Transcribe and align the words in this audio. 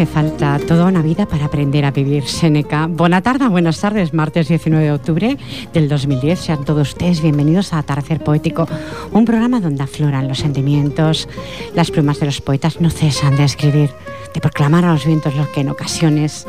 Hace 0.00 0.14
falta 0.14 0.58
toda 0.66 0.86
una 0.86 1.02
vida 1.02 1.26
para 1.26 1.44
aprender 1.44 1.84
a 1.84 1.90
vivir, 1.90 2.26
Seneca. 2.26 2.86
Buena 2.86 3.20
tarde, 3.20 3.48
buenas 3.48 3.78
tardes, 3.80 4.14
martes 4.14 4.48
19 4.48 4.82
de 4.82 4.92
octubre 4.92 5.36
del 5.74 5.90
2010. 5.90 6.40
Sean 6.40 6.64
todos 6.64 6.88
ustedes 6.88 7.20
bienvenidos 7.20 7.74
a 7.74 7.80
Atardecer 7.80 8.24
Poético, 8.24 8.66
un 9.12 9.26
programa 9.26 9.60
donde 9.60 9.82
afloran 9.82 10.26
los 10.26 10.38
sentimientos. 10.38 11.28
Las 11.74 11.90
plumas 11.90 12.18
de 12.18 12.24
los 12.24 12.40
poetas 12.40 12.80
no 12.80 12.88
cesan 12.88 13.36
de 13.36 13.44
escribir, 13.44 13.90
de 14.32 14.40
proclamar 14.40 14.86
a 14.86 14.94
los 14.94 15.04
vientos 15.04 15.36
lo 15.36 15.52
que 15.52 15.60
en 15.60 15.68
ocasiones 15.68 16.46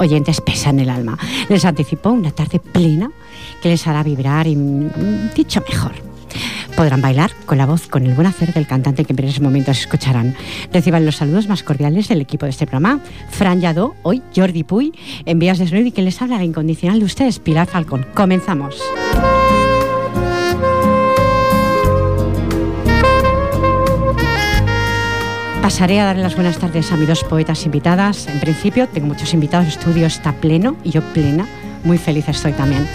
oyentes 0.00 0.40
pesan 0.40 0.80
el 0.80 0.90
alma. 0.90 1.16
Les 1.48 1.64
anticipó 1.64 2.10
una 2.10 2.32
tarde 2.32 2.58
plena 2.58 3.12
que 3.62 3.68
les 3.68 3.86
hará 3.86 4.02
vibrar 4.02 4.48
y, 4.48 4.56
mm, 4.56 5.34
dicho 5.36 5.62
mejor, 5.68 5.92
podrán 6.76 7.00
bailar 7.00 7.30
con 7.46 7.58
la 7.58 7.66
voz, 7.66 7.86
con 7.88 8.04
el 8.04 8.14
buen 8.14 8.26
hacer 8.26 8.52
del 8.52 8.66
cantante 8.66 9.04
que 9.04 9.12
en 9.12 9.16
breves 9.16 9.40
momentos 9.40 9.78
escucharán. 9.78 10.34
Reciban 10.72 11.04
los 11.04 11.16
saludos 11.16 11.48
más 11.48 11.62
cordiales 11.62 12.08
del 12.08 12.20
equipo 12.20 12.46
de 12.46 12.50
este 12.50 12.66
programa. 12.66 13.00
Fran 13.30 13.60
Yadó, 13.60 13.94
hoy 14.02 14.22
Jordi 14.34 14.64
Puy, 14.64 14.92
en 15.24 15.38
Vías 15.38 15.58
de 15.58 15.68
Sonido 15.68 15.88
y 15.88 15.92
que 15.92 16.02
les 16.02 16.20
habla 16.20 16.38
la 16.38 16.44
incondicional 16.44 16.98
de 16.98 17.04
ustedes, 17.04 17.38
Pilar 17.38 17.66
Falcón. 17.66 18.06
Comenzamos. 18.14 18.82
Pasaré 25.62 26.00
a 26.00 26.06
darle 26.06 26.22
las 26.22 26.34
buenas 26.34 26.58
tardes 26.58 26.90
a 26.90 26.96
mis 26.96 27.06
dos 27.06 27.22
poetas 27.22 27.64
invitadas. 27.64 28.26
En 28.26 28.40
principio, 28.40 28.88
tengo 28.88 29.06
muchos 29.06 29.32
invitados, 29.32 29.68
el 29.68 29.72
estudio 29.72 30.06
está 30.06 30.32
pleno 30.32 30.76
y 30.82 30.90
yo 30.90 31.02
plena 31.12 31.46
muy 31.84 31.98
feliz 31.98 32.28
estoy 32.28 32.52
también. 32.52 32.88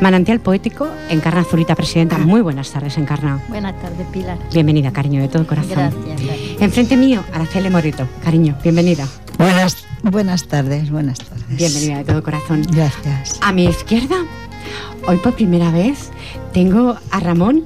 Manantial 0.00 0.40
Poético, 0.40 0.88
Encarna 1.08 1.40
Azulita, 1.40 1.74
presidenta. 1.74 2.18
Muy 2.18 2.40
buenas 2.40 2.70
tardes, 2.70 2.98
Encarna. 2.98 3.40
Buenas 3.48 3.80
tardes, 3.80 4.06
Pilar. 4.12 4.38
Bienvenida, 4.52 4.92
cariño, 4.92 5.20
de 5.22 5.28
todo 5.28 5.46
corazón. 5.46 5.70
Gracias. 5.72 6.04
gracias. 6.04 6.60
Enfrente 6.60 6.96
mío, 6.96 7.22
Araceli 7.32 7.70
Morito. 7.70 8.08
Cariño, 8.22 8.56
bienvenida. 8.62 9.06
Buenas, 9.38 9.86
buenas 10.02 10.46
tardes, 10.46 10.90
buenas 10.90 11.18
tardes. 11.18 11.56
Bienvenida 11.56 11.98
de 11.98 12.04
todo 12.04 12.22
corazón. 12.22 12.62
Gracias. 12.70 13.38
A 13.40 13.52
mi 13.52 13.66
izquierda, 13.66 14.16
hoy 15.06 15.16
por 15.18 15.34
primera 15.34 15.70
vez, 15.70 16.10
tengo 16.52 16.96
a 17.10 17.20
Ramón 17.20 17.64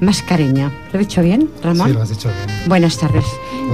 Mascareña. 0.00 0.70
¿Lo 0.92 0.98
he 0.98 1.02
dicho 1.02 1.22
bien, 1.22 1.50
Ramón? 1.62 1.88
Sí, 1.88 1.94
lo 1.94 2.02
has 2.02 2.08
dicho 2.10 2.28
bien. 2.28 2.68
Buenas 2.68 2.98
tardes. 2.98 3.24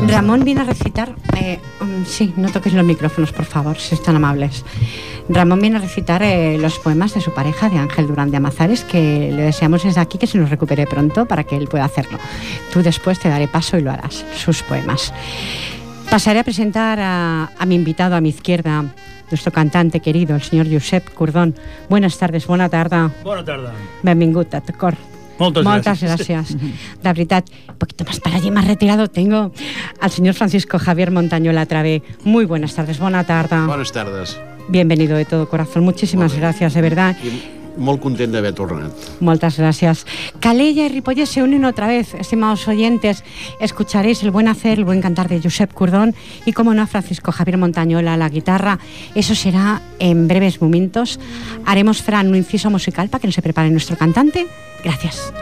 Ramón 0.09 0.45
viene 0.45 0.61
a 0.62 0.65
recitar. 0.65 1.15
eh, 1.37 1.59
um, 1.81 2.05
sí, 2.05 2.33
no 2.37 2.51
toques 2.51 2.73
los 2.73 2.84
micrófonos, 2.84 3.33
por 3.33 3.45
favor, 3.45 3.79
si 3.79 3.95
están 3.95 4.17
amables. 4.17 4.65
Ramón 5.28 5.61
viene 5.61 5.77
a 5.78 5.81
recitar 5.81 6.23
eh, 6.23 6.56
los 6.59 6.78
poemas 6.78 7.15
de 7.15 7.20
su 7.20 7.33
pareja, 7.33 7.69
de 7.69 7.78
Ángel 7.78 8.06
Durán 8.06 8.31
de 8.31 8.37
Amazares, 8.37 8.84
que 8.84 9.33
le 9.33 9.43
deseamos 9.43 9.83
desde 9.83 10.01
aquí 10.01 10.19
que 10.19 10.27
se 10.27 10.39
nos 10.39 10.51
recupere 10.51 10.87
pronto 10.87 11.27
para 11.27 11.45
que 11.45 11.56
él 11.56 11.67
pueda 11.69 11.84
hacerlo. 11.84 12.19
Tú 12.73 12.83
después 12.83 13.19
te 13.19 13.28
daré 13.28 13.48
paso 13.48 13.77
y 13.77 13.83
lo 13.83 13.91
harás, 13.91 14.25
sus 14.37 14.62
poemas. 14.62 15.12
Pasaré 16.11 16.41
a 16.41 16.45
presentar 16.45 17.00
a, 17.00 17.50
a 17.59 17.67
mi 17.67 17.75
invitado 17.75 18.15
a 18.15 18.21
mi 18.21 18.28
izquierda, 18.28 18.84
nuestro 19.31 19.50
cantante 19.50 19.99
querido, 19.99 20.37
el 20.37 20.43
señor 20.43 20.69
Josep 20.71 21.12
Curdón. 21.12 21.56
Buenas 21.89 22.16
tardes, 22.16 22.47
bona 22.47 22.69
tarda. 22.69 23.10
Bona 23.25 23.44
tarda. 23.44 23.72
Benvingut, 24.03 24.50
d'acord? 24.50 24.97
Moltes, 25.38 25.64
Moltes 25.64 26.02
gràcies. 26.02 26.16
gràcies. 26.16 26.56
De 27.02 27.12
veritat, 27.12 27.48
un 27.69 27.76
poquito 27.76 28.04
más 28.04 28.20
para 28.20 28.36
allí, 28.36 28.50
más 28.50 28.66
retirado, 28.66 29.08
tengo 29.08 29.52
al 30.00 30.10
señor 30.10 30.34
Francisco 30.34 30.78
Javier 30.78 31.10
Montañola 31.10 31.66
Travé. 31.66 32.02
Muy 32.24 32.44
buenas 32.47 32.74
tardes, 32.74 32.98
buena 32.98 33.24
tarde. 33.24 33.66
Bones 33.66 33.92
tardes. 33.92 34.38
Bienvenido 34.69 35.16
de 35.16 35.24
todo 35.24 35.48
corazón. 35.48 35.84
Muchísimas 35.84 36.34
gracias, 36.34 36.74
de 36.74 36.80
verdad. 36.80 37.16
I 37.22 37.56
molt 37.76 38.00
content 38.03 38.32
d'haver 38.32 38.53
tornat. 38.53 38.92
Muchas 39.20 39.59
gracias. 39.59 40.06
Calella 40.41 40.87
y 40.87 40.88
Ripollet 40.88 41.26
se 41.26 41.42
unen 41.42 41.64
otra 41.64 41.87
vez, 41.87 42.14
estimados 42.14 42.66
oyentes. 42.69 43.22
Escucharéis 43.60 44.22
el 44.22 44.31
buen 44.31 44.48
hacer, 44.48 44.78
el 44.78 44.84
buen 44.84 45.00
cantar 45.00 45.28
de 45.28 45.41
Josep 45.41 45.72
Curdón 45.72 46.15
y, 46.44 46.53
como 46.53 46.75
no, 46.75 46.86
Francisco 46.86 47.32
Javier 47.32 47.59
Montañola 47.59 48.15
a 48.15 48.16
la 48.16 48.28
guitarra. 48.28 48.78
Eso 49.15 49.34
será 49.34 49.81
en 49.98 50.28
breves 50.28 50.60
momentos. 50.60 51.20
Haremos, 51.65 52.03
Fran, 52.03 52.28
un 52.28 52.36
inciso 52.36 52.70
musical 52.70 53.09
para 53.09 53.20
que 53.20 53.28
nos 53.28 53.36
se 53.36 53.42
prepare 53.42 53.70
nuestro 53.70 53.97
cantante. 53.97 54.47
Gracias. 54.82 55.32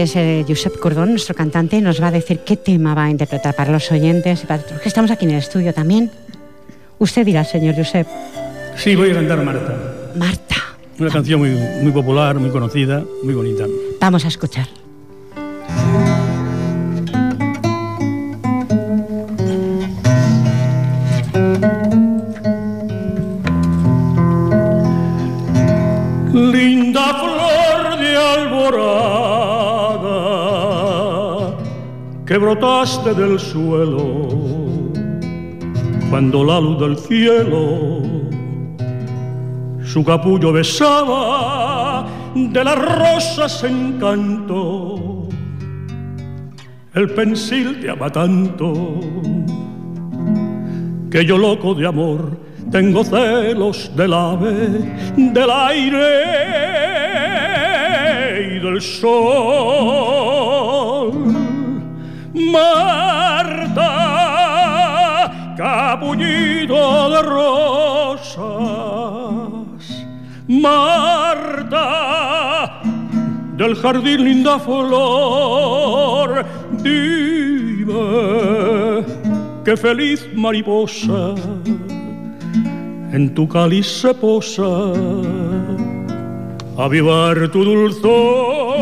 Pues 0.00 0.16
eh, 0.16 0.46
Josep 0.48 0.78
Cordón, 0.78 1.10
nuestro 1.10 1.34
cantante, 1.34 1.78
nos 1.82 2.00
va 2.02 2.06
a 2.06 2.10
decir 2.10 2.38
qué 2.38 2.56
tema 2.56 2.94
va 2.94 3.04
a 3.04 3.10
interpretar 3.10 3.54
para 3.54 3.70
los 3.70 3.92
oyentes 3.92 4.42
y 4.42 4.46
para 4.46 4.62
que 4.62 4.88
estamos 4.88 5.10
aquí 5.10 5.26
en 5.26 5.32
el 5.32 5.36
estudio 5.36 5.74
también. 5.74 6.10
Usted 6.98 7.26
dirá, 7.26 7.44
señor 7.44 7.76
Josep. 7.76 8.06
Sí, 8.78 8.96
voy 8.96 9.10
a 9.10 9.14
cantar 9.16 9.44
Marta. 9.44 9.76
Marta, 10.14 10.56
Una 10.98 11.10
canción 11.10 11.40
muy, 11.40 11.50
muy 11.82 11.92
popular, 11.92 12.38
muy 12.38 12.48
conocida, 12.48 13.04
muy 13.22 13.34
bonita. 13.34 13.66
vamos 14.00 14.24
a 14.24 14.28
escuchar. 14.28 14.79
Brotaste 32.40 33.14
del 33.14 33.38
suelo 33.38 34.28
cuando 36.08 36.42
la 36.44 36.58
luz 36.58 36.80
del 36.80 36.96
cielo 36.96 38.02
su 39.84 40.04
capullo 40.04 40.52
besaba 40.52 42.06
de 42.34 42.64
las 42.64 42.78
rosas 42.78 43.64
encanto. 43.64 45.28
El 46.94 47.10
pensil 47.10 47.80
te 47.80 47.90
ama 47.90 48.10
tanto 48.10 49.00
que 51.10 51.24
yo 51.24 51.36
loco 51.36 51.74
de 51.74 51.86
amor 51.86 52.38
tengo 52.70 53.02
celos 53.02 53.90
del 53.96 54.14
ave, 54.14 54.68
del 55.16 55.50
aire 55.50 56.06
y 58.56 58.60
del 58.60 58.80
sol. 58.80 60.29
Marta, 62.52 63.90
capullito 65.56 67.10
de 67.10 67.22
rosas. 67.22 68.46
Marta, 70.48 71.86
del 73.56 73.74
jardín 73.76 74.24
linda 74.24 74.58
flor, 74.58 76.44
dime 76.82 77.94
qué 79.64 79.76
feliz 79.76 80.26
mariposa 80.34 81.34
en 83.12 83.34
tu 83.34 83.48
cáliz 83.48 83.86
se 83.86 84.14
posa 84.14 84.92
avivar 86.78 87.48
tu 87.50 87.64
dulzor. 87.64 88.79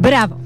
Bravo. 0.00 0.38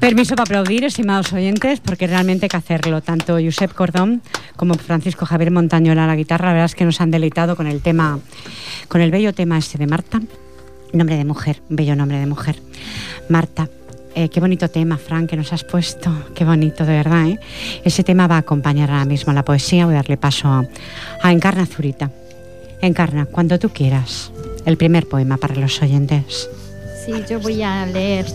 Permiso 0.00 0.36
para 0.36 0.44
aplaudir, 0.44 0.84
estimados 0.84 1.32
oyentes, 1.32 1.80
porque 1.80 2.06
realmente 2.06 2.46
hay 2.46 2.50
que 2.50 2.56
hacerlo. 2.56 3.02
Tanto 3.02 3.34
Josep 3.34 3.74
Cordón 3.74 4.22
como 4.56 4.74
Francisco 4.74 5.26
Javier 5.26 5.50
Montañola 5.50 6.04
a 6.04 6.06
la 6.06 6.16
guitarra, 6.16 6.46
la 6.46 6.52
verdad 6.52 6.66
es 6.66 6.74
que 6.74 6.84
nos 6.84 7.00
han 7.00 7.10
deleitado 7.10 7.56
con 7.56 7.66
el 7.66 7.82
tema, 7.82 8.20
con 8.88 9.00
el 9.00 9.10
bello 9.10 9.34
tema 9.34 9.58
este 9.58 9.76
de 9.76 9.86
Marta. 9.86 10.20
Nombre 10.92 11.16
de 11.16 11.24
mujer, 11.24 11.62
bello 11.68 11.96
nombre 11.96 12.18
de 12.18 12.26
mujer. 12.26 12.62
Marta, 13.28 13.68
eh, 14.18 14.28
qué 14.28 14.40
bonito 14.40 14.68
tema, 14.68 14.98
Frank, 14.98 15.30
que 15.30 15.36
nos 15.36 15.52
has 15.52 15.62
puesto. 15.62 16.10
Qué 16.34 16.44
bonito, 16.44 16.84
de 16.84 16.92
verdad. 16.92 17.28
¿eh? 17.28 17.38
Ese 17.84 18.02
tema 18.02 18.26
va 18.26 18.34
a 18.34 18.38
acompañar 18.38 18.90
ahora 18.90 19.04
mismo 19.04 19.32
la 19.32 19.44
poesía. 19.44 19.86
Voy 19.86 19.94
a 19.94 19.98
darle 19.98 20.16
paso 20.16 20.48
a 21.22 21.32
Encarna 21.32 21.66
Zurita. 21.66 22.10
Encarna, 22.80 23.26
cuando 23.26 23.60
tú 23.60 23.68
quieras, 23.68 24.32
el 24.64 24.76
primer 24.76 25.06
poema 25.06 25.36
para 25.36 25.54
los 25.54 25.80
oyentes. 25.82 26.50
Sí, 27.04 27.12
yo 27.30 27.38
voy 27.38 27.62
a 27.62 27.86
leer 27.86 28.26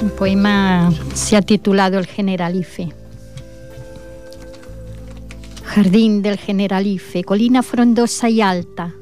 un 0.00 0.08
poema, 0.10 0.90
se 1.12 1.36
ha 1.36 1.42
titulado 1.42 1.98
El 1.98 2.06
Generalife. 2.06 2.88
Jardín 5.64 6.22
del 6.22 6.38
Generalife, 6.38 7.24
colina 7.24 7.62
frondosa 7.62 8.30
y 8.30 8.40
alta. 8.40 8.94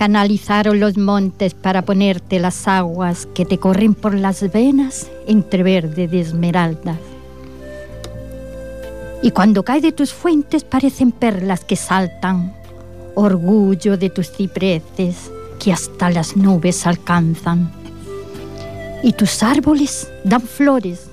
Canalizaron 0.00 0.80
los 0.80 0.96
montes 0.96 1.52
para 1.52 1.82
ponerte 1.82 2.40
las 2.40 2.66
aguas 2.66 3.28
que 3.34 3.44
te 3.44 3.58
corren 3.58 3.92
por 3.92 4.14
las 4.14 4.50
venas 4.50 5.10
entre 5.26 5.62
verde 5.62 6.08
de 6.08 6.20
esmeraldas. 6.20 6.96
Y 9.22 9.30
cuando 9.32 9.62
cae 9.62 9.82
de 9.82 9.92
tus 9.92 10.14
fuentes 10.14 10.64
parecen 10.64 11.12
perlas 11.12 11.66
que 11.66 11.76
saltan, 11.76 12.54
orgullo 13.14 13.98
de 13.98 14.08
tus 14.08 14.30
cipreses 14.30 15.30
que 15.62 15.70
hasta 15.70 16.08
las 16.08 16.34
nubes 16.34 16.86
alcanzan. 16.86 17.70
Y 19.02 19.12
tus 19.12 19.42
árboles 19.42 20.10
dan 20.24 20.40
flores, 20.40 21.10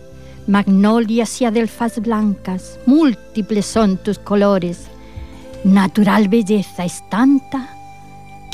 magnolias 0.48 1.42
y 1.42 1.44
adelfas 1.44 2.00
blancas, 2.00 2.80
múltiples 2.86 3.66
son 3.66 3.98
tus 3.98 4.18
colores. 4.18 4.86
Natural 5.66 6.30
belleza 6.30 6.86
es 6.86 7.04
tanta 7.10 7.77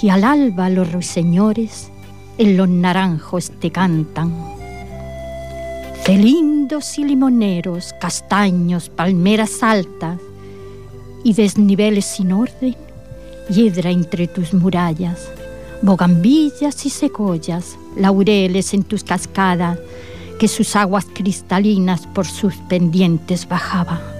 que 0.03 0.11
al 0.11 0.25
alba 0.25 0.69
los 0.69 0.91
ruiseñores 0.91 1.89
en 2.37 2.57
los 2.57 2.67
naranjos 2.67 3.53
te 3.61 3.71
cantan. 3.71 4.33
Celindos 6.03 6.99
y 6.99 7.05
limoneros, 7.05 7.93
castaños, 8.01 8.89
palmeras 8.89 9.63
altas 9.63 10.19
y 11.23 11.31
desniveles 11.33 12.03
sin 12.03 12.33
orden, 12.33 12.75
hiedra 13.49 13.91
entre 13.91 14.27
tus 14.27 14.53
murallas, 14.53 15.29
bogambillas 15.81 16.85
y 16.85 16.89
secollas, 16.89 17.77
laureles 17.95 18.73
en 18.73 18.83
tus 18.83 19.05
cascadas, 19.05 19.79
que 20.37 20.49
sus 20.49 20.75
aguas 20.75 21.05
cristalinas 21.13 22.07
por 22.07 22.27
sus 22.27 22.55
pendientes 22.67 23.47
bajaba. 23.47 24.12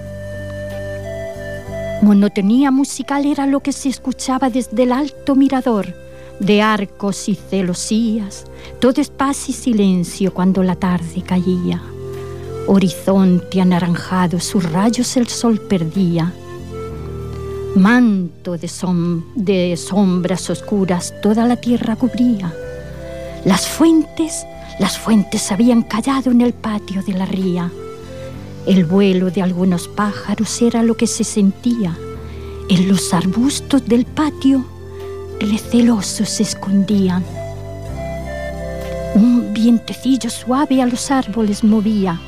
Monotonía 2.04 2.70
musical 2.70 3.24
era 3.24 3.46
lo 3.46 3.60
que 3.60 3.72
se 3.72 3.88
escuchaba 3.88 4.50
desde 4.50 4.82
el 4.82 4.92
alto 4.92 5.34
mirador, 5.34 5.94
de 6.38 6.60
arcos 6.60 7.30
y 7.30 7.34
celosías, 7.34 8.44
todo 8.78 9.00
es 9.00 9.08
paz 9.08 9.48
y 9.48 9.54
silencio 9.54 10.34
cuando 10.34 10.62
la 10.62 10.76
tarde 10.76 11.22
caía. 11.26 11.80
Horizonte 12.66 13.58
anaranjado, 13.58 14.38
sus 14.38 14.70
rayos 14.70 15.16
el 15.16 15.28
sol 15.28 15.58
perdía. 15.62 16.30
Manto 17.74 18.58
de, 18.58 18.70
de 19.34 19.74
sombras 19.78 20.50
oscuras 20.50 21.14
toda 21.22 21.46
la 21.46 21.56
tierra 21.56 21.96
cubría. 21.96 22.52
Las 23.46 23.66
fuentes, 23.66 24.44
las 24.78 24.98
fuentes 24.98 25.50
habían 25.50 25.80
callado 25.80 26.32
en 26.32 26.42
el 26.42 26.52
patio 26.52 27.02
de 27.02 27.14
la 27.14 27.24
ría. 27.24 27.72
El 28.66 28.86
vuelo 28.86 29.30
de 29.30 29.42
algunos 29.42 29.88
pájaros 29.88 30.62
era 30.62 30.82
lo 30.82 30.96
que 30.96 31.06
se 31.06 31.22
sentía. 31.22 31.94
En 32.70 32.88
los 32.88 33.12
arbustos 33.12 33.84
del 33.84 34.06
patio, 34.06 34.64
recelosos 35.38 36.30
se 36.30 36.44
escondían. 36.44 37.22
Un 39.14 39.52
vientecillo 39.52 40.30
suave 40.30 40.80
a 40.80 40.86
los 40.86 41.10
árboles 41.10 41.62
movía. 41.62 42.18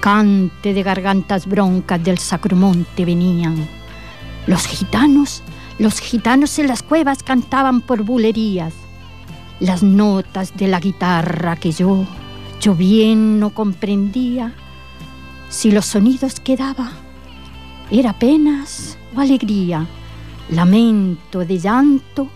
Cante 0.00 0.74
de 0.74 0.82
gargantas 0.82 1.46
broncas 1.46 2.02
del 2.02 2.18
sacromonte 2.18 3.04
venían. 3.04 3.68
Los 4.48 4.66
gitanos, 4.66 5.44
los 5.78 6.00
gitanos 6.00 6.58
en 6.58 6.66
las 6.66 6.82
cuevas 6.82 7.22
cantaban 7.22 7.82
por 7.82 8.02
bulerías. 8.02 8.74
Las 9.60 9.84
notas 9.84 10.56
de 10.56 10.66
la 10.66 10.80
guitarra 10.80 11.54
que 11.54 11.70
yo, 11.70 12.04
yo 12.60 12.74
bien 12.74 13.38
no 13.38 13.50
comprendía 13.50 14.54
si 15.48 15.70
los 15.70 15.86
sonidos 15.86 16.40
que 16.40 16.56
daba 16.56 16.92
era 17.90 18.18
penas 18.18 18.98
o 19.16 19.20
alegría, 19.20 19.86
lamento 20.50 21.44
de 21.44 21.58
llanto 21.58 22.28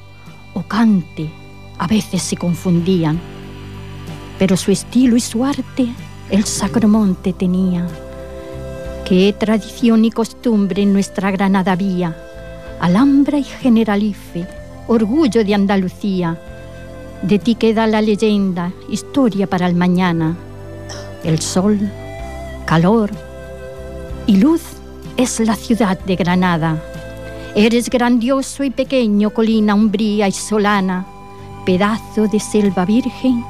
o 0.55 0.63
cante, 0.63 1.31
a 1.79 1.87
veces 1.87 2.23
se 2.23 2.37
confundían. 2.37 3.21
Pero 4.39 4.57
su 4.57 4.73
estilo 4.73 5.17
y 5.17 5.21
su 5.21 5.45
arte 5.45 5.89
el 6.31 6.45
Sacromonte 6.45 7.33
tenía. 7.33 7.87
Qué 9.05 9.35
tradición 9.39 10.05
y 10.05 10.11
costumbre 10.11 10.83
en 10.83 10.93
nuestra 10.93 11.31
Granada 11.31 11.73
había, 11.73 12.17
Alhambra 12.81 13.39
y 13.39 13.45
Generalife, 13.45 14.47
orgullo 14.89 15.45
de 15.45 15.55
Andalucía. 15.55 16.41
De 17.23 17.39
ti 17.39 17.55
queda 17.55 17.87
la 17.87 18.01
leyenda, 18.01 18.73
historia 18.89 19.47
para 19.47 19.67
el 19.67 19.75
mañana. 19.75 20.37
El 21.23 21.41
sol, 21.41 21.79
calor 22.73 23.11
y 24.27 24.39
luz 24.39 24.63
es 25.19 25.41
la 25.41 25.57
ciudad 25.57 25.99
de 26.07 26.17
Granada. 26.17 26.83
Eres 27.55 27.91
grandioso 27.91 28.65
y 28.65 28.71
pequeño, 28.71 29.29
colina 29.29 29.75
umbría 29.75 30.27
y 30.27 30.33
solana, 30.33 31.05
pedazo 31.67 32.29
de 32.29 32.41
selva 32.41 32.87
virgen, 32.87 33.45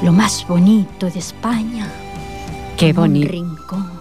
lo 0.00 0.10
más 0.10 0.46
bonito 0.48 1.10
de 1.10 1.18
España. 1.18 1.86
Qué 2.78 2.88
en 2.88 2.96
un 2.96 3.02
bonito. 3.02 3.28
rincón, 3.30 4.00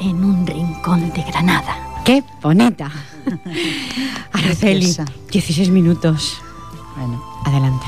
en 0.00 0.24
un 0.24 0.46
rincón 0.46 1.12
de 1.12 1.22
Granada. 1.24 1.76
¡Qué 2.02 2.24
bonita! 2.40 2.90
Araceli, 4.32 4.86
Preciosa. 4.86 5.04
16 5.30 5.68
minutos. 5.68 6.40
Bueno, 6.96 7.22
Adelante. 7.44 7.84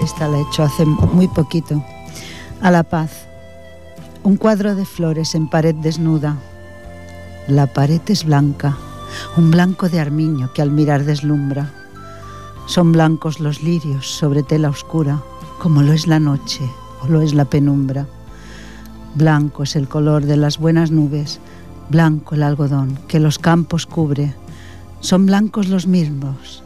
esta 0.00 0.26
la 0.26 0.38
he 0.38 0.42
hecho 0.42 0.64
hace 0.64 0.84
muy 0.84 1.28
poquito. 1.28 1.84
A 2.60 2.72
la 2.72 2.82
paz. 2.82 3.27
Un 4.28 4.36
cuadro 4.36 4.74
de 4.74 4.84
flores 4.84 5.34
en 5.34 5.48
pared 5.48 5.74
desnuda. 5.74 6.36
La 7.46 7.66
pared 7.66 8.02
es 8.08 8.26
blanca, 8.26 8.76
un 9.38 9.50
blanco 9.50 9.88
de 9.88 10.00
armiño 10.00 10.52
que 10.52 10.60
al 10.60 10.70
mirar 10.70 11.04
deslumbra. 11.04 11.72
Son 12.66 12.92
blancos 12.92 13.40
los 13.40 13.62
lirios 13.62 14.06
sobre 14.06 14.42
tela 14.42 14.68
oscura, 14.68 15.22
como 15.58 15.80
lo 15.80 15.94
es 15.94 16.06
la 16.06 16.20
noche 16.20 16.60
o 17.02 17.08
lo 17.08 17.22
es 17.22 17.32
la 17.32 17.46
penumbra. 17.46 18.06
Blanco 19.14 19.62
es 19.62 19.76
el 19.76 19.88
color 19.88 20.26
de 20.26 20.36
las 20.36 20.58
buenas 20.58 20.90
nubes, 20.90 21.40
blanco 21.88 22.34
el 22.34 22.42
algodón 22.42 22.98
que 23.08 23.20
los 23.20 23.38
campos 23.38 23.86
cubre. 23.86 24.34
Son 25.00 25.24
blancos 25.24 25.68
los 25.68 25.86
mismos, 25.86 26.62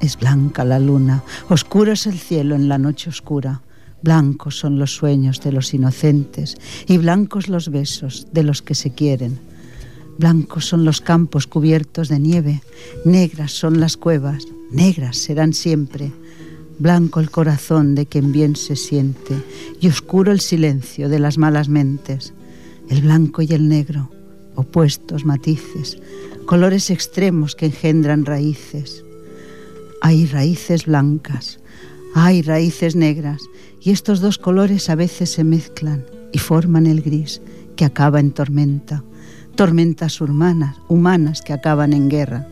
es 0.00 0.18
blanca 0.18 0.64
la 0.64 0.80
luna, 0.80 1.22
oscuro 1.48 1.92
es 1.92 2.08
el 2.08 2.18
cielo 2.18 2.56
en 2.56 2.68
la 2.68 2.78
noche 2.78 3.08
oscura. 3.08 3.60
Blancos 4.04 4.58
son 4.58 4.78
los 4.78 4.94
sueños 4.94 5.40
de 5.40 5.50
los 5.50 5.72
inocentes 5.72 6.58
y 6.86 6.98
blancos 6.98 7.48
los 7.48 7.70
besos 7.70 8.26
de 8.34 8.42
los 8.42 8.60
que 8.60 8.74
se 8.74 8.90
quieren. 8.92 9.38
Blancos 10.18 10.66
son 10.66 10.84
los 10.84 11.00
campos 11.00 11.46
cubiertos 11.46 12.10
de 12.10 12.18
nieve, 12.18 12.60
negras 13.06 13.52
son 13.52 13.80
las 13.80 13.96
cuevas, 13.96 14.44
negras 14.70 15.16
serán 15.16 15.54
siempre. 15.54 16.12
Blanco 16.78 17.18
el 17.18 17.30
corazón 17.30 17.94
de 17.94 18.04
quien 18.04 18.30
bien 18.30 18.56
se 18.56 18.76
siente 18.76 19.42
y 19.80 19.88
oscuro 19.88 20.32
el 20.32 20.40
silencio 20.40 21.08
de 21.08 21.18
las 21.18 21.38
malas 21.38 21.70
mentes. 21.70 22.34
El 22.90 23.00
blanco 23.00 23.40
y 23.40 23.54
el 23.54 23.70
negro, 23.70 24.10
opuestos 24.54 25.24
matices, 25.24 25.96
colores 26.44 26.90
extremos 26.90 27.56
que 27.56 27.66
engendran 27.66 28.26
raíces. 28.26 29.02
Hay 30.02 30.26
raíces 30.26 30.84
blancas, 30.84 31.58
hay 32.14 32.42
raíces 32.42 32.94
negras, 32.96 33.42
y 33.80 33.90
estos 33.90 34.20
dos 34.20 34.38
colores 34.38 34.88
a 34.88 34.94
veces 34.94 35.30
se 35.30 35.44
mezclan 35.44 36.06
y 36.32 36.38
forman 36.38 36.86
el 36.86 37.02
gris 37.02 37.42
que 37.76 37.84
acaba 37.84 38.20
en 38.20 38.30
tormenta. 38.30 39.02
tormentas 39.56 40.20
humanas, 40.20 40.76
humanas 40.88 41.42
que 41.42 41.52
acaban 41.52 41.92
en 41.92 42.08
guerra. 42.08 42.46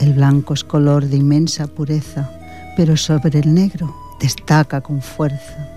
El 0.00 0.12
blanco 0.12 0.52
es 0.52 0.62
color 0.62 1.06
de 1.06 1.16
inmensa 1.16 1.66
pureza, 1.66 2.30
pero 2.76 2.96
sobre 2.96 3.38
el 3.38 3.54
negro 3.54 3.94
destaca 4.20 4.82
con 4.82 5.00
fuerza. 5.00 5.68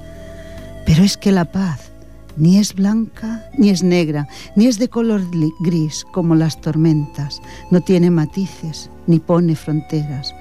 Pero 0.86 1.04
es 1.04 1.16
que 1.16 1.32
la 1.32 1.46
paz 1.46 1.92
ni 2.36 2.58
es 2.58 2.74
blanca 2.74 3.50
ni 3.58 3.70
es 3.70 3.84
negra, 3.84 4.28
ni 4.56 4.68
es 4.68 4.80
de 4.80 4.90
color 4.90 5.22
gris 5.62 6.06
como 6.12 6.36
las 6.36 6.60
tormentas, 6.62 7.42
no 7.72 7.82
tiene 7.82 8.12
matices 8.12 8.90
ni 9.08 9.20
pone 9.20 9.56
fronteras, 9.56 10.34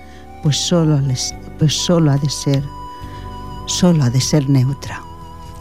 pues 0.43 0.57
solo, 0.57 1.01
pues 1.59 1.75
solo 1.75 2.13
ha 2.13 2.19
de 2.19 2.31
ser, 2.31 2.63
solo 3.67 4.05
ha 4.05 4.11
de 4.11 4.21
ser 4.21 4.49
neutra. 4.49 5.03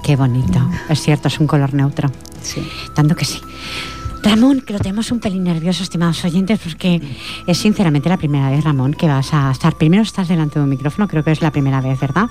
Qué 0.03 0.15
bonito, 0.15 0.59
es 0.89 1.01
cierto, 1.01 1.27
es 1.27 1.39
un 1.39 1.47
color 1.47 1.73
neutro. 1.73 2.11
Sí. 2.41 2.67
Tanto 2.93 3.15
que 3.15 3.25
sí. 3.25 3.41
Ramón, 4.25 4.61
que 4.61 4.73
lo 4.73 4.79
tenemos 4.79 5.11
un 5.11 5.19
pelín 5.19 5.43
nervioso, 5.43 5.83
estimados 5.83 6.25
oyentes, 6.25 6.59
porque 6.59 6.99
es 7.45 7.57
sinceramente 7.59 8.09
la 8.09 8.17
primera 8.17 8.49
vez, 8.49 8.63
Ramón, 8.63 8.95
que 8.95 9.07
vas 9.07 9.31
a 9.33 9.51
estar. 9.51 9.75
Primero 9.75 10.01
estás 10.01 10.27
delante 10.27 10.57
de 10.57 10.63
un 10.63 10.69
micrófono, 10.69 11.07
creo 11.07 11.23
que 11.23 11.31
es 11.31 11.43
la 11.43 11.51
primera 11.51 11.79
vez, 11.79 11.99
¿verdad? 11.99 12.25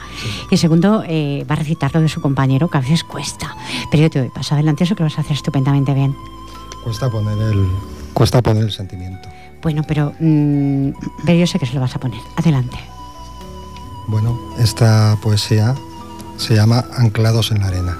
Y 0.51 0.57
segundo, 0.57 1.05
eh, 1.07 1.47
va 1.49 1.55
a 1.55 1.59
recitar 1.59 1.95
lo 1.95 2.01
de 2.01 2.09
su 2.09 2.21
compañero, 2.21 2.69
que 2.69 2.79
a 2.79 2.81
veces 2.81 3.05
cuesta. 3.05 3.57
Pero 3.93 4.03
yo 4.03 4.11
te 4.11 4.19
doy 4.19 4.29
paso 4.31 4.55
adelante, 4.55 4.83
eso 4.83 4.97
que 4.97 5.05
lo 5.05 5.09
vas 5.09 5.19
a 5.19 5.21
hacer 5.21 5.37
estupendamente 5.37 5.95
bien. 5.95 6.17
Cuesta 6.83 7.09
poner 7.09 7.39
el, 7.39 7.69
cuesta 8.13 8.43
poner 8.43 8.65
el 8.65 8.73
sentimiento. 8.73 9.29
Bueno, 9.65 9.83
pero, 9.89 10.13
mm, 10.21 10.91
pero 11.25 11.39
yo 11.39 11.47
sé 11.47 11.59
que 11.59 11.65
se 11.65 11.73
lo 11.73 11.81
vas 11.81 11.97
a 11.97 11.99
poner. 11.99 12.21
Adelante. 12.37 12.77
Bueno, 14.07 14.39
esta 14.59 15.17
poesía 15.23 15.75
se 16.37 16.55
llama 16.55 16.85
Anclados 16.99 17.51
en 17.51 17.61
la 17.61 17.69
arena. 17.69 17.99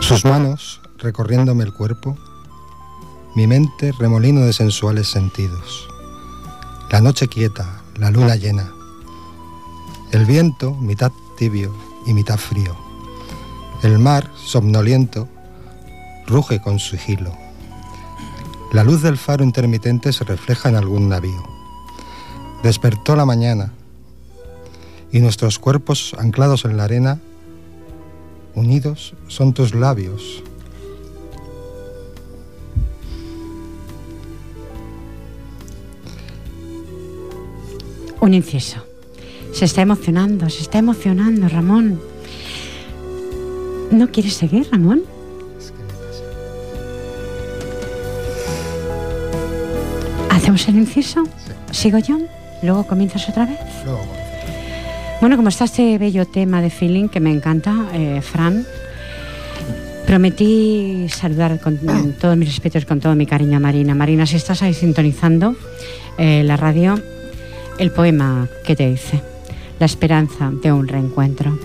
Sus 0.00 0.24
manos 0.24 0.80
recorriéndome 0.96 1.64
el 1.64 1.74
cuerpo, 1.74 2.16
mi 3.34 3.46
mente 3.46 3.92
remolino 3.92 4.40
de 4.40 4.54
sensuales 4.54 5.08
sentidos. 5.08 5.86
La 6.90 7.02
noche 7.02 7.28
quieta, 7.28 7.82
la 7.96 8.10
luna 8.10 8.36
llena, 8.36 8.72
el 10.12 10.24
viento 10.24 10.72
mitad 10.72 11.12
tibio 11.36 11.74
y 12.06 12.14
mitad 12.14 12.38
frío, 12.38 12.74
el 13.82 13.98
mar 13.98 14.30
somnoliento 14.36 15.28
ruge 16.26 16.62
con 16.62 16.78
sigilo. 16.78 17.45
La 18.72 18.84
luz 18.84 19.02
del 19.02 19.16
faro 19.16 19.44
intermitente 19.44 20.12
se 20.12 20.24
refleja 20.24 20.68
en 20.68 20.76
algún 20.76 21.08
navío. 21.08 21.42
Despertó 22.62 23.16
la 23.16 23.24
mañana 23.24 23.72
y 25.12 25.20
nuestros 25.20 25.58
cuerpos 25.58 26.14
anclados 26.18 26.64
en 26.64 26.76
la 26.76 26.84
arena, 26.84 27.20
unidos 28.54 29.14
son 29.28 29.54
tus 29.54 29.74
labios 29.74 30.42
Un 38.26 38.34
inciso. 38.34 38.78
Se 39.52 39.66
está 39.66 39.82
emocionando, 39.82 40.50
se 40.50 40.62
está 40.62 40.78
emocionando, 40.78 41.48
Ramón. 41.48 42.00
¿No 43.92 44.10
quieres 44.10 44.34
seguir, 44.34 44.66
Ramón? 44.72 45.04
¿Hacemos 50.56 50.68
el 50.68 50.76
inciso? 50.80 51.24
¿Sigo 51.70 51.98
yo? 51.98 52.18
¿Luego 52.62 52.86
comienzas 52.86 53.28
otra 53.28 53.44
vez? 53.44 53.58
Bueno, 55.20 55.36
como 55.36 55.50
está 55.50 55.66
este 55.66 55.98
bello 55.98 56.24
tema 56.24 56.62
de 56.62 56.70
feeling 56.70 57.08
que 57.08 57.20
me 57.20 57.30
encanta, 57.30 57.90
eh, 57.92 58.22
Fran, 58.22 58.64
prometí 60.06 61.08
saludar 61.10 61.60
con, 61.60 61.78
todos 62.18 62.38
mis 62.38 62.48
respetos, 62.48 62.86
con 62.86 63.00
todo 63.00 63.14
mi 63.14 63.26
cariño 63.26 63.58
a 63.58 63.60
Marina. 63.60 63.94
Marina, 63.94 64.24
si 64.24 64.36
estás 64.36 64.62
ahí 64.62 64.72
sintonizando 64.72 65.54
eh, 66.16 66.42
la 66.42 66.56
radio, 66.56 66.98
el 67.78 67.90
poema 67.90 68.48
que 68.64 68.74
te 68.74 68.88
dice, 68.88 69.20
la 69.78 69.84
esperanza 69.84 70.50
de 70.50 70.72
un 70.72 70.88
reencuentro. 70.88 71.58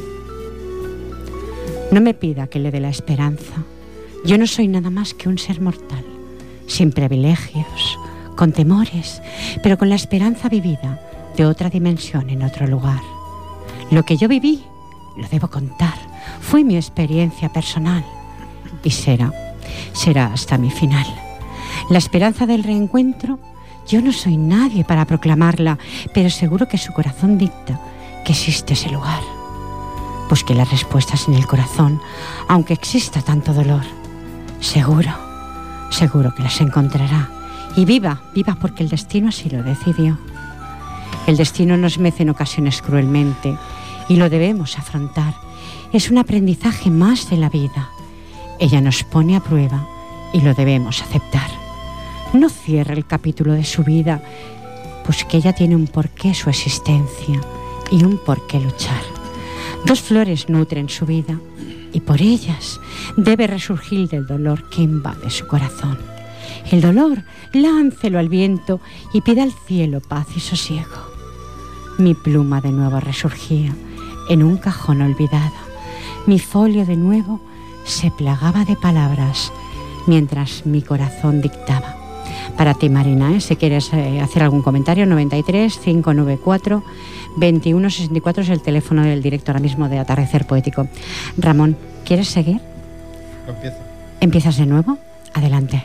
No 1.92 2.02
me 2.02 2.14
pida 2.14 2.48
que 2.48 2.60
le 2.60 2.72
dé 2.72 2.82
la 2.82 2.90
esperanza. 2.90 3.64
Yo 4.26 4.38
no 4.38 4.48
soy 4.48 4.68
nada 4.68 4.90
más 4.90 5.14
que 5.14 5.30
un 5.30 5.38
ser 5.38 5.62
mortal, 5.62 6.04
sin 6.68 6.92
privilegios, 6.92 7.98
con 8.36 8.52
temores, 8.52 9.22
pero 9.64 9.78
con 9.78 9.90
la 9.90 9.96
esperanza 9.96 10.50
vivida 10.50 11.00
de 11.36 11.46
otra 11.46 11.70
dimensión 11.70 12.30
en 12.30 12.44
otro 12.44 12.68
lugar. 12.68 13.02
Lo 13.90 14.04
que 14.04 14.18
yo 14.18 14.28
viví, 14.28 14.64
lo 15.18 15.28
debo 15.28 15.50
contar, 15.50 15.96
fue 16.40 16.64
mi 16.64 16.76
experiencia 16.76 17.50
personal 17.50 18.06
y 18.84 18.92
será, 18.92 19.32
será 19.94 20.32
hasta 20.34 20.58
mi 20.58 20.72
final. 20.72 21.06
La 21.90 21.98
esperanza 21.98 22.46
del 22.46 22.64
reencuentro 22.64 23.40
yo 23.88 24.02
no 24.02 24.14
soy 24.14 24.38
nadie 24.38 24.86
para 24.86 25.06
proclamarla, 25.06 25.78
pero 26.14 26.30
seguro 26.30 26.68
que 26.68 26.78
su 26.78 26.94
corazón 26.94 27.38
dicta 27.38 27.80
que 28.24 28.32
existe 28.32 28.74
ese 28.74 28.90
lugar. 28.90 29.22
Busque 30.30 30.56
las 30.56 30.72
respuestas 30.72 31.28
en 31.28 31.34
el 31.34 31.46
corazón, 31.46 32.00
aunque 32.48 32.74
exista 32.74 33.22
tanto 33.22 33.54
dolor. 33.54 33.84
Seguro, 34.62 35.12
seguro 35.90 36.34
que 36.34 36.44
las 36.44 36.62
encontrará. 36.62 37.41
Y 37.75 37.86
viva, 37.86 38.22
viva 38.34 38.58
porque 38.60 38.84
el 38.84 38.90
destino 38.90 39.30
así 39.30 39.50
lo 39.50 39.63
decidió. 39.63 40.18
El 41.28 41.38
destino 41.38 41.78
nos 41.78 41.98
mece 41.98 42.24
en 42.24 42.30
ocasiones 42.30 42.82
cruelmente 42.82 43.56
y 44.10 44.16
lo 44.16 44.30
debemos 44.30 44.78
afrontar. 44.78 45.34
Es 45.94 46.10
un 46.10 46.18
aprendizaje 46.18 46.90
más 46.90 47.30
de 47.30 47.38
la 47.38 47.50
vida. 47.50 47.90
Ella 48.60 48.82
nos 48.82 49.04
pone 49.04 49.36
a 49.36 49.40
prueba 49.40 49.88
y 50.34 50.42
lo 50.42 50.54
debemos 50.54 51.01
aceptar 51.01 51.62
no 52.34 52.50
cierre 52.50 52.94
el 52.94 53.06
capítulo 53.06 53.54
de 53.54 53.63
su 53.63 53.84
vida, 53.84 54.22
pues 55.06 55.25
que 55.25 55.38
ella 55.38 55.54
tiene 55.54 55.75
un 55.75 55.88
porqué 55.88 56.34
su 56.34 56.50
existencia 56.50 57.42
y 57.92 58.04
un 58.04 58.18
porqué 58.18 58.60
luchar. 58.60 59.01
Dos 59.86 60.01
flores 60.01 60.48
nutren 60.50 60.90
su 60.90 61.06
vida 61.06 61.40
y 61.94 62.00
por 62.00 62.22
ellas 62.22 62.80
debe 63.18 63.48
resurgir 63.48 64.08
del 64.08 64.28
dolor 64.28 64.70
que 64.70 64.82
invade 64.82 65.30
su 65.30 65.48
corazón. 65.48 65.98
El 66.70 66.82
dolor, 66.82 67.24
láncelo 67.53 68.20
al 68.20 68.30
viento 68.30 68.80
y 69.13 69.22
pida 69.22 69.44
al 69.44 69.51
cielo 69.51 70.01
paz 70.01 70.27
y 70.36 70.39
sosiego. 70.39 71.12
Mi 71.98 72.13
pluma 72.13 72.62
de 72.62 72.72
nuevo 72.72 73.00
resurgía 73.00 73.74
en 74.30 74.44
un 74.44 74.58
cajón 74.58 75.01
olvidado. 75.01 75.51
Mi 76.27 76.39
folio 76.39 76.86
de 76.86 76.96
nuevo 76.96 77.41
se 77.84 78.12
plagaba 78.12 78.63
de 78.65 78.75
palabras 78.75 79.51
mientras 80.08 80.65
mi 80.65 80.82
corazón 80.82 81.41
dictaba 81.41 82.01
para 82.58 82.74
ti, 82.74 82.89
Marina. 82.89 83.36
¿eh? 83.36 83.41
Si 83.41 83.56
quieres 83.56 83.91
eh, 83.94 84.22
hacer 84.22 84.44
algún 84.44 84.62
comentario, 84.62 85.06
93 85.06 85.77
594 85.77 86.84
2164 87.38 88.44
es 88.44 88.50
el 88.50 88.62
teléfono 88.62 89.03
del 89.03 89.22
director 89.22 89.56
ahora 89.56 89.63
mismo 89.63 89.89
de 89.89 90.00
Atardecer 90.00 90.46
Poético. 90.46 90.88
Ramón, 91.38 91.77
¿quieres 92.06 92.27
seguir? 92.27 92.60
Empiezo. 93.48 93.77
¿Empiezas 94.20 94.58
de 94.58 94.65
nuevo? 94.65 94.98
Adelante. 95.34 95.84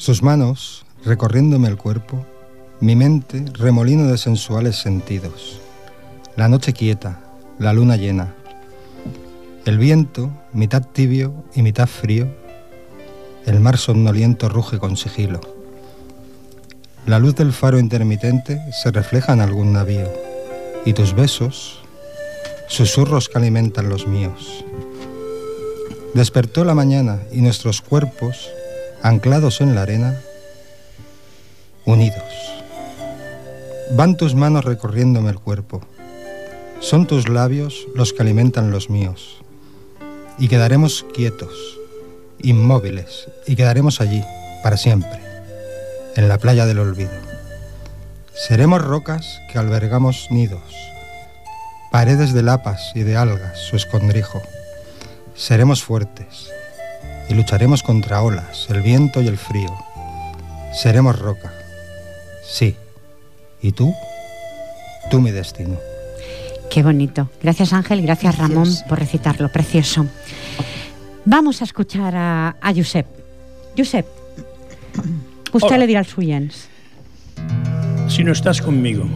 Sus 0.00 0.22
manos, 0.22 0.86
recorriéndome 1.04 1.68
el 1.68 1.76
cuerpo, 1.76 2.24
mi 2.80 2.96
mente, 2.96 3.44
remolino 3.52 4.06
de 4.06 4.16
sensuales 4.16 4.76
sentidos. 4.76 5.60
La 6.36 6.48
noche 6.48 6.72
quieta, 6.72 7.20
la 7.58 7.74
luna 7.74 7.96
llena. 7.96 8.34
El 9.66 9.76
viento, 9.76 10.30
mitad 10.54 10.86
tibio 10.86 11.44
y 11.54 11.60
mitad 11.60 11.86
frío, 11.86 12.34
el 13.44 13.60
mar 13.60 13.76
somnoliento 13.76 14.48
ruge 14.48 14.78
con 14.78 14.96
sigilo. 14.96 15.42
La 17.04 17.18
luz 17.18 17.34
del 17.34 17.52
faro 17.52 17.78
intermitente 17.78 18.58
se 18.82 18.90
refleja 18.92 19.34
en 19.34 19.42
algún 19.42 19.74
navío, 19.74 20.10
y 20.86 20.94
tus 20.94 21.14
besos, 21.14 21.82
susurros 22.68 23.28
que 23.28 23.36
alimentan 23.36 23.90
los 23.90 24.06
míos. 24.06 24.64
Despertó 26.14 26.64
la 26.64 26.74
mañana 26.74 27.20
y 27.30 27.42
nuestros 27.42 27.82
cuerpos, 27.82 28.48
anclados 29.02 29.60
en 29.60 29.74
la 29.74 29.82
arena, 29.82 30.20
unidos. 31.84 32.22
Van 33.92 34.16
tus 34.16 34.34
manos 34.34 34.64
recorriéndome 34.64 35.30
el 35.30 35.38
cuerpo. 35.38 35.80
Son 36.80 37.06
tus 37.06 37.28
labios 37.28 37.86
los 37.94 38.12
que 38.12 38.22
alimentan 38.22 38.70
los 38.70 38.90
míos. 38.90 39.42
Y 40.38 40.48
quedaremos 40.48 41.04
quietos 41.14 41.78
inmóviles, 42.42 43.28
y 43.46 43.56
quedaremos 43.56 44.00
allí 44.00 44.24
para 44.62 44.78
siempre, 44.78 45.20
en 46.16 46.28
la 46.28 46.38
playa 46.38 46.64
del 46.64 46.78
olvido. 46.78 47.10
Seremos 48.32 48.82
rocas 48.82 49.40
que 49.52 49.58
albergamos 49.58 50.28
nidos, 50.30 50.74
paredes 51.92 52.32
de 52.32 52.42
lapas 52.42 52.92
y 52.94 53.02
de 53.02 53.16
algas 53.16 53.58
su 53.58 53.76
escondrijo. 53.76 54.40
Seremos 55.34 55.82
fuertes 55.82 56.50
y 57.30 57.34
lucharemos 57.34 57.82
contra 57.84 58.22
olas, 58.22 58.66
el 58.70 58.82
viento 58.82 59.22
y 59.22 59.28
el 59.28 59.38
frío. 59.38 59.72
Seremos 60.74 61.18
roca. 61.18 61.52
Sí. 62.44 62.74
¿Y 63.62 63.72
tú? 63.72 63.94
Tú 65.10 65.20
mi 65.20 65.30
destino. 65.30 65.78
Qué 66.70 66.82
bonito. 66.82 67.30
Gracias 67.42 67.72
Ángel, 67.72 68.02
gracias, 68.02 68.36
gracias. 68.36 68.50
Ramón 68.50 68.68
por 68.88 68.98
recitarlo. 68.98 69.48
Precioso. 69.50 70.06
Vamos 71.24 71.60
a 71.60 71.64
escuchar 71.64 72.16
a, 72.16 72.56
a 72.60 72.74
Josep. 72.74 73.06
Josep, 73.76 74.06
usted 75.52 75.68
Hola. 75.68 75.78
le 75.78 75.86
dirá 75.86 76.00
al 76.00 76.06
suyens. 76.06 76.68
Si 78.08 78.24
no 78.24 78.32
estás 78.32 78.60
conmigo. 78.60 79.06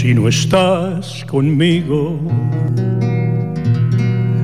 Si 0.00 0.14
no 0.14 0.28
estás 0.28 1.24
conmigo, 1.24 2.20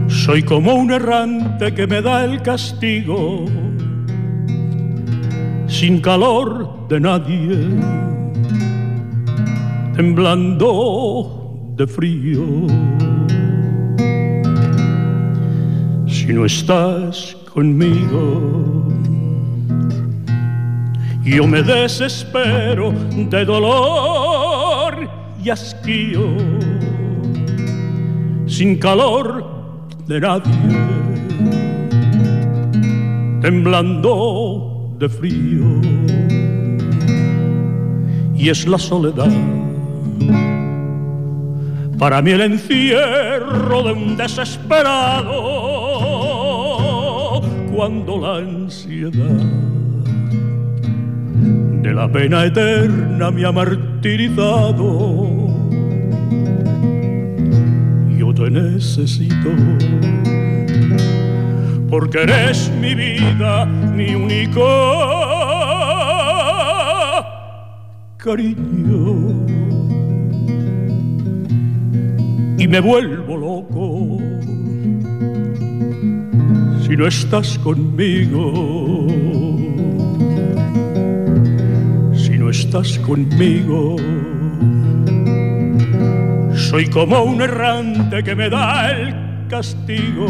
soy 0.08 0.42
como 0.42 0.74
un 0.74 0.90
errante 0.90 1.72
que 1.72 1.86
me 1.86 2.02
da 2.02 2.24
el 2.24 2.42
castigo, 2.42 3.44
sin 5.68 6.00
calor 6.00 6.88
de 6.88 6.98
nadie, 6.98 7.68
temblando 9.94 11.54
de 11.76 11.86
frío. 11.86 12.44
si 16.08 16.32
no 16.32 16.46
estás 16.46 17.36
conmigo. 17.52 18.88
Yo 21.22 21.46
me 21.46 21.62
desespero 21.62 22.92
de 23.30 23.44
dolor 23.44 24.43
y 25.44 25.50
hastío, 25.50 26.36
sin 28.46 28.78
calor 28.78 29.86
de 30.06 30.20
nadie, 30.20 30.52
temblando 33.42 34.96
de 34.98 35.08
frío. 35.08 35.64
Y 38.34 38.48
es 38.48 38.66
la 38.66 38.78
soledad 38.78 39.30
para 41.98 42.20
mí 42.20 42.32
el 42.32 42.40
encierro 42.42 43.82
de 43.82 43.92
un 43.92 44.16
desesperado 44.16 45.30
cuando 47.74 48.20
la 48.20 48.36
ansiedad 48.36 49.40
de 51.82 51.94
la 51.94 52.10
pena 52.10 52.44
eterna 52.44 53.30
me 53.30 53.46
ha 53.46 53.52
martirizado. 53.52 55.33
Necesito. 58.54 59.50
Porque 61.90 62.22
eres 62.22 62.70
mi 62.80 62.94
vida, 62.94 63.64
mi 63.66 64.14
único 64.14 64.64
cariño. 68.16 69.44
Y 72.56 72.68
me 72.68 72.80
vuelvo 72.80 73.36
loco 73.36 74.18
si 76.86 76.96
no 76.96 77.06
estás 77.06 77.58
conmigo. 77.58 79.08
Si 82.14 82.38
no 82.38 82.50
estás 82.50 82.98
conmigo, 83.00 83.96
soy 86.74 86.88
como 86.88 87.22
un 87.22 87.40
errante 87.40 88.24
que 88.24 88.34
me 88.34 88.50
da 88.50 88.90
el 88.90 89.46
castigo 89.46 90.26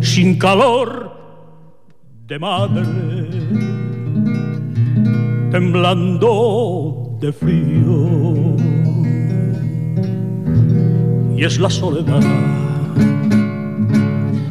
sin 0.00 0.38
calor 0.38 1.10
de 2.28 2.38
madre, 2.38 2.84
temblando 5.50 7.16
de 7.20 7.32
frío 7.32 8.54
y 11.36 11.44
es 11.44 11.58
la 11.58 11.68
soledad. 11.68 12.22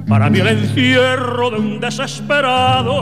Para 0.10 0.30
mí 0.30 0.40
el 0.40 0.48
encierro 0.50 1.52
de 1.52 1.58
un 1.58 1.80
desesperado, 1.80 2.94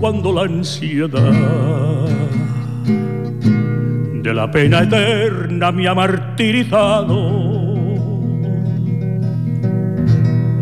cuando 0.00 0.32
la 0.32 0.44
ansiedad 0.44 1.85
la 4.36 4.50
pena 4.50 4.82
eterna 4.82 5.72
me 5.72 5.88
ha 5.88 5.94
martirizado. 5.94 7.16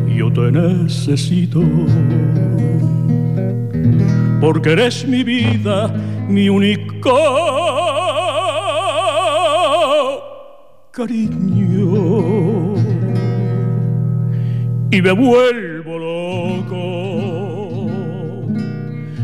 Yo 0.06 0.32
te 0.32 0.52
necesito, 0.52 1.60
porque 4.40 4.70
eres 4.74 5.04
mi 5.08 5.24
vida, 5.24 5.92
mi 6.28 6.48
único 6.48 7.18
cariño 10.92 12.76
y 14.92 15.02
me 15.02 15.10
vuelvo 15.10 15.98
loco 15.98 16.84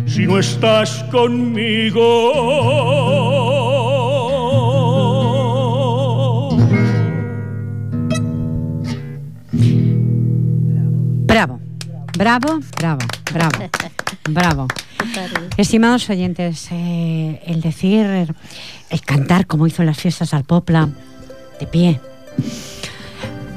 si 0.07 0.27
no 0.27 0.41
estás 0.41 1.05
conmigo. 1.13 2.01
Bravo, 12.21 12.61
bravo, 12.77 13.01
bravo, 13.33 13.71
bravo. 14.29 14.69
Estimados 15.57 16.11
oyentes, 16.11 16.69
eh, 16.71 17.41
el 17.47 17.63
decir, 17.63 18.07
el 18.91 19.01
cantar 19.01 19.47
como 19.47 19.67
hizo 19.67 19.81
en 19.81 19.87
las 19.87 19.99
fiestas 19.99 20.35
al 20.35 20.45
Popla, 20.45 20.91
de 21.59 21.67
pie. 21.67 21.99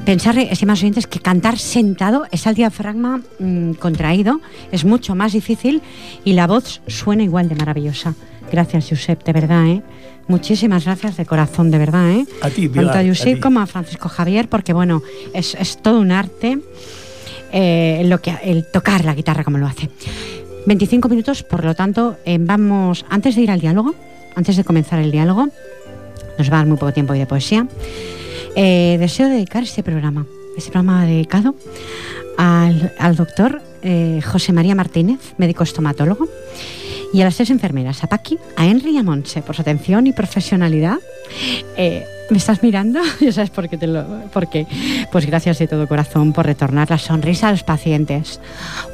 Pensar, 0.06 0.38
estimados 0.38 0.80
oyentes, 0.80 1.06
que 1.06 1.20
cantar 1.20 1.58
sentado 1.58 2.26
es 2.30 2.46
al 2.46 2.54
diafragma 2.54 3.20
mm, 3.38 3.72
contraído, 3.72 4.40
es 4.72 4.86
mucho 4.86 5.14
más 5.14 5.34
difícil 5.34 5.82
y 6.24 6.32
la 6.32 6.46
voz 6.46 6.80
suena 6.86 7.22
igual 7.22 7.50
de 7.50 7.56
maravillosa. 7.56 8.14
Gracias, 8.50 8.86
Josep, 8.88 9.24
de 9.24 9.32
verdad, 9.32 9.66
¿eh? 9.66 9.82
Muchísimas 10.26 10.86
gracias 10.86 11.18
de 11.18 11.26
corazón, 11.26 11.70
de 11.70 11.78
verdad, 11.78 12.10
¿eh? 12.10 12.26
A 12.40 12.48
ti, 12.48 12.62
Tanto 12.62 12.80
Pilar, 12.80 12.96
a 12.96 13.00
a 13.00 13.06
Josep 13.06 13.34
ti. 13.34 13.40
como 13.40 13.60
a 13.60 13.66
Francisco 13.66 14.08
Javier, 14.08 14.48
porque 14.48 14.72
bueno, 14.72 15.02
es, 15.34 15.54
es 15.54 15.76
todo 15.82 16.00
un 16.00 16.12
arte 16.12 16.60
eh, 17.56 18.02
lo 18.06 18.20
que, 18.20 18.34
el 18.42 18.64
tocar 18.64 19.04
la 19.04 19.14
guitarra 19.14 19.44
como 19.44 19.58
lo 19.58 19.66
hace. 19.68 19.88
25 20.66 21.08
minutos, 21.08 21.44
por 21.44 21.64
lo 21.64 21.76
tanto, 21.76 22.16
eh, 22.24 22.38
vamos, 22.40 23.06
antes 23.08 23.36
de 23.36 23.42
ir 23.42 23.50
al 23.52 23.60
diálogo, 23.60 23.94
antes 24.34 24.56
de 24.56 24.64
comenzar 24.64 24.98
el 24.98 25.12
diálogo, 25.12 25.46
nos 26.36 26.50
va 26.50 26.54
a 26.54 26.58
dar 26.58 26.66
muy 26.66 26.76
poco 26.76 26.92
tiempo 26.92 27.12
hoy 27.12 27.20
de 27.20 27.26
poesía, 27.26 27.68
eh, 28.56 28.96
deseo 28.98 29.28
dedicar 29.28 29.62
este 29.62 29.84
programa, 29.84 30.26
este 30.56 30.72
programa 30.72 31.06
dedicado 31.06 31.54
al, 32.36 32.92
al 32.98 33.14
doctor 33.14 33.62
José 34.24 34.52
María 34.54 34.74
Martínez, 34.74 35.20
médico 35.36 35.62
estomatólogo, 35.62 36.26
y 37.14 37.22
a 37.22 37.24
las 37.26 37.36
tres 37.36 37.50
enfermeras, 37.50 38.02
a 38.02 38.08
Paqui, 38.08 38.40
a 38.56 38.66
Henry 38.66 38.90
y 38.90 38.98
a 38.98 39.04
Monse, 39.04 39.40
por 39.40 39.54
su 39.54 39.62
atención 39.62 40.08
y 40.08 40.12
profesionalidad. 40.12 40.98
Eh, 41.76 42.04
¿Me 42.28 42.38
estás 42.38 42.60
mirando? 42.60 42.98
Ya 43.20 43.30
sabes 43.30 43.50
por 43.50 43.68
qué 43.68 43.78
te 43.78 43.86
lo... 43.86 44.04
Por 44.32 44.50
qué. 44.50 44.66
Pues 45.12 45.24
gracias 45.24 45.60
de 45.60 45.68
todo 45.68 45.86
corazón 45.86 46.32
por 46.32 46.44
retornar 46.44 46.90
la 46.90 46.98
sonrisa 46.98 47.48
a 47.48 47.50
los 47.52 47.62
pacientes, 47.62 48.40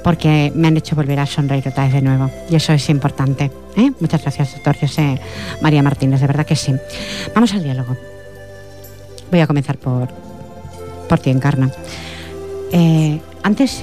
porque 0.04 0.52
me 0.54 0.68
han 0.68 0.76
hecho 0.76 0.94
volver 0.94 1.18
a 1.18 1.24
sonreír 1.24 1.66
otra 1.66 1.84
vez 1.84 1.94
de 1.94 2.02
nuevo. 2.02 2.30
Y 2.50 2.56
eso 2.56 2.74
es 2.74 2.90
importante. 2.90 3.50
¿eh? 3.78 3.90
Muchas 4.00 4.20
gracias, 4.20 4.52
doctor 4.52 4.76
José 4.78 5.18
María 5.62 5.82
Martínez, 5.82 6.20
de 6.20 6.26
verdad 6.26 6.44
que 6.44 6.56
sí. 6.56 6.74
Vamos 7.34 7.54
al 7.54 7.62
diálogo. 7.62 7.96
Voy 9.30 9.40
a 9.40 9.46
comenzar 9.46 9.78
por, 9.78 10.10
por 11.08 11.18
ti, 11.20 11.30
Encarna. 11.30 11.70
Eh, 12.70 13.18
antes 13.42 13.80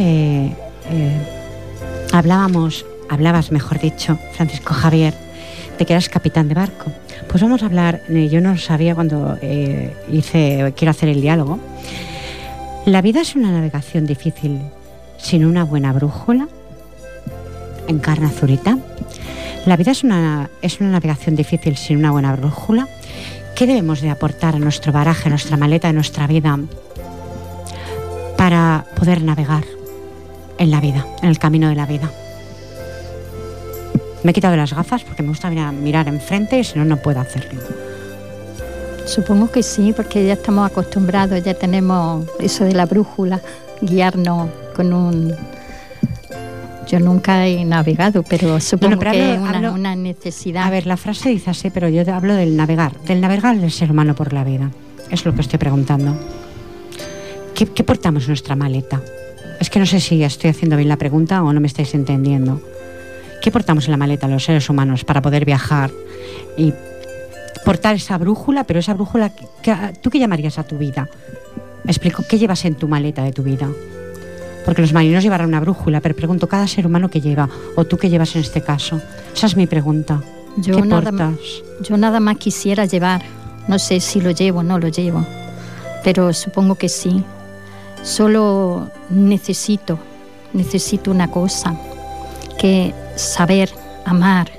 hablábamos, 2.14 2.86
hablabas, 3.10 3.52
mejor 3.52 3.80
dicho, 3.80 4.18
Francisco 4.34 4.74
Javier, 4.74 5.14
de 5.78 5.86
que 5.86 5.94
eras 5.94 6.10
capitán 6.10 6.48
de 6.48 6.56
barco. 6.56 6.92
Pues 7.30 7.42
vamos 7.42 7.64
a 7.64 7.66
hablar, 7.66 8.02
eh, 8.10 8.30
yo 8.30 8.42
no 8.42 8.52
lo 8.52 8.58
sabía 8.58 8.96
cuando 8.96 9.38
eh, 9.42 9.94
hice, 10.12 10.74
quiero 10.76 10.92
hacer 10.92 11.10
el 11.10 11.22
diálogo. 11.22 11.60
La 12.86 13.02
vida 13.02 13.22
es 13.22 13.36
una 13.36 13.52
navegación 13.52 14.06
difícil 14.06 14.62
sin 15.18 15.46
una 15.46 15.64
buena 15.64 15.92
brújula. 15.94 16.48
Encarna 17.88 18.30
Zurita. 18.30 18.78
La 19.66 19.76
vida 19.76 19.92
es 19.92 20.04
una, 20.04 20.50
es 20.62 20.80
una 20.80 20.92
navegación 20.92 21.36
difícil 21.36 21.76
sin 21.76 21.98
una 21.98 22.12
buena 22.12 22.36
brújula. 22.36 22.88
¿Qué 23.56 23.66
debemos 23.66 24.02
de 24.02 24.10
aportar 24.10 24.56
a 24.56 24.60
nuestro 24.60 24.94
baraje, 24.94 25.28
a 25.28 25.30
nuestra 25.30 25.58
maleta, 25.58 25.90
a 25.90 25.94
nuestra 25.94 26.28
vida 26.28 26.58
para 28.38 28.86
poder 28.96 29.24
navegar 29.24 29.64
en 30.60 30.72
la 30.72 30.80
vida, 30.80 31.06
en 31.22 31.30
el 31.30 31.40
camino 31.40 31.68
de 31.68 31.76
la 31.76 31.86
vida? 31.86 32.10
Me 34.28 34.32
he 34.32 34.34
quitado 34.34 34.58
las 34.58 34.74
gafas 34.74 35.06
porque 35.06 35.24
me 35.24 35.30
gusta 35.30 35.50
mirar, 35.50 35.72
mirar 35.74 36.10
enfrente 36.10 36.60
y 36.60 36.64
si 36.66 36.78
no, 36.78 36.84
no 36.84 36.98
puedo 36.98 37.22
hacerlo. 37.22 37.62
Supongo 39.06 39.50
que 39.50 39.64
sí, 39.64 39.94
porque 39.96 40.26
ya 40.28 40.34
estamos 40.34 40.70
acostumbrados, 40.70 41.42
ya 41.46 41.54
tenemos 41.54 42.26
eso 42.42 42.66
de 42.66 42.74
la 42.74 42.86
brújula, 42.86 43.40
guiarnos 43.82 44.50
con 44.76 44.92
un 44.92 45.34
Yo 46.90 47.00
nunca 47.00 47.48
he 47.48 47.64
navegado, 47.64 48.22
pero 48.24 48.60
supongo 48.60 49.00
pero 49.00 49.12
que 49.14 49.34
es 49.36 49.40
una, 49.40 49.60
hablo- 49.60 49.74
una 49.74 49.96
necesidad. 49.96 50.64
A 50.66 50.72
ver, 50.72 50.88
la 50.88 50.98
frase 50.98 51.30
dice 51.30 51.52
así, 51.52 51.70
pero 51.70 51.88
yo 51.88 52.04
hablo 52.14 52.34
del 52.34 52.58
navegar, 52.58 53.00
del 53.04 53.22
navegar 53.22 53.58
del 53.58 53.72
ser 53.72 53.92
humano 53.92 54.14
por 54.14 54.34
la 54.34 54.44
vida. 54.44 54.72
Es 55.10 55.24
lo 55.24 55.34
que 55.34 55.40
estoy 55.40 55.58
preguntando. 55.58 56.18
¿Qué, 57.56 57.66
qué 57.66 57.86
portamos 57.86 58.24
en 58.24 58.32
nuestra 58.32 58.58
maleta? 58.58 59.02
Es 59.62 59.70
que 59.70 59.80
no 59.80 59.86
sé 59.86 60.02
si 60.02 60.22
estoy 60.22 60.50
haciendo 60.50 60.76
bien 60.76 60.90
la 60.90 60.98
pregunta 60.98 61.42
o 61.44 61.54
no 61.54 61.62
me 61.62 61.68
estáis 61.68 61.94
entendiendo. 61.94 62.60
¿Qué 63.42 63.52
portamos 63.52 63.86
en 63.86 63.92
la 63.92 63.98
maleta 63.98 64.28
los 64.28 64.44
seres 64.44 64.70
humanos 64.70 65.04
para 65.04 65.22
poder 65.22 65.46
viajar 65.46 65.92
y 66.58 66.74
portar 67.64 67.96
esa 67.96 68.18
brújula, 68.18 68.64
pero 68.66 68.80
esa 68.80 68.94
brújula, 68.94 69.30
que- 69.62 69.76
¿tú 70.02 70.10
qué 70.10 70.20
llamarías 70.20 70.58
a 70.58 70.64
tu 70.64 70.78
vida? 70.78 71.08
Me 71.84 71.92
explico, 71.92 72.24
¿qué 72.28 72.38
llevas 72.38 72.66
en 72.66 72.76
tu 72.76 72.88
maleta 72.88 73.24
de 73.24 73.32
tu 73.32 73.44
vida? 73.44 73.70
Porque 74.66 74.82
los 74.82 74.92
marineros 74.92 75.24
llevarán 75.24 75.48
una 75.48 75.60
brújula, 75.62 76.02
pero 76.02 76.16
pregunto, 76.16 76.48
¿cada 76.48 76.68
ser 76.68 76.86
humano 76.86 77.10
que 77.10 77.22
lleva? 77.22 77.48
¿O 77.76 77.86
tú 77.86 77.98
qué 77.98 78.10
llevas 78.10 78.36
en 78.36 78.42
este 78.42 78.62
caso? 78.62 79.00
Esa 79.34 79.48
es 79.48 79.56
mi 79.56 79.66
pregunta. 79.68 80.22
yo, 80.58 80.76
¿Qué 80.76 80.82
nada, 80.82 81.12
portas? 81.12 81.38
yo 81.88 81.96
nada 81.98 82.20
más 82.20 82.38
quisiera 82.38 82.86
llevar, 82.86 83.22
no 83.68 83.80
sé 83.80 84.00
si 84.02 84.20
lo 84.20 84.32
llevo 84.32 84.60
o 84.60 84.64
no 84.64 84.78
lo 84.80 84.88
llevo, 84.90 85.26
pero 86.04 86.34
supongo 86.34 86.76
que 86.76 86.90
sí. 86.90 87.24
Solo 88.04 88.90
necesito, 89.10 90.00
necesito 90.54 91.12
una 91.12 91.30
cosa, 91.30 91.76
que 92.58 92.94
saber 93.16 93.70
amar, 94.06 94.50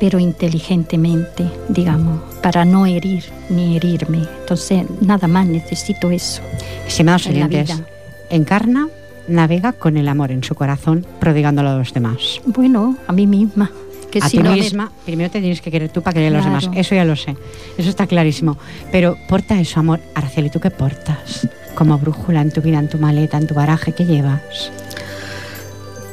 pero 0.00 0.18
inteligentemente, 0.18 1.44
digamos, 1.68 2.20
para 2.42 2.64
no 2.64 2.86
herir 2.86 3.24
ni 3.48 3.76
herirme. 3.76 4.22
Entonces, 4.40 4.84
nada 5.00 5.28
más 5.28 5.46
necesito 5.46 6.10
eso. 6.10 6.42
Estimados 6.86 7.26
oyentes, 7.26 7.68
vida. 7.68 7.86
encarna, 8.30 8.88
navega 9.28 9.72
con 9.72 9.96
el 9.96 10.08
amor 10.08 10.30
en 10.32 10.42
su 10.44 10.54
corazón, 10.54 11.06
prodigándolo 11.20 11.70
a 11.70 11.76
los 11.76 11.92
demás. 11.94 12.40
Bueno, 12.46 12.96
a 13.06 13.12
mí 13.12 13.26
misma. 13.26 13.70
Que 14.10 14.18
a 14.20 14.28
si 14.28 14.36
ti 14.36 14.42
no 14.44 14.50
me- 14.50 14.56
misma, 14.56 14.92
primero 15.04 15.28
te 15.30 15.40
tienes 15.40 15.60
que 15.60 15.72
querer 15.72 15.88
tú 15.88 16.00
para 16.02 16.14
querer 16.14 16.28
a 16.28 16.36
los 16.36 16.46
Claro. 16.46 16.60
demás. 16.60 16.76
Eso 16.78 16.94
ya 16.94 17.04
lo 17.04 17.16
sé, 17.16 17.36
eso 17.78 17.88
está 17.90 18.06
clarísimo. 18.06 18.56
Pero 18.92 19.16
porta 19.28 19.58
eso, 19.58 19.80
amor. 19.80 19.98
Araceli, 20.14 20.50
¿tú 20.50 20.60
qué 20.60 20.70
portas? 20.70 21.48
Como 21.74 21.98
brújula 21.98 22.40
en 22.40 22.52
tu 22.52 22.60
vida, 22.62 22.78
en 22.78 22.88
tu 22.88 22.98
maleta, 22.98 23.38
en 23.38 23.48
tu 23.48 23.54
baraje, 23.54 23.92
¿qué 23.92 24.04
llevas? 24.04 24.70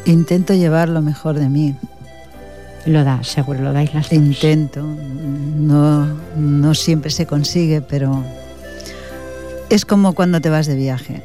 Intento 0.05 0.53
llevar 0.53 0.89
lo 0.89 1.01
mejor 1.01 1.37
de 1.39 1.49
mí. 1.49 1.75
Lo 2.85 3.03
da, 3.03 3.23
seguro, 3.23 3.61
lo 3.61 3.73
dais 3.73 3.93
las 3.93 4.09
dos. 4.09 4.13
Intento. 4.13 4.81
No, 4.83 6.07
no 6.35 6.73
siempre 6.73 7.11
se 7.11 7.27
consigue, 7.27 7.81
pero 7.81 8.23
es 9.69 9.85
como 9.85 10.13
cuando 10.13 10.41
te 10.41 10.49
vas 10.49 10.65
de 10.65 10.75
viaje. 10.75 11.23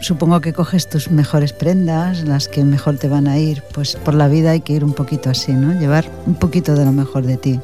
Supongo 0.00 0.40
que 0.40 0.52
coges 0.52 0.88
tus 0.88 1.10
mejores 1.10 1.52
prendas, 1.52 2.22
las 2.22 2.48
que 2.48 2.64
mejor 2.64 2.96
te 2.96 3.08
van 3.08 3.26
a 3.26 3.38
ir. 3.38 3.62
Pues 3.74 3.96
por 3.96 4.14
la 4.14 4.28
vida 4.28 4.52
hay 4.52 4.60
que 4.60 4.72
ir 4.72 4.84
un 4.84 4.94
poquito 4.94 5.28
así, 5.28 5.52
¿no? 5.52 5.78
Llevar 5.78 6.08
un 6.26 6.34
poquito 6.34 6.74
de 6.74 6.84
lo 6.84 6.92
mejor 6.92 7.26
de 7.26 7.36
ti. 7.36 7.60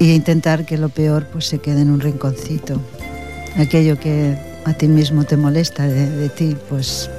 Y 0.00 0.12
intentar 0.12 0.64
que 0.64 0.78
lo 0.78 0.88
peor 0.88 1.26
pues 1.26 1.46
se 1.46 1.58
quede 1.58 1.82
en 1.82 1.90
un 1.90 2.00
rinconcito. 2.00 2.80
Aquello 3.56 3.98
que 3.98 4.36
a 4.64 4.72
ti 4.72 4.88
mismo 4.88 5.24
te 5.24 5.36
molesta 5.36 5.86
de, 5.86 6.08
de 6.10 6.28
ti, 6.28 6.56
pues 6.68 7.10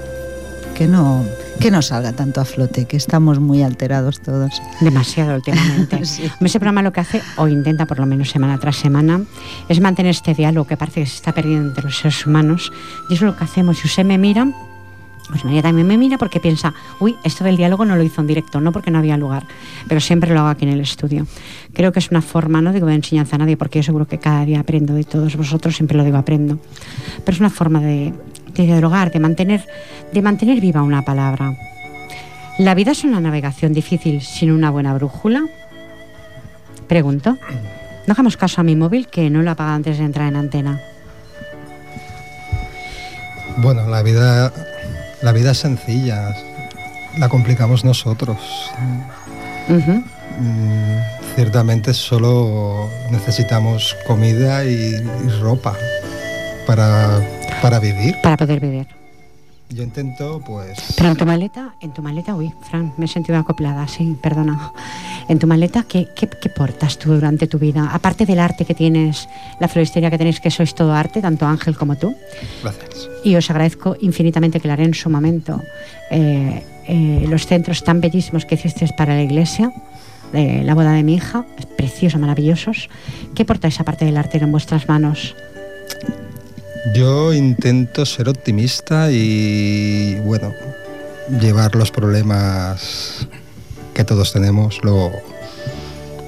que 0.76 0.88
no, 0.88 1.24
que 1.60 1.72
no 1.72 1.82
salga 1.82 2.14
tanto 2.14 2.40
a 2.40 2.46
flote, 2.46 2.86
que 2.86 2.96
estamos 2.96 3.40
muy 3.40 3.64
alterados 3.64 4.22
todos. 4.22 4.62
Demasiado 4.80 5.36
últimamente. 5.36 6.00
Sí. 6.10 6.24
Ese 6.40 6.60
programa 6.60 6.82
lo 6.82 6.94
que 6.94 7.02
hace, 7.02 7.22
o 7.38 7.48
intenta 7.48 7.86
por 7.86 8.00
lo 8.00 8.06
menos 8.06 8.30
semana 8.30 8.58
tras 8.58 8.78
semana, 8.78 9.22
es 9.68 9.82
mantener 9.82 10.12
este 10.12 10.34
diálogo 10.34 10.66
que 10.66 10.78
parece 10.78 11.02
que 11.02 11.08
se 11.08 11.16
está 11.16 11.34
perdiendo 11.34 11.68
entre 11.68 11.84
los 11.84 11.98
seres 11.98 12.26
humanos. 12.26 12.72
Y 13.10 13.16
eso 13.16 13.26
es 13.26 13.32
lo 13.32 13.38
que 13.38 13.44
hacemos. 13.44 13.80
Si 13.80 13.88
usted 13.88 14.06
me 14.06 14.18
mira, 14.18 14.48
pues 15.30 15.44
María 15.46 15.62
también 15.62 15.88
me 15.88 15.98
mira 15.98 16.18
porque 16.18 16.40
piensa, 16.40 16.74
uy, 17.00 17.16
esto 17.24 17.44
del 17.44 17.58
diálogo 17.58 17.86
no 17.86 17.96
lo 17.96 18.04
hizo 18.04 18.22
en 18.22 18.28
directo, 18.28 18.62
no 18.62 18.72
porque 18.72 18.92
no 18.92 19.00
había 19.00 19.18
lugar, 19.18 19.46
pero 19.88 20.00
siempre 20.00 20.34
lo 20.34 20.40
hago 20.40 20.50
aquí 20.50 20.66
en 20.66 20.72
el 20.72 20.82
estudio. 20.82 21.28
Creo 21.74 21.92
que 21.92 22.00
es 22.00 22.10
una 22.10 22.22
forma, 22.22 22.62
no 22.62 22.72
digo 22.74 22.88
de 22.88 22.96
enseñanza 22.96 23.36
a 23.36 23.40
nadie, 23.40 23.58
porque 23.58 23.80
yo 23.80 23.84
seguro 23.84 24.08
que 24.08 24.18
cada 24.18 24.46
día 24.46 24.62
aprendo 24.62 24.94
de 24.94 25.04
todos 25.04 25.36
vosotros, 25.36 25.76
siempre 25.76 25.98
lo 25.98 26.04
digo, 26.04 26.18
aprendo. 26.18 26.60
Pero 27.24 27.36
es 27.36 27.40
una 27.40 27.50
forma 27.50 27.80
de, 27.82 28.14
de 28.54 28.64
dialogar, 28.64 29.12
de 29.12 29.20
mantener, 29.20 29.68
de 30.12 30.22
mantener 30.22 30.60
viva 30.60 30.82
una 30.82 31.04
palabra. 31.04 31.56
¿La 32.58 32.76
vida 32.76 32.92
es 32.92 33.04
una 33.04 33.22
navegación 33.22 33.74
difícil 33.74 34.22
sin 34.22 34.52
una 34.52 34.70
buena 34.70 34.94
brújula? 34.94 35.46
Pregunto. 36.88 37.38
No 38.06 38.14
hagamos 38.14 38.38
caso 38.38 38.62
a 38.62 38.64
mi 38.64 38.76
móvil 38.76 39.08
que 39.08 39.30
no 39.30 39.42
lo 39.42 39.52
apaga 39.52 39.76
antes 39.76 39.98
de 39.98 40.04
entrar 40.04 40.28
en 40.28 40.36
antena. 40.36 40.82
Bueno, 43.58 43.88
la 43.88 44.02
vida, 44.02 44.52
la 45.22 45.32
vida 45.32 45.52
es 45.52 45.60
sencilla, 45.60 46.36
la 47.18 47.30
complicamos 47.30 47.86
nosotros. 47.86 48.38
Mm, 49.68 50.98
ciertamente 51.36 51.94
solo 51.94 52.90
necesitamos 53.12 53.96
comida 54.08 54.66
y, 54.66 54.96
y 54.96 55.30
ropa 55.42 55.76
para, 56.66 57.20
para 57.62 57.80
vivir. 57.80 58.16
Para 58.22 58.38
poder 58.38 58.60
vivir. 58.60 58.88
Yo 59.72 59.84
intento, 59.84 60.42
pues, 60.48 60.96
Pero 60.98 61.10
en 61.10 61.16
tu 61.16 61.26
maleta, 61.28 61.76
en 61.80 61.94
tu 61.94 62.02
maleta, 62.02 62.34
uy, 62.34 62.52
Fran, 62.68 62.92
me 62.98 63.06
he 63.06 63.08
sentido 63.08 63.38
acoplada, 63.38 63.88
sí, 63.88 64.18
perdona. 64.20 64.72
En 65.28 65.38
tu 65.38 65.46
maleta, 65.46 65.84
¿qué, 65.88 66.08
qué, 66.16 66.28
qué 66.28 66.50
portas 66.50 66.98
tú 66.98 67.14
durante 67.14 67.46
tu 67.46 67.60
vida? 67.60 67.88
Aparte 67.94 68.26
del 68.26 68.40
arte 68.40 68.66
que 68.66 68.74
tienes, 68.74 69.30
la 69.60 69.68
floristería 69.68 70.10
que 70.10 70.18
tenéis, 70.18 70.40
que 70.40 70.50
sois 70.50 70.74
todo 70.74 70.92
arte, 70.94 71.22
tanto 71.22 71.46
Ángel 71.46 71.78
como 71.78 71.98
tú. 71.98 72.16
gracias. 72.64 73.08
Y 73.24 73.36
os 73.36 73.48
agradezco 73.52 73.96
infinitamente 74.02 74.60
que 74.60 74.68
la 74.68 74.74
haré 74.74 74.86
en 74.86 74.96
su 74.96 75.08
momento. 75.10 75.62
eh, 76.10 76.64
eh, 76.88 77.28
los 77.30 77.46
centros 77.46 77.84
tan 77.84 78.02
bellísimos 78.02 78.46
que 78.46 78.56
hicisteis 78.56 78.92
para 78.94 79.14
la 79.14 79.22
iglesia, 79.22 79.72
de 80.34 80.64
la 80.64 80.74
boda 80.74 80.94
de 80.94 81.04
mi 81.04 81.14
hija, 81.14 81.46
preciosos, 81.78 82.20
maravillosos. 82.20 82.90
¿Qué 83.36 83.46
portáis 83.46 83.80
aparte 83.80 84.06
del 84.06 84.18
arte 84.18 84.40
en 84.40 84.52
vuestras 84.52 84.90
manos? 84.90 85.36
Yo 86.94 87.34
intento 87.34 88.06
ser 88.06 88.30
optimista 88.30 89.12
y, 89.12 90.16
bueno, 90.24 90.54
llevar 91.40 91.76
los 91.76 91.92
problemas 91.92 93.28
que 93.94 94.04
todos 94.04 94.32
tenemos 94.34 94.80
lo, 94.84 95.12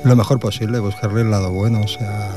lo 0.03 0.15
mejor 0.15 0.39
posible, 0.39 0.79
buscarle 0.79 1.21
el 1.21 1.31
lado 1.31 1.51
bueno, 1.51 1.81
o 1.81 1.87
sea, 1.87 2.29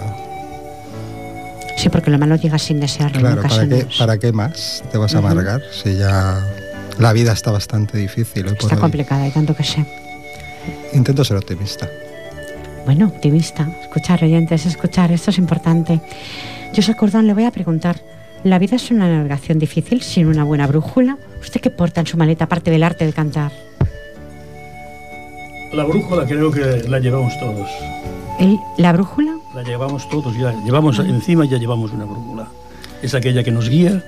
Sí, 1.77 1.89
porque 1.89 2.11
lo 2.11 2.19
malo 2.19 2.37
llega 2.37 2.59
sin 2.59 2.81
desearlo 2.81 3.19
en 3.19 3.37
claro, 3.37 3.43
¿para 3.43 3.69
qué. 3.69 3.87
¿para 3.99 4.19
qué 4.19 4.33
más 4.33 4.83
te 4.91 4.97
vas 4.97 5.15
a 5.15 5.19
amargar 5.19 5.61
si 5.73 5.97
ya 5.97 6.41
la 6.99 7.13
vida 7.13 7.33
está 7.33 7.51
bastante 7.51 7.99
difícil 7.99 8.47
Está 8.47 8.77
complicada 8.77 9.27
y 9.27 9.31
tanto 9.31 9.55
que 9.57 9.65
sé. 9.65 9.85
Intento 10.93 11.25
ser 11.25 11.37
optimista. 11.37 11.89
Bueno, 12.85 13.07
optimista. 13.07 13.69
Escuchar, 13.83 14.23
oyentes, 14.23 14.67
escuchar. 14.67 15.11
Esto 15.11 15.31
es 15.31 15.39
importante. 15.39 16.01
Yo, 16.75 16.83
José 16.83 16.97
Cordón, 16.97 17.27
le 17.27 17.35
voy 17.35 17.45
a 17.45 17.51
preguntar. 17.51 18.01
¿La 18.43 18.59
vida 18.59 18.77
es 18.77 18.91
una 18.91 19.09
navegación 19.09 19.59
difícil 19.59 20.03
sin 20.03 20.27
una 20.27 20.45
buena 20.45 20.67
brújula? 20.67 21.17
¿Usted 21.41 21.61
qué 21.61 21.71
porta 21.71 22.01
en 22.01 22.07
su 22.07 22.17
maleta, 22.17 22.45
aparte 22.45 22.71
del 22.71 22.83
arte 22.83 23.07
de 23.07 23.13
cantar? 23.13 23.53
La 25.73 25.85
brújula 25.85 26.27
creo 26.27 26.51
que 26.51 26.85
la 26.89 26.99
llevamos 26.99 27.33
todos. 27.41 27.69
¿El- 28.39 28.59
¿La 28.77 28.93
brújula? 28.93 29.37
La 29.55 29.63
llevamos 29.63 30.09
todos 30.09 30.37
ya. 30.37 30.53
Llevamos 30.65 30.99
encima 30.99 31.45
ya 31.47 31.57
llevamos 31.59 31.93
una 31.93 32.05
brújula. 32.05 32.49
Es 33.03 33.15
aquella 33.15 33.43
que 33.45 33.51
nos 33.51 33.69
guía, 33.69 34.03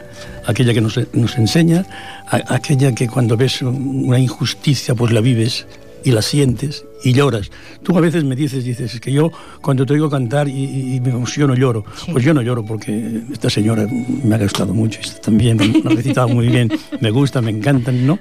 aquella 0.47 0.75
que 0.75 0.81
nos, 0.81 0.99
nos 1.13 1.37
enseña, 1.39 1.85
a- 2.29 2.55
aquella 2.55 2.93
que 2.93 3.09
cuando 3.09 3.37
ves 3.37 3.63
un- 3.63 4.05
una 4.07 4.19
injusticia 4.19 4.95
pues 4.95 5.13
la 5.13 5.21
vives 5.21 5.67
y 6.07 6.13
la 6.13 6.23
sientes 6.23 6.85
y 7.05 7.13
lloras. 7.13 7.51
Tú 7.83 7.99
a 7.99 8.01
veces 8.01 8.25
me 8.25 8.35
dices, 8.35 8.65
dices, 8.65 8.95
es 8.95 9.01
que 9.01 9.13
yo 9.13 9.31
cuando 9.61 9.85
te 9.85 9.93
oigo 9.93 10.09
cantar 10.09 10.49
y, 10.49 10.95
y- 10.97 11.01
me 11.01 11.11
emociono 11.11 11.55
lloro. 11.55 11.85
Sí. 12.03 12.13
Pues 12.13 12.25
yo 12.25 12.33
no 12.33 12.41
lloro 12.43 12.65
porque 12.65 13.21
esta 13.33 13.51
señora 13.51 13.87
me 14.25 14.35
ha 14.35 14.39
gustado 14.39 14.73
mucho, 14.73 14.99
también 15.23 15.59
lo 15.85 15.91
ha 15.91 15.95
recitado 15.95 16.29
muy 16.29 16.47
bien, 16.49 16.71
me 17.01 17.11
gusta, 17.11 17.43
me 17.43 17.51
encantan, 17.51 18.07
¿no? 18.07 18.19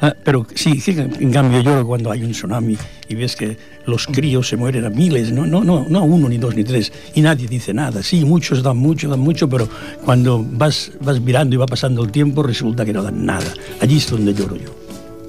Ah, 0.00 0.14
pero 0.24 0.46
sí, 0.54 0.78
sí, 0.80 0.92
en 0.96 1.32
cambio 1.32 1.60
lloro 1.62 1.86
cuando 1.86 2.10
hay 2.12 2.22
un 2.22 2.32
tsunami 2.32 2.76
y 3.08 3.14
ves 3.14 3.34
que 3.34 3.56
los 3.86 4.06
críos 4.06 4.46
se 4.48 4.56
mueren 4.56 4.84
a 4.84 4.90
miles, 4.90 5.32
no, 5.32 5.46
no, 5.46 5.64
no, 5.64 5.86
no 5.88 5.98
a 5.98 6.02
uno, 6.02 6.28
ni 6.28 6.36
dos, 6.38 6.54
ni 6.54 6.64
tres, 6.64 6.92
y 7.14 7.20
nadie 7.22 7.48
dice 7.48 7.72
nada. 7.74 8.02
Sí, 8.02 8.24
muchos 8.24 8.62
dan 8.62 8.76
mucho, 8.76 9.08
dan 9.08 9.20
mucho, 9.20 9.48
pero 9.48 9.68
cuando 10.04 10.44
vas, 10.52 10.92
vas 11.00 11.20
mirando 11.20 11.54
y 11.56 11.58
va 11.58 11.66
pasando 11.66 12.04
el 12.04 12.10
tiempo 12.12 12.42
resulta 12.42 12.84
que 12.84 12.92
no 12.92 13.02
dan 13.02 13.24
nada. 13.26 13.52
Allí 13.80 13.96
es 13.96 14.08
donde 14.10 14.32
lloro 14.34 14.56
yo. 14.56 14.81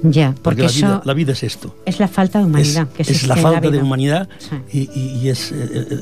Ya, 0.06 0.32
porque, 0.42 0.42
Porque, 0.42 0.62
la, 0.64 0.68
eso 0.68 0.78
vida, 0.86 1.02
la 1.06 1.14
vida 1.14 1.32
es 1.32 1.44
esto. 1.44 1.76
es 1.86 2.00
la 2.00 2.08
falta 2.10 2.40
de 2.40 2.44
Es, 2.44 2.50
humanidad 2.50 2.88
que 2.90 3.02
es 3.04 3.10
existe 3.10 3.28
la 3.28 3.38
falta 3.38 3.70
de 3.72 3.78
humanidad 3.80 4.28
Sí. 4.38 4.90
y, 4.94 5.00
y- 5.00 5.30
es 5.30 5.52
eh, 5.54 5.56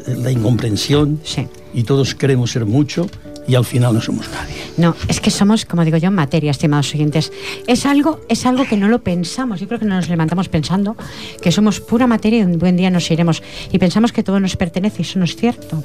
eh, 0.08 0.16
la 0.18 0.32
incomprensión 0.32 1.20
Sí. 1.24 1.48
y 1.74 1.84
todos 1.84 2.16
queremos 2.16 2.52
ser 2.52 2.66
mucho 2.66 3.08
y 3.48 3.54
al 3.56 3.64
final 3.66 3.94
no 3.94 4.02
somos 4.02 4.28
nadie. 4.30 4.56
No, 4.78 4.96
es 5.08 5.20
que 5.20 5.30
somos, 5.32 5.66
como 5.66 5.84
digo 5.86 5.98
yo, 5.98 6.10
materia, 6.12 6.50
estimados 6.52 6.94
oyentes. 6.94 7.32
Es 7.68 7.86
algo, 7.86 8.22
es 8.30 8.46
algo 8.46 8.66
que 8.66 8.78
no 8.78 8.88
lo 8.88 9.04
pensamos. 9.04 9.60
Yo 9.60 9.68
creo 9.68 9.80
que 9.80 9.86
no 9.86 9.96
nos 9.96 10.10
levantamos 10.10 10.48
pensando 10.50 10.96
que 11.42 11.52
somos 11.52 11.80
pura 11.80 12.08
materia 12.08 12.40
y 12.40 12.44
un 12.44 12.58
buen 12.60 12.78
día 12.78 12.90
nos 12.90 13.10
iremos. 13.12 13.42
Y 13.72 13.78
pensamos 13.80 14.12
que 14.12 14.24
todo 14.24 14.40
nos 14.40 14.56
pertenece 14.56 14.98
y 15.00 15.02
eso 15.04 15.20
no 15.20 15.26
es 15.26 15.36
cierto. 15.36 15.84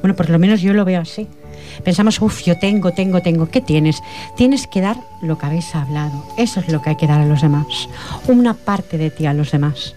Bueno, 0.00 0.14
por 0.16 0.30
lo 0.30 0.38
menos 0.38 0.60
yo 0.60 0.72
lo 0.72 0.84
veo 0.84 1.00
así. 1.00 1.26
Pensamos, 1.84 2.20
uff, 2.20 2.42
yo 2.44 2.58
tengo, 2.58 2.92
tengo, 2.92 3.20
tengo. 3.20 3.48
¿Qué 3.50 3.60
tienes? 3.60 4.00
Tienes 4.36 4.66
que 4.66 4.80
dar 4.80 4.96
lo 5.22 5.38
que 5.38 5.46
habéis 5.46 5.74
hablado. 5.74 6.24
Eso 6.36 6.60
es 6.60 6.68
lo 6.68 6.80
que 6.82 6.90
hay 6.90 6.96
que 6.96 7.06
dar 7.06 7.20
a 7.20 7.26
los 7.26 7.42
demás. 7.42 7.66
Una 8.26 8.54
parte 8.54 8.98
de 8.98 9.10
ti 9.10 9.26
a 9.26 9.34
los 9.34 9.50
demás. 9.50 9.94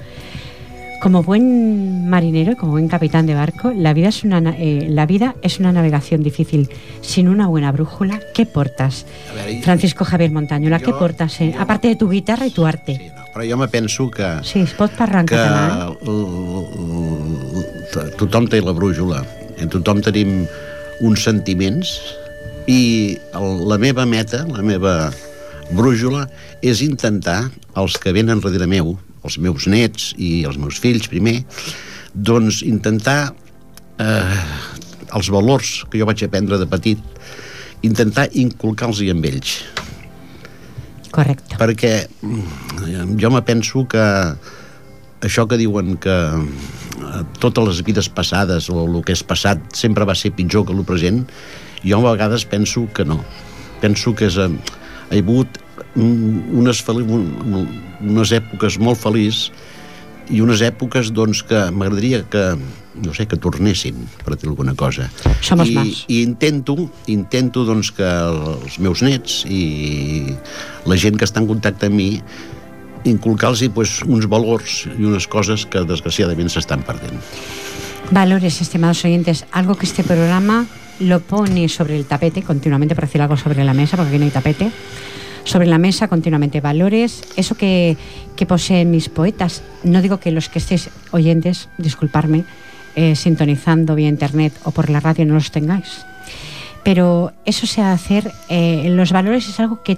Como 1.01 1.23
buen 1.23 2.07
marinero 2.07 2.51
y 2.51 2.55
como 2.55 2.73
buen 2.73 2.87
capitán 2.87 3.25
de 3.25 3.33
barco, 3.33 3.71
la 3.75 3.91
vida, 3.93 4.09
es 4.09 4.23
una, 4.23 4.39
na- 4.39 4.55
eh, 4.55 4.85
la 4.87 5.07
vida 5.07 5.33
es 5.41 5.59
una 5.59 5.71
navegación 5.71 6.21
difícil. 6.21 6.69
Sin 7.01 7.27
una 7.27 7.47
buena 7.47 7.71
brújula, 7.71 8.19
¿qué 8.35 8.45
portas? 8.45 9.07
Veure, 9.33 9.63
Francisco 9.63 10.05
Javier 10.05 10.29
Montañola, 10.31 10.79
¿qué 10.79 10.93
portas? 10.93 11.41
eh? 11.41 11.53
jo- 11.55 11.59
Aparte 11.61 11.87
de 11.87 11.95
tu 11.95 12.07
guitarra 12.07 12.45
y 12.45 12.51
tu 12.51 12.61
Sí, 12.61 12.67
arte. 12.67 13.11
no, 13.15 13.23
però 13.33 13.49
jo 13.49 13.57
me 13.57 13.67
penso 13.67 14.11
que, 14.11 14.41
Sí, 14.43 14.59
es 14.59 14.73
pot 14.75 14.91
parlar 14.91 15.21
en 15.21 15.25
que 15.25 15.35
català, 15.35 15.89
eh? 15.89 15.97
tothom 18.17 18.47
té 18.47 18.61
la 18.61 18.71
brújula, 18.71 19.25
i 19.61 19.69
tothom 19.69 20.01
tenim 20.03 20.45
uns 21.05 21.23
sentiments 21.25 21.93
i 22.69 23.17
el, 23.37 23.61
la 23.69 23.77
meva 23.81 24.05
meta, 24.09 24.43
la 24.49 24.63
meva 24.65 24.95
brújula, 25.71 26.27
és 26.61 26.81
intentar, 26.85 27.45
els 27.79 27.97
que 28.01 28.13
venen 28.13 28.41
darrere 28.43 28.67
meu, 28.69 28.95
els 29.25 29.37
meus 29.41 29.67
nets 29.69 30.11
i 30.17 30.43
els 30.49 30.59
meus 30.61 30.79
fills 30.81 31.07
primer, 31.09 31.41
doncs 32.13 32.61
intentar 32.67 33.31
eh, 34.01 34.43
els 35.15 35.29
valors 35.31 35.81
que 35.89 36.01
jo 36.01 36.07
vaig 36.09 36.25
aprendre 36.25 36.59
de 36.59 36.67
petit, 36.69 36.99
intentar 37.87 38.27
inculcar-los 38.37 39.01
amb 39.09 39.25
ells 39.25 39.61
Correcte. 41.11 41.57
perquè 41.59 42.05
jo 43.19 43.31
me 43.33 43.41
penso 43.41 43.87
que 43.89 44.03
això 45.21 45.47
que 45.47 45.59
diuen 45.61 45.95
que 46.01 46.11
eh, 46.11 47.23
totes 47.39 47.67
les 47.69 47.81
vides 47.87 48.09
passades 48.09 48.69
o 48.69 48.85
el 48.85 49.01
que 49.05 49.15
és 49.15 49.23
passat 49.23 49.61
sempre 49.77 50.07
va 50.07 50.17
ser 50.17 50.33
pitjor 50.37 50.67
que 50.67 50.75
el 50.75 50.85
present, 50.87 51.23
jo 51.85 52.01
a 52.01 52.11
vegades 52.11 52.45
penso 52.45 52.87
que 52.93 53.05
no. 53.05 53.21
Penso 53.81 54.15
que 54.15 54.29
és, 54.29 54.37
eh, 54.37 54.49
hi 55.11 55.19
ha 55.19 55.23
hagut 55.23 55.61
unes, 55.95 56.83
unes 56.87 58.31
èpoques 58.37 58.77
molt 58.79 58.99
feliç 59.01 59.49
i 60.31 60.39
unes 60.39 60.61
èpoques 60.63 61.11
doncs, 61.11 61.41
que 61.43 61.59
m'agradaria 61.75 62.21
que, 62.31 62.43
no 63.03 63.13
sé, 63.17 63.25
que 63.27 63.39
tornessin, 63.41 63.97
per 64.23 64.37
dir 64.37 64.47
alguna 64.47 64.75
cosa. 64.79 65.09
Somos 65.43 65.67
I. 65.67 65.81
I 66.07 66.21
intento, 66.23 66.77
intento 67.11 67.65
doncs, 67.67 67.91
que 67.97 68.07
els 68.07 68.79
meus 68.79 69.03
nets 69.03 69.41
i 69.49 70.37
la 70.87 70.97
gent 71.01 71.19
que 71.19 71.27
està 71.27 71.43
en 71.43 71.49
contacte 71.49 71.89
amb 71.91 71.99
mi 71.99 72.09
inculcar-los 73.03 73.63
pues, 73.73 74.01
uns 74.03 74.27
valors 74.27 74.87
i 74.97 75.05
unes 75.05 75.27
coses 75.27 75.65
que 75.65 75.83
desgraciadament 75.87 76.49
s'estan 76.49 76.83
perdent. 76.83 77.17
Valores, 78.11 78.61
estimados 78.61 79.05
oyentes, 79.05 79.45
algo 79.51 79.75
que 79.75 79.85
este 79.85 80.03
programa 80.03 80.65
lo 80.99 81.19
pone 81.19 81.69
sobre 81.69 81.95
el 81.97 82.05
tapete 82.05 82.43
continuamente, 82.43 82.95
por 82.95 83.05
decir 83.05 83.21
algo 83.21 83.37
sobre 83.37 83.63
la 83.63 83.73
mesa, 83.73 83.97
porque 83.97 84.09
aquí 84.09 84.19
no 84.19 84.25
hay 84.25 84.31
tapete. 84.31 84.71
Sobre 85.43 85.65
la 85.65 85.79
mesa 85.79 86.07
continuamente 86.07 86.61
valores, 86.61 87.23
eso 87.35 87.55
que, 87.55 87.97
que 88.35 88.45
poseen 88.45 88.91
mis 88.91 89.09
poetas. 89.09 89.63
No 89.83 90.01
digo 90.01 90.19
que 90.19 90.31
los 90.31 90.49
que 90.49 90.59
estéis 90.59 90.91
oyentes, 91.09 91.69
disculparme, 91.79 92.45
eh, 92.95 93.15
sintonizando 93.15 93.95
vía 93.95 94.09
internet 94.09 94.53
o 94.63 94.71
por 94.71 94.89
la 94.89 94.99
radio 94.99 95.25
no 95.25 95.33
los 95.33 95.49
tengáis. 95.49 96.05
Pero 96.83 97.31
eso 97.45 97.65
se 97.65 97.81
ha 97.81 97.87
de 97.87 97.93
hacer, 97.93 98.31
eh, 98.49 98.87
los 98.89 99.11
valores 99.11 99.47
es 99.47 99.59
algo 99.59 99.81
que 99.81 99.97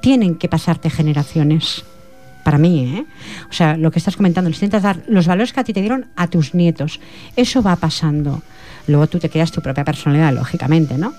tienen 0.00 0.34
que 0.34 0.48
pasarte 0.48 0.90
generaciones. 0.90 1.84
Para 2.44 2.58
mí, 2.58 2.96
¿eh? 2.96 3.06
O 3.48 3.52
sea, 3.52 3.76
lo 3.76 3.90
que 3.90 3.98
estás 3.98 4.16
comentando, 4.16 4.50
les 4.50 4.58
intentas 4.58 4.82
dar 4.82 5.02
los 5.08 5.26
valores 5.26 5.52
que 5.52 5.60
a 5.60 5.64
ti 5.64 5.72
te 5.72 5.80
dieron 5.80 6.06
a 6.16 6.26
tus 6.28 6.54
nietos. 6.54 6.98
Eso 7.36 7.62
va 7.62 7.76
pasando. 7.76 8.42
Luego 8.88 9.06
tú 9.06 9.18
te 9.20 9.28
creas 9.30 9.52
tu 9.52 9.60
propia 9.62 9.84
personalidad, 9.84 10.32
lógicamente, 10.34 10.98
¿no? 10.98 11.14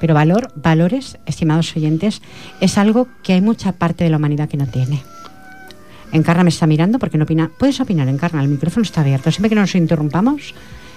Pero 0.00 0.12
valor, 0.12 0.52
valores, 0.54 1.16
estimados 1.24 1.74
oyentes, 1.74 2.20
es 2.60 2.76
algo 2.76 3.08
que 3.22 3.32
hay 3.32 3.40
mucha 3.40 3.72
parte 3.72 4.04
de 4.04 4.10
la 4.10 4.18
humanidad 4.18 4.48
que 4.50 4.58
no 4.58 4.66
tiene. 4.66 5.02
Encarna 6.12 6.44
me 6.44 6.50
está 6.50 6.66
mirando 6.66 6.98
porque 6.98 7.16
no 7.18 7.24
opina. 7.24 7.50
Puedes 7.58 7.80
opinar, 7.80 8.06
Encarna, 8.08 8.42
el 8.42 8.48
micrófono 8.48 8.82
está 8.84 9.00
abierto. 9.00 9.30
Siempre 9.30 9.48
que 9.48 9.54
no 9.54 9.62
nos 9.62 9.74
interrumpamos, 9.74 10.54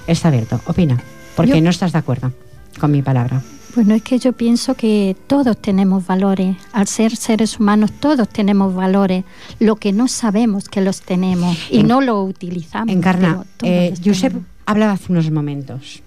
está 0.08 0.28
abierto. 0.28 0.60
Opina, 0.68 1.02
porque 1.38 1.54
Yo- 1.54 1.62
no 1.62 1.70
estás 1.70 1.94
de 1.94 2.00
acuerdo 2.00 2.34
con 2.80 2.92
mi 2.92 3.02
palabra. 3.02 3.42
Bueno, 3.80 3.96
es 3.96 4.02
que 4.02 4.20
yo 4.20 4.34
pienso 4.34 4.76
que 4.76 5.16
todos 5.28 5.56
tenemos 5.58 6.06
valores. 6.06 6.58
Al 6.74 6.86
ser 6.90 7.16
seres 7.16 7.62
humanos, 7.62 7.94
todos 7.98 8.28
tenemos 8.28 8.76
valores. 8.76 9.24
Lo 9.62 9.78
que 9.78 9.94
no 9.94 10.10
sabemos 10.10 10.68
que 10.68 10.82
los 10.82 11.00
tenemos 11.02 11.58
y 11.72 11.80
En- 11.80 11.88
no 11.88 12.02
lo 12.02 12.22
utilizamos. 12.26 12.94
Encarna, 12.94 13.46
eh, 13.64 13.94
Josep 14.04 14.34
tenemos. 14.34 14.50
hablaba 14.66 14.92
hace 14.92 15.10
unos 15.14 15.32
momentos. 15.32 16.02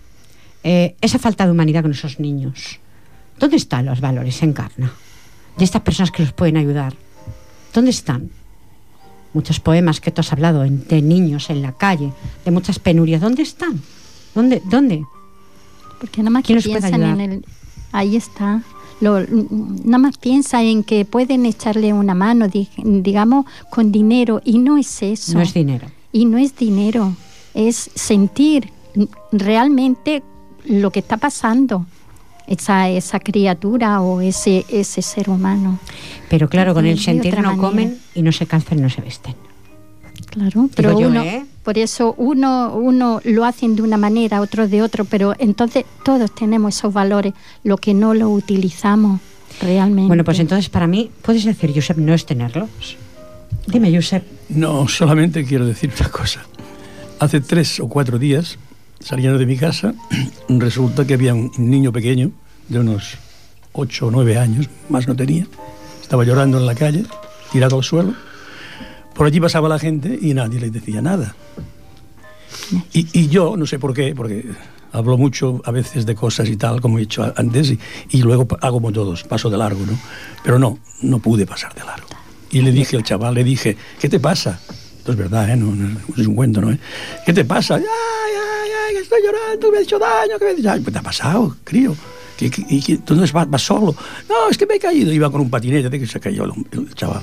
Eh, 0.62 0.96
esa 1.00 1.18
falta 1.18 1.46
de 1.46 1.52
humanidad 1.52 1.80
con 1.80 1.92
esos 1.92 2.20
niños. 2.20 2.78
¿Dónde 3.40 3.56
están 3.56 3.86
los 3.86 4.02
valores, 4.02 4.42
Encarna? 4.42 4.92
Y 5.58 5.64
estas 5.64 5.80
personas 5.80 6.10
que 6.10 6.24
los 6.24 6.34
pueden 6.34 6.58
ayudar. 6.58 6.92
¿Dónde 7.72 7.90
están? 7.90 8.28
Muchos 9.32 9.60
poemas 9.60 10.02
que 10.02 10.10
tú 10.10 10.20
has 10.20 10.30
hablado 10.30 10.60
de 10.60 11.00
niños 11.00 11.48
en 11.48 11.62
la 11.62 11.72
calle, 11.72 12.12
de 12.44 12.50
muchas 12.50 12.78
penurias. 12.78 13.22
¿Dónde 13.22 13.40
están? 13.44 13.80
¿Dónde? 14.34 14.60
¿Dónde? 14.66 15.02
Porque 15.98 16.20
nada 16.20 16.30
más 16.32 16.44
¿Quién 16.44 16.58
que 16.58 16.64
piensan 16.68 17.02
en 17.02 17.20
el... 17.20 17.44
Ahí 17.92 18.16
está. 18.16 18.62
Lo- 19.00 19.20
nada 19.20 19.98
más 19.98 20.16
piensa 20.18 20.62
en 20.62 20.82
que 20.84 21.04
pueden 21.04 21.44
echarle 21.46 21.92
una 21.92 22.14
mano, 22.14 22.48
di- 22.48 22.68
digamos, 22.78 23.46
con 23.70 23.90
dinero. 23.92 24.40
Y 24.44 24.58
no 24.58 24.78
es 24.78 25.02
eso. 25.02 25.34
No 25.34 25.40
es 25.40 25.52
dinero. 25.54 25.88
Y 26.12 26.24
no 26.24 26.38
es 26.38 26.56
dinero. 26.56 27.14
Es 27.54 27.90
sentir 27.94 28.70
realmente 29.32 30.22
lo 30.64 30.90
que 30.90 31.00
está 31.00 31.16
pasando. 31.16 31.86
Esa, 32.46 32.88
esa 32.90 33.20
criatura 33.20 34.00
o 34.00 34.20
ese, 34.20 34.64
ese 34.68 35.00
ser 35.00 35.30
humano. 35.30 35.78
Pero 36.28 36.48
claro, 36.48 36.74
con 36.74 36.84
el 36.86 36.98
sentir 36.98 37.36
no 37.36 37.42
manera. 37.42 37.60
comen 37.60 37.98
y 38.14 38.22
no 38.22 38.32
se 38.32 38.46
calzan 38.46 38.78
y 38.78 38.82
no 38.82 38.90
se 38.90 39.00
vesten. 39.00 39.34
Claro, 40.30 40.70
pero 40.74 40.98
yo, 40.98 41.08
uno, 41.08 41.22
¿eh? 41.22 41.44
por 41.62 41.76
eso 41.76 42.14
uno, 42.16 42.74
uno 42.74 43.20
lo 43.24 43.44
hacen 43.44 43.76
de 43.76 43.82
una 43.82 43.98
manera, 43.98 44.40
otro 44.40 44.66
de 44.66 44.80
otro, 44.80 45.04
pero 45.04 45.34
entonces 45.38 45.84
todos 46.04 46.34
tenemos 46.34 46.76
esos 46.76 46.92
valores, 46.92 47.34
lo 47.64 47.76
que 47.76 47.92
no 47.92 48.14
lo 48.14 48.30
utilizamos 48.30 49.20
realmente. 49.60 50.08
Bueno, 50.08 50.24
pues 50.24 50.38
entonces 50.38 50.70
para 50.70 50.86
mí, 50.86 51.10
puedes 51.22 51.44
decir, 51.44 51.72
Josep, 51.74 51.98
no 51.98 52.14
es 52.14 52.24
tenerlos. 52.24 52.68
Dime, 53.66 53.94
Josep. 53.94 54.24
No, 54.48 54.88
solamente 54.88 55.44
quiero 55.44 55.66
decir 55.66 55.92
una 55.98 56.08
cosa. 56.08 56.40
Hace 57.18 57.40
tres 57.40 57.78
o 57.80 57.88
cuatro 57.88 58.18
días, 58.18 58.58
saliendo 59.00 59.38
de 59.38 59.46
mi 59.46 59.56
casa, 59.56 59.94
resulta 60.48 61.06
que 61.06 61.14
había 61.14 61.34
un 61.34 61.50
niño 61.58 61.92
pequeño, 61.92 62.32
de 62.68 62.78
unos 62.78 63.18
ocho 63.72 64.06
o 64.06 64.10
nueve 64.10 64.38
años, 64.38 64.68
más 64.88 65.06
no 65.06 65.14
tenía, 65.14 65.46
estaba 66.00 66.24
llorando 66.24 66.58
en 66.58 66.66
la 66.66 66.74
calle, 66.74 67.04
tirado 67.52 67.76
al 67.76 67.84
suelo. 67.84 68.14
Por 69.14 69.26
allí 69.26 69.40
pasaba 69.40 69.68
la 69.68 69.78
gente 69.78 70.18
y 70.20 70.34
nadie 70.34 70.60
le 70.60 70.70
decía 70.70 71.02
nada. 71.02 71.34
Y, 72.92 73.28
yo, 73.28 73.56
no 73.56 73.66
sé 73.66 73.78
por 73.78 73.92
qué, 73.92 74.14
porque 74.14 74.44
hablo 74.92 75.18
mucho 75.18 75.60
a 75.64 75.70
veces 75.70 76.06
de 76.06 76.14
cosas 76.14 76.48
y 76.48 76.56
tal, 76.56 76.80
como 76.80 76.98
he 76.98 77.02
dicho 77.02 77.32
antes, 77.36 77.74
y, 78.10 78.22
luego 78.22 78.46
hago 78.60 78.76
como 78.76 78.92
todos, 78.92 79.24
paso 79.24 79.50
de 79.50 79.58
largo, 79.58 79.84
¿no? 79.84 79.98
Pero 80.44 80.58
no, 80.58 80.78
no 81.02 81.18
pude 81.18 81.46
pasar 81.46 81.74
de 81.74 81.84
largo. 81.84 82.08
Y 82.50 82.60
le 82.60 82.72
dije 82.72 82.96
al 82.96 83.02
chaval, 83.02 83.34
le 83.34 83.44
dije, 83.44 83.76
¿qué 83.98 84.08
te 84.08 84.20
pasa? 84.20 84.60
Esto 84.98 85.12
es 85.12 85.18
verdad, 85.18 85.50
¿eh? 85.50 85.60
Es 86.16 86.26
un 86.26 86.34
cuento, 86.34 86.60
¿no? 86.60 86.76
¿Qué 87.26 87.32
te 87.32 87.44
pasa? 87.44 87.76
¡Ay, 87.76 87.82
ay, 87.82 88.70
ay! 88.88 88.96
Estoy 89.02 89.20
llorando, 89.24 89.72
me 89.72 89.78
he 89.78 89.82
hecho 89.82 89.98
daño, 89.98 90.38
que 90.38 90.44
me 90.44 90.50
he. 90.52 90.68
Ay, 90.68 90.80
pues 90.80 90.92
te 90.92 90.98
ha 90.98 91.02
pasado, 91.02 91.56
crío. 91.64 91.96
¿Qué, 92.36 92.50
qué, 92.50 92.64
qué- 92.80 92.98
¿Dónde 93.04 93.30
vas, 93.32 93.50
vas 93.50 93.62
solo? 93.62 93.94
No, 94.28 94.48
es 94.50 94.56
que 94.56 94.66
me 94.66 94.74
he 94.74 94.78
caído. 94.78 95.12
Iba 95.12 95.30
con 95.30 95.40
un 95.40 95.50
patinete, 95.50 95.88
de 95.90 95.98
que 95.98 96.06
se 96.06 96.20
cayó 96.20 96.44
el 96.44 96.94
chaval. 96.94 97.22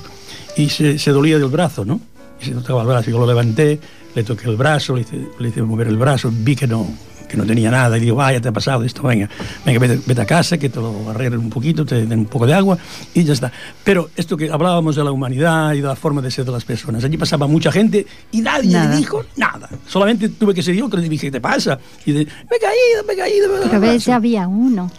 Y 0.56 0.68
se, 0.68 1.10
dolía 1.10 1.38
del 1.38 1.48
brazo, 1.48 1.84
¿no? 1.84 2.00
Y 2.40 2.46
se 2.46 2.52
tocaba 2.52 2.82
el 2.82 2.88
brazo. 2.88 3.10
Yo 3.10 3.18
lo 3.18 3.26
levanté, 3.26 3.80
le 4.14 4.24
toqué 4.24 4.48
el 4.48 4.56
brazo, 4.56 4.94
le 4.94 5.02
hice, 5.02 5.20
le 5.38 5.48
hice 5.48 5.62
mover 5.62 5.88
el 5.88 5.96
brazo, 5.96 6.30
vi 6.32 6.56
que 6.56 6.66
no, 6.66 6.86
que 7.30 7.36
no 7.36 7.44
tenía 7.46 7.70
nada. 7.70 7.96
Y 7.96 8.00
digo, 8.00 8.16
vaya, 8.16 8.40
te 8.40 8.48
ha 8.48 8.52
pasado 8.52 8.82
esto, 8.84 9.02
venga, 9.02 9.28
venga, 9.64 9.78
vete, 9.78 10.00
vete 10.06 10.20
a 10.20 10.26
casa, 10.26 10.58
que 10.58 10.68
te 10.68 10.80
lo 10.80 11.08
arreglen 11.10 11.40
un 11.40 11.50
poquito, 11.50 11.84
te 11.86 12.06
den 12.06 12.18
un 12.20 12.26
poco 12.26 12.46
de 12.46 12.54
agua 12.54 12.76
y 13.14 13.22
ya 13.24 13.32
está. 13.32 13.52
Pero 13.84 14.10
esto 14.16 14.36
que 14.36 14.50
hablábamos 14.50 14.96
de 14.96 15.04
la 15.04 15.12
humanidad 15.12 15.72
y 15.74 15.80
de 15.80 15.86
la 15.88 15.96
forma 15.96 16.20
de 16.20 16.30
ser 16.30 16.44
de 16.44 16.52
las 16.52 16.64
personas, 16.64 17.04
allí 17.04 17.16
pasaba 17.16 17.46
mucha 17.46 17.70
gente 17.72 18.06
y 18.32 18.40
nadie 18.40 18.72
Nada. 18.72 18.90
le 18.90 18.96
dijo 18.96 19.24
nada. 19.36 19.68
Solamente 19.86 20.28
tuve 20.30 20.54
que 20.54 20.62
ser 20.62 20.74
yo 20.74 20.90
que 20.90 20.96
le 20.96 21.08
dije, 21.08 21.26
¿qué 21.28 21.30
te 21.32 21.40
pasa? 21.40 21.78
Y 22.04 22.12
de, 22.12 22.24
me 22.24 22.56
he 22.56 22.60
caído, 22.60 23.04
me 23.06 23.12
he 23.12 23.16
caído. 23.16 23.48
me 23.52 23.58
he 23.58 23.68
Pero 23.68 23.80
ves, 23.80 23.90
brazo". 23.92 24.10
ya 24.10 24.16
había 24.16 24.48
uno. 24.48 24.90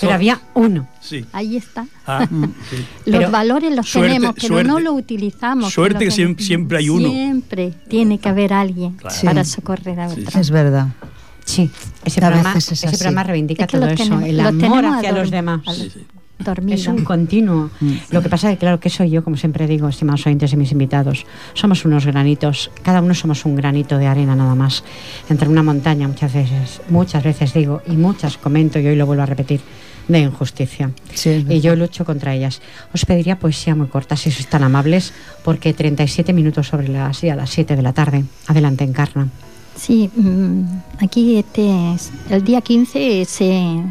Pero 0.00 0.12
había 0.12 0.40
uno. 0.54 0.88
Sí. 1.00 1.24
Ahí 1.32 1.56
está. 1.56 1.86
Ah, 2.06 2.26
sí. 2.70 2.76
Los 3.06 3.18
Pero- 3.20 3.30
valores 3.30 3.74
los 3.74 3.88
Suerte- 3.88 4.12
tenemos, 4.14 4.34
pero 4.34 4.48
suerte- 4.48 4.68
no 4.68 4.80
lo 4.80 4.92
utilizamos. 4.92 5.72
suerte 5.72 6.04
que 6.04 6.10
siem- 6.10 6.38
siempre 6.38 6.78
hay 6.78 6.88
uno. 6.88 7.08
Siempre 7.08 7.72
tiene 7.88 8.18
que 8.18 8.28
haber 8.28 8.52
alguien 8.52 8.92
Claro. 8.94 9.16
para 9.24 9.44
Sí. 9.44 9.52
socorrer 9.52 10.00
a 10.00 10.08
Sí, 10.10 10.22
otro. 10.26 10.40
Es 10.40 10.50
verdad. 10.50 10.88
Sí, 11.50 11.70
ese 12.04 12.20
programa, 12.20 12.54
es 12.56 12.70
ese 12.72 12.88
programa 12.88 13.24
reivindica 13.24 13.64
Es 13.64 13.70
que 13.70 13.76
todo 13.78 13.88
eso, 13.88 14.04
tenemos- 14.04 14.24
el 14.24 14.40
amor 14.40 14.84
hacia 14.86 15.12
los 15.12 15.30
demás. 15.30 15.60
A 15.66 15.74
Sí, 15.74 15.90
sí. 15.92 16.06
dormida. 16.38 16.74
Es 16.74 16.86
un 16.86 17.04
continuo. 17.04 17.70
Lo 18.10 18.22
que 18.22 18.28
pasa 18.30 18.48
es 18.50 18.54
que, 18.56 18.60
claro, 18.60 18.80
que 18.80 18.88
soy 18.88 19.10
yo, 19.10 19.22
como 19.24 19.36
siempre 19.36 19.66
digo, 19.66 19.88
estimados 19.88 20.26
oyentes 20.26 20.52
y 20.52 20.56
mis 20.56 20.72
invitados, 20.72 21.26
somos 21.54 21.84
unos 21.84 22.06
granitos, 22.06 22.70
cada 22.82 23.02
uno 23.02 23.14
somos 23.14 23.44
un 23.44 23.56
granito 23.56 23.98
de 23.98 24.06
arena 24.06 24.34
nada 24.34 24.54
más, 24.54 24.82
entre 25.28 25.48
una 25.48 25.62
montaña 25.62 26.08
muchas 26.08 26.32
veces, 26.32 26.80
muchas 26.88 27.22
veces 27.24 27.52
digo, 27.52 27.82
y 27.86 27.96
muchas 27.96 28.38
comento, 28.38 28.78
y 28.78 28.86
hoy 28.86 28.96
lo 28.96 29.04
vuelvo 29.06 29.22
a 29.24 29.26
repetir, 29.26 29.60
de 30.08 30.20
injusticia. 30.20 30.90
Sí, 31.14 31.44
y 31.48 31.60
yo 31.60 31.76
lucho 31.76 32.04
contra 32.06 32.34
ellas. 32.34 32.62
Os 32.94 33.04
pediría 33.04 33.38
poesía 33.38 33.74
muy 33.74 33.88
corta, 33.88 34.16
si 34.16 34.30
sois 34.30 34.46
tan 34.48 34.62
amables, 34.62 35.12
porque 35.44 35.74
37 35.74 36.32
minutos 36.32 36.68
sobre 36.68 36.88
las, 36.88 37.22
a 37.24 37.34
las 37.36 37.50
7 37.50 37.76
de 37.76 37.82
la 37.82 37.92
tarde. 37.92 38.24
Adelante, 38.46 38.84
Encarna. 38.84 39.28
Sí, 39.76 40.10
mm, 40.14 40.64
aquí 41.00 41.38
este, 41.38 41.96
el 42.28 42.44
día 42.44 42.60
15 42.60 43.24
se, 43.24 43.82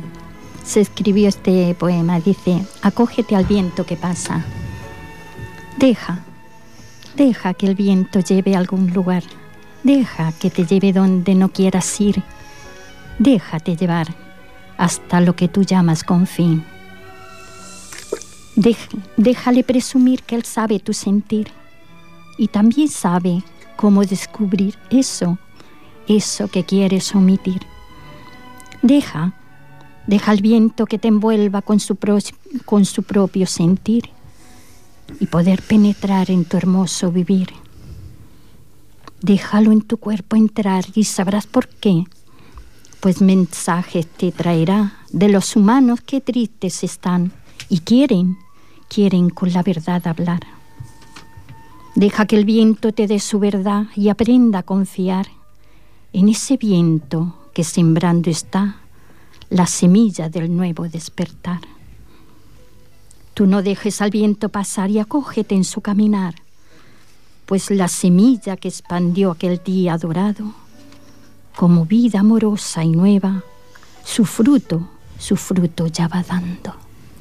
se 0.63 0.81
escribió 0.81 1.27
este 1.27 1.73
poema. 1.75 2.19
Dice, 2.19 2.63
acógete 2.81 3.35
al 3.35 3.45
viento 3.45 3.85
que 3.85 3.95
pasa. 3.95 4.45
Deja, 5.77 6.19
deja 7.15 7.53
que 7.53 7.67
el 7.67 7.75
viento 7.75 8.19
lleve 8.19 8.55
a 8.55 8.59
algún 8.59 8.93
lugar. 8.93 9.23
Deja 9.83 10.31
que 10.33 10.49
te 10.49 10.65
lleve 10.65 10.93
donde 10.93 11.35
no 11.35 11.49
quieras 11.49 11.99
ir. 12.01 12.21
Déjate 13.17 13.75
llevar 13.75 14.07
hasta 14.77 15.19
lo 15.19 15.35
que 15.35 15.47
tú 15.47 15.63
llamas 15.63 16.03
con 16.03 16.25
fin. 16.25 16.63
déjale 19.17 19.63
presumir 19.63 20.23
que 20.23 20.35
él 20.35 20.43
sabe 20.43 20.79
tu 20.79 20.93
sentir 20.93 21.51
y 22.37 22.47
también 22.47 22.87
sabe 22.87 23.43
cómo 23.75 24.05
descubrir 24.05 24.75
eso, 24.89 25.37
eso 26.10 26.50
que 26.50 26.65
quieres 26.65 27.15
omitir. 27.15 27.62
Deja, 28.82 29.34
deja 30.08 30.34
el 30.34 30.41
viento 30.41 30.86
que 30.86 31.00
te 31.00 31.08
envuelva 31.08 31.62
con 31.62 31.80
su, 31.80 31.98
con 32.65 32.86
su 32.86 33.04
propio 33.04 33.45
sentir 33.45 34.10
y 35.19 35.28
poder 35.28 35.62
penetrar 35.62 36.32
en 36.32 36.43
tu 36.43 36.58
hermoso 36.58 37.12
vivir. 37.12 37.50
Déjalo 39.22 39.72
en 39.72 39.82
tu 39.82 39.98
cuerpo 39.98 40.36
entrar 40.36 40.86
y 40.95 41.04
sabrás 41.04 41.45
por 41.45 41.67
qué 41.67 42.06
pues 43.00 43.22
mensajes 43.22 44.08
te 44.08 44.32
traerá 44.32 44.93
de 45.12 45.30
los 45.30 45.56
humanos 45.56 46.02
que 46.02 46.19
tristes 46.19 46.84
están 46.84 47.32
y 47.69 47.80
quieren, 47.80 48.38
quieren 48.89 49.30
con 49.30 49.54
la 49.54 49.63
verdad 49.63 50.06
hablar. 50.08 50.41
Deja 51.95 52.26
que 52.26 52.36
el 52.36 52.45
viento 52.45 52.91
te 52.91 53.08
dé 53.08 53.19
su 53.19 53.39
verdad 53.39 53.86
y 53.95 54.10
aprenda 54.10 54.60
a 54.60 54.63
confiar 54.63 55.28
en 56.13 56.30
ese 56.30 56.58
viento 56.58 57.36
que 57.54 57.63
sembrando 57.63 58.30
está 58.30 58.78
la 59.50 59.65
semilla 59.65 60.30
del 60.30 60.56
nuevo 60.56 60.88
despertar. 60.88 61.62
Tú 63.34 63.45
no 63.45 63.62
dejes 63.62 64.02
al 64.02 64.12
viento 64.12 64.50
pasar 64.50 64.89
y 64.91 65.00
acógete 65.00 65.56
en 65.56 65.63
su 65.63 65.82
caminar, 65.82 66.36
pues 67.45 67.72
la 67.72 67.88
semilla 67.88 68.58
que 68.58 68.67
expandió 68.67 69.32
aquel 69.32 69.62
día 69.63 69.98
dorado 69.98 70.54
como 71.56 71.86
vida 71.86 72.22
amorosa 72.22 72.84
y 72.84 72.89
nueva, 72.89 73.43
su 74.06 74.24
fruto, 74.26 74.88
su 75.17 75.36
fruto 75.36 75.88
ya 75.88 76.08
va 76.08 76.24
dando. 76.24 76.74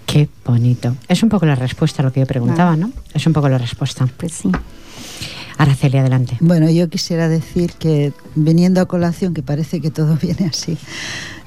Qué 0.06 0.28
bonito. 0.44 0.94
Es 1.08 1.22
un 1.22 1.28
poco 1.28 1.44
la 1.44 1.54
respuesta 1.54 2.02
a 2.02 2.04
lo 2.04 2.12
que 2.12 2.20
yo 2.20 2.26
preguntaba, 2.26 2.76
¿no? 2.76 2.92
Es 3.12 3.26
un 3.26 3.32
poco 3.32 3.48
la 3.48 3.58
respuesta. 3.58 4.06
Pues 4.16 4.32
sí. 4.32 4.50
Araceli, 5.58 5.98
adelante. 5.98 6.36
Bueno, 6.40 6.70
yo 6.70 6.88
quisiera 6.88 7.28
decir 7.28 7.72
que 7.72 8.12
viniendo 8.34 8.80
a 8.80 8.86
colación, 8.86 9.34
que 9.34 9.42
parece 9.42 9.80
que 9.80 9.90
todo 9.90 10.16
viene 10.22 10.46
así, 10.46 10.78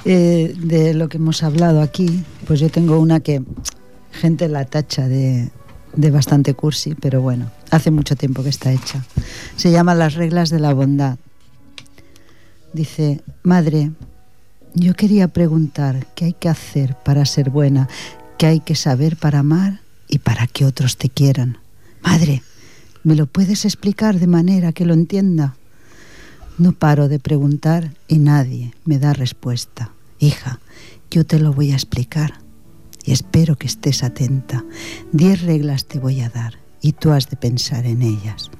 eh, 0.06 0.54
de 0.58 0.94
lo 0.94 1.10
que 1.10 1.18
hemos 1.18 1.44
hablado 1.44 1.82
aquí, 1.82 2.24
pues 2.46 2.60
yo 2.60 2.70
tengo 2.70 3.00
una 3.00 3.22
que 3.22 3.42
gente 4.12 4.48
la 4.50 4.66
tacha 4.66 5.08
de, 5.08 5.50
de 5.96 6.12
bastante 6.12 6.54
cursi, 6.54 6.96
pero 6.96 7.22
bueno, 7.22 7.50
hace 7.72 7.90
mucho 7.90 8.16
tiempo 8.16 8.44
que 8.44 8.50
está 8.50 8.72
hecha. 8.72 9.04
Se 9.56 9.72
llama 9.72 9.96
Las 9.96 10.16
reglas 10.16 10.50
de 10.50 10.60
la 10.60 10.74
bondad 10.74 11.18
Dice, 12.74 13.22
madre, 13.44 13.92
yo 14.74 14.96
quería 14.96 15.28
preguntar 15.28 16.08
qué 16.16 16.26
hay 16.26 16.34
que 16.34 16.48
hacer 16.48 16.96
para 17.04 17.26
ser 17.26 17.50
buena, 17.50 17.90
qué 18.38 18.46
hay 18.46 18.60
que 18.62 18.76
saber 18.76 19.18
para 19.18 19.40
amar 19.40 19.82
y 20.08 20.20
para 20.20 20.48
que 20.48 20.64
otros 20.64 20.96
te 20.98 21.10
quieran. 21.10 21.58
Madre, 22.02 22.44
¿me 23.04 23.16
lo 23.16 23.26
puedes 23.26 23.66
explicar 23.66 24.20
de 24.20 24.28
manera 24.28 24.74
que 24.74 24.86
lo 24.86 24.94
entienda? 24.94 25.56
No 26.58 26.74
paro 26.74 27.08
de 27.08 27.20
preguntar 27.20 27.94
y 28.08 28.20
nadie 28.20 28.74
me 28.86 29.00
da 29.00 29.14
respuesta. 29.14 29.92
Hija, 30.20 30.60
yo 31.10 31.26
te 31.26 31.40
lo 31.40 31.54
voy 31.54 31.72
a 31.72 31.76
explicar 31.76 32.42
y 33.04 33.12
espero 33.12 33.56
que 33.56 33.68
estés 33.68 34.04
atenta. 34.04 34.64
Diez 35.12 35.42
reglas 35.42 35.86
te 35.86 36.00
voy 36.00 36.22
a 36.22 36.30
dar 36.30 36.60
y 36.82 36.94
tú 36.94 37.12
has 37.12 37.30
de 37.30 37.38
pensar 37.38 37.86
en 37.86 38.02
ellas. 38.02 38.52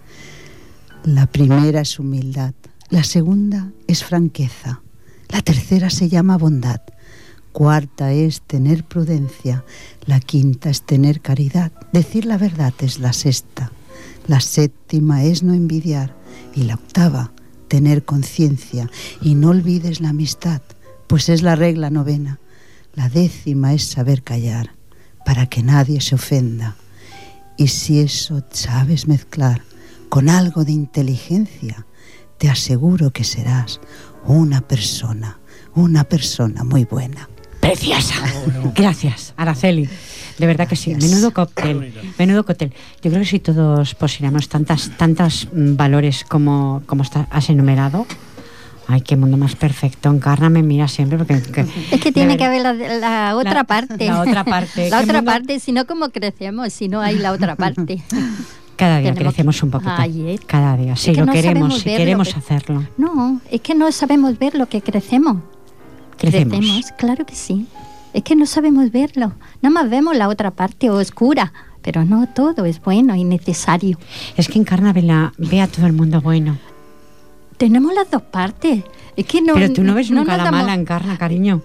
La 1.04 1.28
primera 1.28 1.82
es 1.82 2.00
humildad. 2.00 2.54
La 2.90 3.04
segunda 3.04 3.72
es 3.88 4.04
franqueza. 4.04 4.82
La 5.30 5.42
tercera 5.42 5.90
se 5.90 6.10
llama 6.10 6.38
bondad. 6.38 6.82
Cuarta 7.52 8.12
es 8.14 8.42
tener 8.42 8.84
prudencia. 8.84 9.64
La 10.06 10.20
quinta 10.20 10.70
es 10.70 10.84
tener 10.84 11.22
caridad. 11.22 11.72
Decir 11.92 12.26
la 12.26 12.38
verdad 12.38 12.74
es 12.80 13.00
la 13.00 13.14
sexta. 13.14 13.72
La 14.28 14.40
séptima 14.40 15.24
es 15.24 15.44
no 15.44 15.54
envidiar. 15.54 16.16
Y 16.54 16.64
la 16.64 16.76
octava, 16.76 17.32
tener 17.68 18.04
conciencia. 18.04 18.90
Y 19.22 19.36
no 19.36 19.50
olvides 19.50 20.02
la 20.02 20.10
amistad, 20.10 20.62
pues 21.08 21.30
es 21.30 21.42
la 21.42 21.56
regla 21.56 21.90
novena. 21.90 22.40
La 22.94 23.10
décima 23.10 23.74
es 23.74 23.84
saber 23.84 24.24
callar, 24.24 24.72
para 25.26 25.46
que 25.48 25.64
nadie 25.64 26.02
se 26.02 26.16
ofenda. 26.16 26.76
Y 27.58 27.68
si 27.68 28.00
eso 28.00 28.44
sabes 28.52 29.08
mezclar 29.08 29.62
con 30.10 30.30
algo 30.30 30.66
de 30.66 30.74
inteligencia, 30.74 31.86
te 32.38 32.50
aseguro 32.50 33.12
que 33.12 33.24
serás 33.24 33.80
una 34.26 34.62
persona, 34.62 35.40
una 35.76 36.04
persona 36.04 36.64
muy 36.64 36.86
buena. 36.86 37.30
Preciosa. 37.62 38.16
Gracias, 38.76 39.34
Araceli. 39.38 39.88
De 40.38 40.48
verdad 40.48 40.68
que 40.68 40.76
sí. 40.76 40.96
Menudo 40.96 41.32
cóctel. 41.32 41.94
Menudo 42.18 42.44
cóctel. 42.44 42.74
Yo 43.02 43.12
creo 43.12 43.22
que 43.22 43.26
si 43.30 43.40
todos 43.40 43.96
posiéramos 43.96 44.50
tantas, 44.50 44.92
tantas 44.98 45.48
mm, 45.54 45.76
valores 45.76 46.26
como, 46.28 46.82
como 46.88 47.04
has 47.30 47.50
enumerado, 47.50 48.06
Ay, 48.88 49.02
qué 49.02 49.16
mundo 49.16 49.38
más 49.38 49.56
perfecto. 49.56 50.10
Encarna 50.10 50.50
me 50.50 50.64
mira 50.64 50.88
siempre 50.90 51.18
porque... 51.18 51.66
es 51.92 52.02
que 52.02 52.12
tiene 52.12 52.36
que 52.36 52.44
haber 52.44 52.62
la, 52.62 53.38
otra 53.38 53.64
parte. 53.64 54.06
La 54.08 54.20
otra 54.20 54.44
parte. 54.44 54.90
la 54.90 55.00
otra 55.00 55.22
parte, 55.22 55.62
si 55.62 55.72
no, 55.72 55.86
¿cómo 55.86 56.10
crecemos? 56.10 56.74
Si 56.74 56.90
no 56.90 57.00
hay 57.00 57.18
la 57.18 57.32
otra 57.32 57.56
parte. 57.64 58.02
Cada 58.76 59.00
día 59.00 59.14
crecemos 59.14 59.64
un 59.64 59.72
poquito. 59.72 59.92
Cada 60.46 60.76
día, 60.76 60.96
sí, 60.98 61.16
lo 61.16 61.26
queremos, 61.28 61.80
si 61.80 61.84
queremos 61.86 62.36
hacerlo. 62.36 62.84
No, 62.98 63.40
es 63.50 63.62
que 63.62 63.76
no 63.76 63.90
sabemos 63.94 64.38
ver 64.38 64.56
lo 64.56 64.68
que 64.68 64.82
crecemos. 64.82 65.38
Crecemos. 66.22 66.92
claro 66.98 67.26
que 67.26 67.36
sí. 67.36 67.66
Es 68.14 68.24
que 68.24 68.36
no 68.36 68.46
sabemos 68.46 68.92
verlo. 68.92 69.34
Nada 69.62 69.74
más 69.74 69.90
vemos 69.90 70.16
la 70.16 70.28
otra 70.28 70.52
parte 70.52 70.90
oscura, 70.90 71.52
pero 71.82 72.06
no 72.06 72.28
todo 72.28 72.66
es 72.66 72.82
bueno 72.82 73.16
y 73.16 73.24
necesario. 73.24 73.98
Es 74.38 74.48
que 74.48 74.60
Encarna 74.60 74.94
ve, 74.94 75.02
ve 75.38 75.62
a 75.62 75.68
todo 75.68 75.88
el 75.88 75.94
mundo 75.94 76.22
bueno. 76.22 76.58
Tenemos 77.58 77.94
las 77.94 78.12
dos 78.12 78.22
partes. 78.22 78.84
Es 79.16 79.26
que 79.26 79.42
no, 79.42 79.54
pero 79.54 79.72
tú 79.74 79.84
no 79.84 79.96
ves 79.96 80.12
nunca 80.12 80.38
la 80.38 80.52
mala 80.52 80.74
Encarna, 80.74 81.18
cariño. 81.18 81.62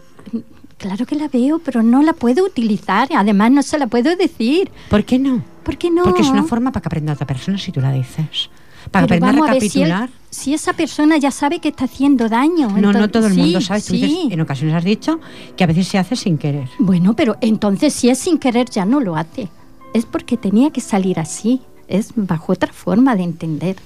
Claro 0.78 1.06
que 1.06 1.16
la 1.16 1.28
veo, 1.28 1.58
pero 1.58 1.82
no 1.82 2.02
la 2.02 2.12
puedo 2.12 2.44
utilizar. 2.44 3.08
Además, 3.14 3.50
no 3.50 3.62
se 3.62 3.78
la 3.78 3.86
puedo 3.86 4.14
decir. 4.14 4.70
¿Por 4.90 5.04
qué 5.04 5.18
no? 5.18 5.42
¿Por 5.64 5.78
qué 5.78 5.90
no? 5.90 6.04
Porque 6.04 6.22
es 6.22 6.28
una 6.28 6.44
forma 6.44 6.70
para 6.70 6.82
que 6.82 6.88
aprenda 6.88 7.14
otra 7.14 7.26
persona 7.26 7.58
si 7.58 7.72
tú 7.72 7.80
la 7.80 7.92
dices. 7.92 8.50
Para 8.90 9.04
aprender 9.04 9.30
a 9.30 9.32
recapitular. 9.32 10.10
si, 10.30 10.54
esa 10.54 10.72
persona 10.72 11.16
ya 11.18 11.30
sabe 11.30 11.60
que 11.60 11.68
está 11.68 11.84
haciendo 11.84 12.28
daño. 12.28 12.68
No, 12.70 12.92
no 12.92 13.08
todo 13.08 13.26
el 13.26 13.34
mundo 13.34 13.60
sabe. 13.60 13.82
en 13.90 14.40
ocasiones 14.40 14.74
has 14.74 14.84
dicho 14.84 15.20
que 15.56 15.64
a 15.64 15.66
veces 15.66 15.88
se 15.88 15.98
hace 15.98 16.16
sin 16.16 16.38
querer. 16.38 16.68
Bueno, 16.78 17.14
pero 17.14 17.36
entonces 17.40 17.92
si 17.92 18.08
es 18.08 18.18
sin 18.18 18.38
querer 18.38 18.68
ya 18.70 18.84
no 18.84 19.00
lo 19.00 19.16
hace. 19.16 19.48
Es 19.94 20.04
porque 20.04 20.36
tenía 20.36 20.70
que 20.70 20.80
salir 20.80 21.18
así. 21.18 21.62
Es 21.88 22.12
bajo 22.16 22.52
otra 22.52 22.72
forma 22.72 23.16
de 23.16 23.22
entender. 23.22 23.76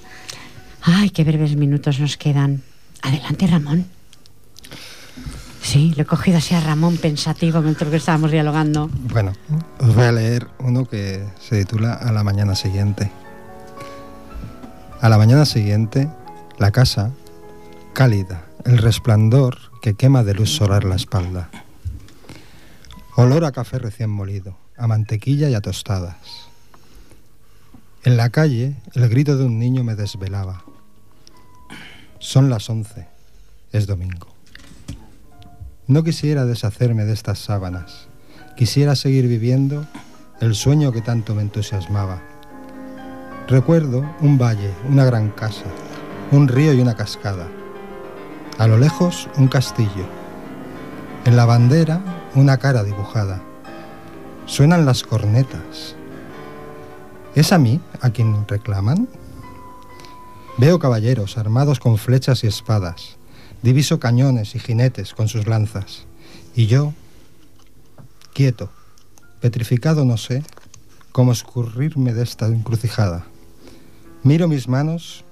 Ay, 0.81 1.11
qué 1.11 1.23
breves 1.23 1.55
minutos 1.55 1.99
nos 1.99 2.17
quedan. 2.17 2.63
Adelante, 3.01 3.47
Ramón. 3.47 3.85
Sí, 5.61 5.93
le 5.95 6.01
he 6.01 6.05
cogido 6.05 6.39
así 6.39 6.55
a 6.55 6.59
Ramón 6.59 6.97
pensativo 6.97 7.61
mientras 7.61 7.89
que 7.89 7.97
estábamos 7.97 8.31
dialogando. 8.31 8.89
Bueno, 9.13 9.33
os 9.79 9.95
voy 9.95 10.05
a 10.05 10.11
leer 10.11 10.47
uno 10.59 10.85
que 10.85 11.23
se 11.39 11.63
titula 11.63 11.93
A 11.93 12.11
la 12.11 12.23
mañana 12.23 12.55
siguiente. 12.55 13.11
A 15.01 15.09
la 15.09 15.17
mañana 15.17 15.45
siguiente, 15.45 16.07
la 16.59 16.69
casa, 16.69 17.09
cálida, 17.91 18.45
el 18.65 18.77
resplandor 18.77 19.57
que 19.81 19.95
quema 19.95 20.23
de 20.23 20.35
luz 20.35 20.51
solar 20.51 20.83
la 20.83 20.95
espalda. 20.95 21.49
Olor 23.15 23.45
a 23.45 23.51
café 23.51 23.79
recién 23.79 24.11
molido, 24.11 24.55
a 24.77 24.85
mantequilla 24.85 25.49
y 25.49 25.55
a 25.55 25.61
tostadas. 25.61 26.17
En 28.03 28.15
la 28.15 28.29
calle, 28.29 28.75
el 28.93 29.09
grito 29.09 29.37
de 29.37 29.45
un 29.45 29.57
niño 29.57 29.83
me 29.83 29.95
desvelaba. 29.95 30.65
Son 32.19 32.51
las 32.51 32.69
once, 32.69 33.07
es 33.71 33.87
domingo. 33.87 34.27
No 35.87 36.03
quisiera 36.03 36.45
deshacerme 36.45 37.05
de 37.05 37.13
estas 37.13 37.39
sábanas, 37.39 38.07
quisiera 38.55 38.95
seguir 38.95 39.27
viviendo 39.27 39.83
el 40.41 40.53
sueño 40.53 40.91
que 40.91 41.01
tanto 41.01 41.33
me 41.33 41.41
entusiasmaba. 41.41 42.21
Recuerdo 43.51 44.09
un 44.21 44.37
valle, 44.37 44.73
una 44.87 45.03
gran 45.03 45.29
casa, 45.29 45.65
un 46.31 46.47
río 46.47 46.71
y 46.71 46.79
una 46.79 46.95
cascada. 46.95 47.49
A 48.57 48.65
lo 48.65 48.77
lejos 48.77 49.27
un 49.35 49.49
castillo. 49.49 50.05
En 51.25 51.35
la 51.35 51.43
bandera 51.43 52.29
una 52.33 52.55
cara 52.59 52.81
dibujada. 52.85 53.41
Suenan 54.45 54.85
las 54.85 55.03
cornetas. 55.03 55.97
¿Es 57.35 57.51
a 57.51 57.57
mí 57.57 57.81
a 57.99 58.11
quien 58.11 58.47
reclaman? 58.47 59.09
Veo 60.57 60.79
caballeros 60.79 61.37
armados 61.37 61.81
con 61.81 61.97
flechas 61.97 62.45
y 62.45 62.47
espadas. 62.47 63.17
Diviso 63.63 63.99
cañones 63.99 64.55
y 64.55 64.59
jinetes 64.59 65.13
con 65.13 65.27
sus 65.27 65.45
lanzas. 65.45 66.05
Y 66.55 66.67
yo, 66.67 66.93
quieto, 68.33 68.69
petrificado 69.41 70.05
no 70.05 70.15
sé 70.15 70.41
cómo 71.11 71.33
escurrirme 71.33 72.13
de 72.13 72.23
esta 72.23 72.47
encrucijada. 72.47 73.25
Miro 74.23 74.47
mis 74.47 74.67
manos 74.67 75.25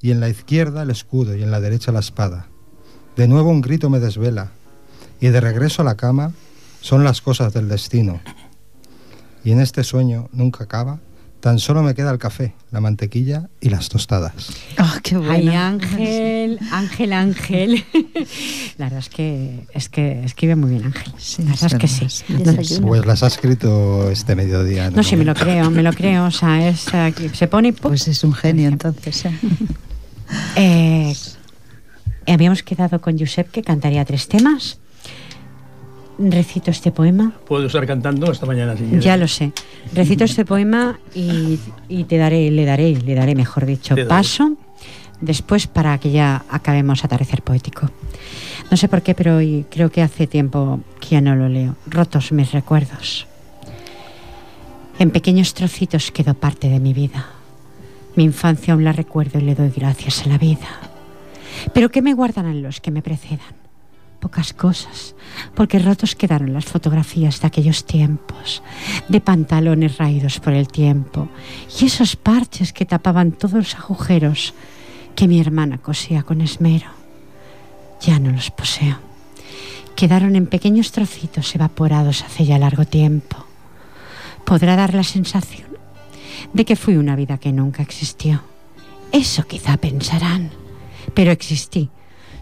y 0.00 0.10
en 0.10 0.20
la 0.20 0.28
izquierda 0.28 0.82
el 0.82 0.90
escudo 0.90 1.34
y 1.34 1.42
en 1.42 1.50
la 1.50 1.60
derecha 1.60 1.92
la 1.92 2.00
espada. 2.00 2.48
De 3.16 3.28
nuevo 3.28 3.50
un 3.50 3.60
grito 3.60 3.88
me 3.90 4.00
desvela 4.00 4.50
y 5.20 5.28
de 5.28 5.40
regreso 5.40 5.82
a 5.82 5.84
la 5.84 5.96
cama 5.96 6.32
son 6.80 7.04
las 7.04 7.20
cosas 7.20 7.54
del 7.54 7.68
destino. 7.68 8.20
Y 9.44 9.52
en 9.52 9.60
este 9.60 9.84
sueño 9.84 10.28
nunca 10.32 10.64
acaba 10.64 10.98
Tan 11.44 11.58
solo 11.58 11.82
me 11.82 11.94
queda 11.94 12.10
el 12.10 12.16
café, 12.16 12.54
la 12.70 12.80
mantequilla 12.80 13.50
y 13.60 13.68
las 13.68 13.90
tostadas. 13.90 14.32
¡Ah, 14.78 14.98
qué 15.02 15.18
bueno! 15.18 15.30
Ay, 15.30 15.48
Ángel, 15.48 16.58
Ángel, 16.72 17.12
Ángel. 17.12 17.84
La 18.76 18.86
verdad 18.86 18.98
es 18.98 19.08
que, 19.08 19.66
es 19.72 19.88
que 19.88 20.24
escribe 20.24 20.56
muy 20.56 20.70
bien 20.70 20.86
Ángel. 20.86 21.12
Sí, 21.16 21.42
la 21.42 21.50
verdad 21.50 21.74
es 21.74 21.78
que 21.78 21.88
sí. 21.88 22.06
Desayuno. 22.28 22.88
Pues 22.88 23.06
las 23.06 23.22
ha 23.22 23.28
escrito 23.28 24.10
este 24.10 24.34
mediodía. 24.34 24.90
No, 24.90 25.02
sí, 25.04 25.16
me 25.16 25.24
lo 25.24 25.34
creo, 25.34 25.70
me 25.70 25.82
lo 25.82 25.92
creo. 25.92 26.24
O 26.24 26.30
sea, 26.32 26.68
es, 26.68 26.92
aquí, 26.92 27.28
se 27.28 27.46
pone 27.46 27.68
y 27.68 27.72
¡pum! 27.72 27.92
Pues 27.92 28.08
es 28.08 28.24
un 28.24 28.32
genio 28.32 28.68
entonces. 28.68 29.26
¿eh? 30.56 31.14
Habíamos 32.26 32.62
quedado 32.64 33.00
con 33.00 33.16
Josep 33.16 33.50
que 33.50 33.62
cantaría 33.62 34.04
tres 34.04 34.26
temas. 34.26 34.80
Recito 36.18 36.70
este 36.70 36.90
poema. 36.90 37.32
Puedo 37.46 37.66
estar 37.66 37.86
cantando 37.86 38.30
hasta 38.30 38.46
mañana 38.46 38.76
si 38.76 38.84
quieres. 38.84 39.04
Ya 39.04 39.16
lo 39.16 39.28
sé. 39.28 39.52
Recito 39.92 40.24
este 40.24 40.44
poema 40.44 40.98
y, 41.14 41.58
y 41.88 42.04
te 42.04 42.16
daré, 42.16 42.50
le 42.50 42.64
daré, 42.64 42.94
le 42.94 43.14
daré, 43.14 43.34
mejor 43.34 43.66
dicho, 43.66 43.94
paso 44.08 44.56
después 45.20 45.66
para 45.66 45.98
que 45.98 46.10
ya 46.10 46.44
acabemos 46.50 47.04
atardecer 47.04 47.42
poético. 47.42 47.90
No 48.70 48.76
sé 48.76 48.88
por 48.88 49.02
qué, 49.02 49.14
pero 49.14 49.36
hoy 49.36 49.66
creo 49.70 49.90
que 49.90 50.02
hace 50.02 50.26
tiempo 50.26 50.80
que 51.00 51.10
ya 51.10 51.20
no 51.20 51.36
lo 51.36 51.48
leo. 51.48 51.76
Rotos 51.86 52.32
mis 52.32 52.52
recuerdos. 52.52 53.26
En 54.98 55.10
pequeños 55.10 55.54
trocitos 55.54 56.10
quedó 56.10 56.34
parte 56.34 56.68
de 56.68 56.80
mi 56.80 56.92
vida. 56.92 57.26
Mi 58.16 58.24
infancia 58.24 58.74
aún 58.74 58.84
la 58.84 58.92
recuerdo 58.92 59.38
y 59.38 59.42
le 59.42 59.54
doy 59.54 59.70
gracias 59.70 60.22
a 60.22 60.28
la 60.28 60.38
vida. 60.38 60.68
Pero 61.72 61.90
¿qué 61.90 62.00
me 62.02 62.14
guardarán 62.14 62.62
los 62.62 62.80
que 62.80 62.90
me 62.90 63.02
precedan? 63.02 63.64
Pocas 64.20 64.52
cosas, 64.52 65.14
porque 65.54 65.78
rotos 65.78 66.14
quedaron 66.14 66.52
las 66.52 66.64
fotografías 66.64 67.40
de 67.40 67.46
aquellos 67.46 67.84
tiempos, 67.84 68.62
de 69.08 69.20
pantalones 69.20 69.98
raídos 69.98 70.40
por 70.40 70.54
el 70.54 70.68
tiempo, 70.68 71.28
y 71.78 71.84
esos 71.84 72.16
parches 72.16 72.72
que 72.72 72.86
tapaban 72.86 73.32
todos 73.32 73.54
los 73.54 73.74
agujeros 73.74 74.54
que 75.14 75.28
mi 75.28 75.40
hermana 75.40 75.78
cosía 75.78 76.22
con 76.22 76.40
esmero. 76.40 77.03
Ya 78.04 78.18
no 78.18 78.32
los 78.32 78.50
poseo. 78.50 78.98
Quedaron 79.96 80.36
en 80.36 80.46
pequeños 80.46 80.92
trocitos 80.92 81.54
evaporados 81.54 82.22
hace 82.22 82.44
ya 82.44 82.58
largo 82.58 82.84
tiempo. 82.84 83.46
Podrá 84.44 84.76
dar 84.76 84.92
la 84.92 85.04
sensación 85.04 85.68
de 86.52 86.64
que 86.66 86.76
fui 86.76 86.96
una 86.96 87.16
vida 87.16 87.38
que 87.38 87.52
nunca 87.52 87.82
existió. 87.82 88.42
Eso 89.10 89.46
quizá 89.46 89.78
pensarán, 89.78 90.50
pero 91.14 91.30
existí. 91.30 91.88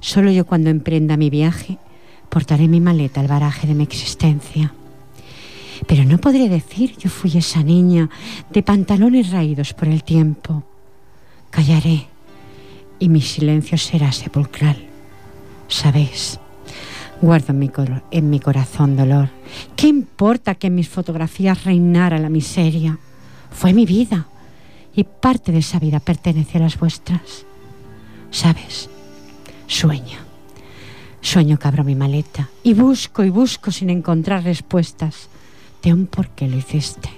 Solo 0.00 0.32
yo 0.32 0.46
cuando 0.46 0.70
emprenda 0.70 1.16
mi 1.16 1.30
viaje 1.30 1.78
portaré 2.28 2.66
mi 2.66 2.80
maleta 2.80 3.20
al 3.20 3.28
baraje 3.28 3.68
de 3.68 3.74
mi 3.74 3.84
existencia. 3.84 4.74
Pero 5.86 6.04
no 6.04 6.18
podré 6.18 6.48
decir 6.48 6.96
yo 6.98 7.08
fui 7.08 7.36
esa 7.36 7.62
niña 7.62 8.10
de 8.50 8.62
pantalones 8.64 9.30
raídos 9.30 9.74
por 9.74 9.86
el 9.86 10.02
tiempo. 10.02 10.64
Callaré 11.50 12.08
y 12.98 13.08
mi 13.08 13.20
silencio 13.20 13.78
será 13.78 14.10
sepulcral. 14.10 14.91
Sabéis, 15.73 16.39
guardo 17.23 17.55
en 18.11 18.29
mi, 18.29 18.41
corazón 18.41 18.95
dolor. 18.95 19.31
¿Qué 19.75 19.89
importa 19.89 20.55
que 20.55 20.66
en 20.66 20.75
mis 20.75 20.91
fotografías 20.91 21.64
reinara 21.64 22.18
la 22.18 22.29
miseria? 22.29 22.99
Fue 23.51 23.73
mi 23.73 23.87
vida 23.87 24.27
y 24.95 25.05
parte 25.05 25.51
de 25.51 25.61
esa 25.61 25.79
vida 25.79 25.99
pertenece 25.99 26.59
a 26.59 26.61
las 26.61 26.79
vuestras. 26.79 27.47
¿Sabes? 28.31 28.91
Sueño. 29.66 30.18
Sueño 31.23 31.59
que 31.59 31.68
abro 31.68 31.85
mi 31.85 31.95
maleta 31.95 32.51
y 32.62 32.75
busco 32.75 33.25
y 33.25 33.31
busco 33.31 33.70
sin 33.70 33.89
encontrar 33.89 34.45
respuestas 34.45 35.31
de 35.83 35.95
un 35.95 36.07
por 36.07 36.29
qué 36.29 36.49
lo 36.49 36.59
hiciste. 36.59 37.09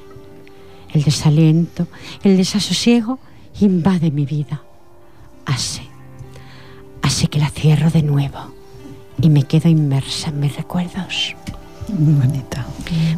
El 0.92 1.02
desaliento, 1.02 1.88
el 2.22 2.36
desasosiego 2.36 3.18
invade 3.60 4.12
mi 4.12 4.24
vida. 4.24 4.62
Así, 5.44 5.82
así 7.04 7.26
que 7.28 7.38
la 7.38 7.50
cierro 7.50 7.90
de 7.90 8.02
nuevo 8.02 8.52
y 9.20 9.28
me 9.30 9.42
quedo 9.44 9.68
inmersa 9.68 10.30
en 10.30 10.40
mis 10.40 10.56
recuerdos. 10.56 11.36
Muy 11.88 12.14
bonita. 12.14 12.66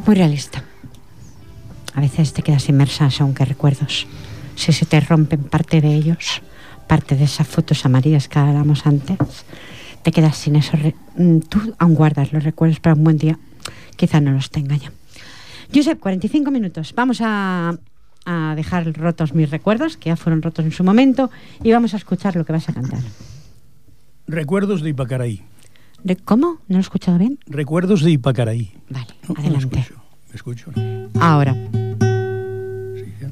Muy 0.04 0.14
realista. 0.16 0.62
A 1.94 2.00
veces 2.00 2.32
te 2.32 2.42
quedas 2.42 2.68
inmersa 2.68 3.08
qué 3.34 3.44
recuerdos. 3.44 4.06
Si 4.56 4.72
se 4.72 4.86
te 4.86 5.00
rompen 5.00 5.44
parte 5.44 5.80
de 5.80 5.94
ellos, 5.94 6.42
parte 6.86 7.14
de 7.16 7.24
esas 7.24 7.46
fotos 7.46 7.84
amarillas 7.86 8.28
que 8.28 8.38
hablamos 8.38 8.86
antes, 8.86 9.16
te 10.02 10.10
quedas 10.12 10.36
sin 10.36 10.56
esos... 10.56 10.80
re- 10.80 10.94
mm, 11.16 11.38
Tú 11.48 11.74
aún 11.78 11.94
guardas 11.94 12.32
los 12.32 12.44
recuerdos 12.44 12.80
para 12.80 12.94
un 12.94 13.04
buen 13.04 13.18
día. 13.18 13.38
Quizá 13.96 14.20
no 14.20 14.32
los 14.32 14.50
tenga 14.50 14.76
ya. 14.76 14.92
Josep, 15.74 15.98
45 16.00 16.50
minutos. 16.50 16.92
Vamos 16.94 17.20
a, 17.22 17.74
a 18.24 18.54
dejar 18.56 18.92
rotos 18.96 19.32
mis 19.34 19.50
recuerdos, 19.50 19.96
que 19.96 20.10
ya 20.10 20.16
fueron 20.16 20.42
rotos 20.42 20.64
en 20.64 20.72
su 20.72 20.84
momento, 20.84 21.30
y 21.62 21.72
vamos 21.72 21.94
a 21.94 21.96
escuchar 21.96 22.36
lo 22.36 22.44
que 22.44 22.52
vas 22.52 22.68
a 22.68 22.72
cantar. 22.74 23.00
Recuerdos 24.26 24.82
de 24.82 24.90
Ipacaraí. 24.90 25.42
¿De 26.02 26.16
¿Cómo? 26.16 26.58
¿No 26.68 26.74
lo 26.74 26.76
he 26.76 26.80
escuchado 26.80 27.18
bien? 27.18 27.38
Recuerdos 27.46 28.02
de 28.02 28.10
Ipacaraí. 28.12 28.72
Vale, 28.90 29.06
No, 29.22 29.28
no 29.28 29.34
me 29.34 29.40
adelante. 29.48 29.78
escucho. 29.80 30.02
¿Me 30.30 30.34
escucho? 30.36 30.70
no? 30.74 31.20
Ahora. 31.20 31.54
Sí, 31.54 33.12
ya. 33.20 33.30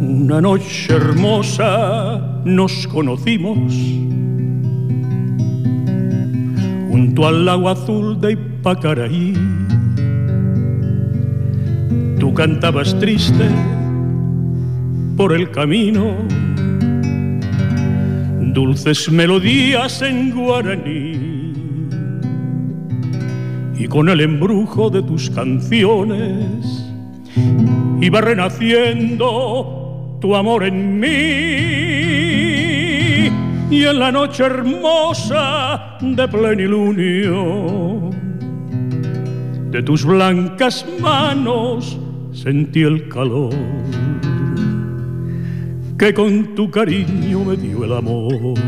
Una 0.00 0.40
noche 0.40 0.92
hermosa 0.94 2.40
nos 2.44 2.86
conocimos 2.88 3.72
junto 6.92 7.26
al 7.26 7.44
lago 7.46 7.70
azul 7.70 8.20
de 8.20 8.32
Ipacaraí. 8.32 9.32
Tú 12.20 12.34
cantabas 12.34 12.94
triste 12.98 13.48
por 15.16 15.32
el 15.32 15.50
camino, 15.50 16.16
dulces 18.52 19.10
melodías 19.10 20.02
en 20.02 20.32
guaraní. 20.32 21.32
Y 23.78 23.86
con 23.88 24.10
el 24.10 24.20
embrujo 24.20 24.90
de 24.90 25.02
tus 25.02 25.30
canciones 25.30 26.92
iba 28.02 28.20
renaciendo 28.20 30.18
tu 30.20 30.36
amor 30.36 30.64
en 30.64 31.00
mí. 31.00 31.08
Y 33.70 33.84
en 33.84 33.98
la 33.98 34.12
noche 34.12 34.44
hermosa 34.44 35.81
de 36.02 36.26
plenilunio, 36.28 38.10
de 39.70 39.82
tus 39.82 40.04
blancas 40.04 40.84
manos 41.00 41.96
sentí 42.32 42.82
el 42.82 43.08
calor 43.08 43.54
que 45.96 46.12
con 46.12 46.56
tu 46.56 46.68
cariño 46.68 47.44
me 47.44 47.56
dio 47.56 47.84
el 47.84 47.92
amor. 47.92 48.58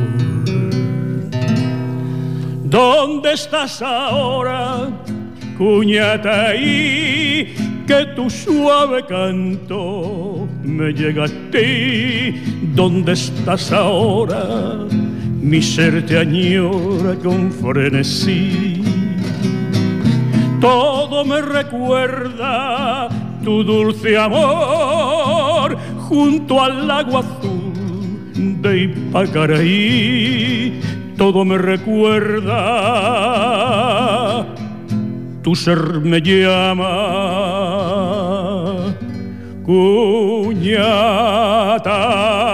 ¿Dónde 2.62 3.32
estás 3.32 3.82
ahora, 3.82 4.89
cuñata 5.59 6.51
ahí? 6.51 7.53
Que 7.89 8.07
tu 8.14 8.30
suave 8.30 9.05
canto 9.07 10.47
me 10.62 10.93
llega 10.93 11.24
a 11.24 11.28
ti. 11.51 12.41
¿Dónde 12.72 13.14
estás 13.14 13.72
ahora? 13.72 14.87
Mi 15.45 15.61
ser 15.62 16.05
te 16.07 16.18
añora 16.18 17.14
con 17.22 17.53
frenesí 17.53 18.82
todo 20.64 21.24
me 21.26 21.42
recuerda 21.42 23.09
tu 23.45 23.62
dulce 23.62 24.16
amor 24.16 25.76
junto 26.09 26.62
al 26.62 26.88
lago 26.88 27.18
azul 27.18 28.32
de 28.62 28.84
Ipacaraí. 28.84 30.80
Todo 31.18 31.45
me 31.45 31.59
recuerda, 31.59 32.55
tu 35.42 35.55
ser 35.55 36.01
me 36.01 36.22
llama, 36.22 37.34
Bravo. 41.84 42.53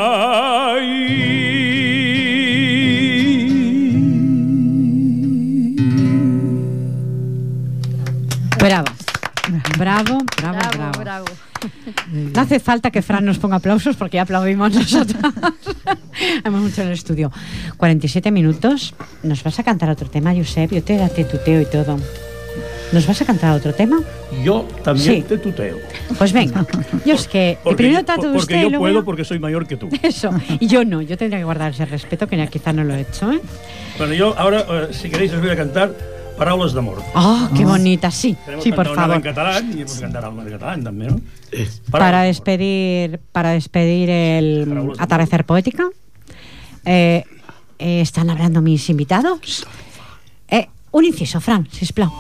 Bravo, 9.81 10.19
bravo, 10.37 10.59
bravo. 10.77 11.01
bravo. 11.01 11.25
No 12.13 12.41
hace 12.43 12.61
falta 12.61 12.91
que 12.91 13.01
Fran 13.01 13.25
nos 13.25 13.39
ponga 13.39 13.57
aplausos 13.57 13.97
porque 13.97 14.17
ya 14.17 14.23
aplaudimos 14.23 14.75
nosotros. 14.75 15.17
Hemos 16.45 16.61
mucho 16.61 16.83
en 16.83 16.89
el 16.89 16.93
estudio. 16.93 17.33
47 17.79 18.31
minutos. 18.31 18.95
¿Nos 19.23 19.43
vas 19.43 19.59
a 19.59 19.63
cantar 19.63 19.89
otro 19.89 20.11
tema, 20.11 20.35
Josep? 20.35 20.71
Yo 20.71 20.83
te 20.83 20.99
da 20.99 21.09
tuteo 21.09 21.63
y 21.63 21.65
todo. 21.65 21.97
¿Nos 22.93 23.07
vas 23.07 23.23
a 23.23 23.25
cantar 23.25 23.57
otro 23.57 23.73
tema? 23.73 24.01
Yo 24.45 24.69
también 24.85 25.23
Sí. 25.23 25.23
te 25.23 25.39
tuteo. 25.39 25.79
Pues 26.19 26.35
venga. 26.35 26.67
Yo 27.07 27.15
es 27.15 27.27
que 27.27 27.57
Porque, 27.63 27.77
primero 27.79 28.01
yo- 28.01 28.05
trato 28.05 28.23
de 28.33 28.39
porque 28.39 28.55
usted 28.55 28.69
y 28.69 28.73
yo 28.73 28.79
puedo 28.79 29.03
porque 29.03 29.25
soy 29.25 29.39
mayor 29.39 29.67
que 29.67 29.77
tú. 29.79 29.89
Eso. 30.03 30.31
Y 30.59 30.67
yo 30.67 30.85
no. 30.85 31.01
Yo 31.01 31.17
tendría 31.17 31.39
que 31.39 31.45
guardar 31.45 31.71
ese 31.73 31.87
respeto 31.87 32.27
que 32.27 32.47
quizá 32.49 32.75
no 32.75 32.85
lo 32.85 32.95
he 32.95 33.01
hecho, 33.01 33.33
¿eh? 33.33 33.41
Bueno, 33.97 34.13
yo 34.13 34.39
ahora, 34.39 34.67
eh, 34.69 34.89
si 34.93 35.09
queréis, 35.09 35.33
os 35.33 35.41
voy 35.41 35.49
a 35.51 35.57
cantar 35.57 35.95
Paraules 36.41 36.73
d'amor. 36.73 37.03
¡Oh, 37.15 37.51
qué 37.55 37.67
bonita! 37.67 38.11
Sí, 38.11 38.35
Tenemos 38.47 38.65
sí, 38.65 38.71
que 38.71 38.77
por 38.77 38.95
favor. 38.95 39.17
en 39.17 39.21
catalán 39.21 39.73
y 39.73 39.85
pues 39.85 40.01
cantar 40.01 40.25
algo 40.25 40.41
en 40.41 40.49
catalán 40.49 40.83
también, 40.83 41.11
¿no? 41.17 41.21
Para 41.91 42.07
Paraules 42.07 42.25
despedir, 42.25 43.21
para 43.31 43.51
despedir 43.51 44.09
el 44.09 44.95
atardecer 44.99 45.45
poética, 45.45 45.91
eh, 46.87 47.25
eh, 47.79 48.01
están 48.01 48.31
hablando 48.31 48.63
mis 48.63 48.89
invitados. 48.89 49.67
Eh, 50.49 50.67
un 50.93 51.05
inciso, 51.05 51.43
Fran, 51.43 51.69
sisplau. 51.71 52.11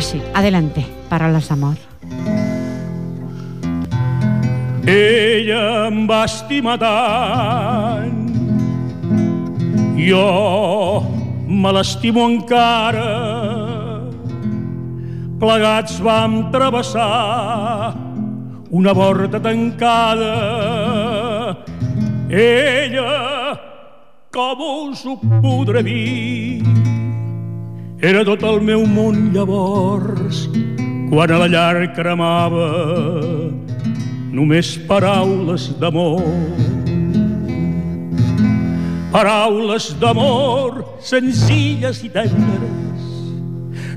Sí, 0.00 0.20
adelante, 0.34 0.80
paraules 1.10 1.46
d'amor. 1.46 1.76
Ella 4.88 5.86
em 5.86 6.06
va 6.08 6.24
estimar 6.24 6.78
tant, 6.80 8.32
jo 10.00 10.24
me 11.46 11.72
l'estimo 11.76 12.24
encara. 12.26 13.04
Plegats 15.38 16.00
vam 16.02 16.50
travessar 16.50 17.94
una 18.70 18.94
porta 18.96 19.38
tancada. 19.38 20.34
Ella, 22.30 23.54
com 24.32 24.66
us 24.90 25.04
ho 25.06 25.20
podré 25.44 25.84
dir, 25.86 26.64
era 28.00 28.22
tot 28.24 28.40
el 28.48 28.62
meu 28.64 28.86
món 28.88 29.28
llavors, 29.34 30.46
quan 31.10 31.32
a 31.34 31.40
la 31.42 31.48
llar 31.52 31.90
cremava 31.92 32.68
només 34.32 34.72
paraules 34.88 35.68
d'amor. 35.80 36.24
Paraules 39.12 39.90
d'amor 40.00 40.80
senzilles 41.04 42.00
i 42.06 42.08
tendres. 42.14 43.08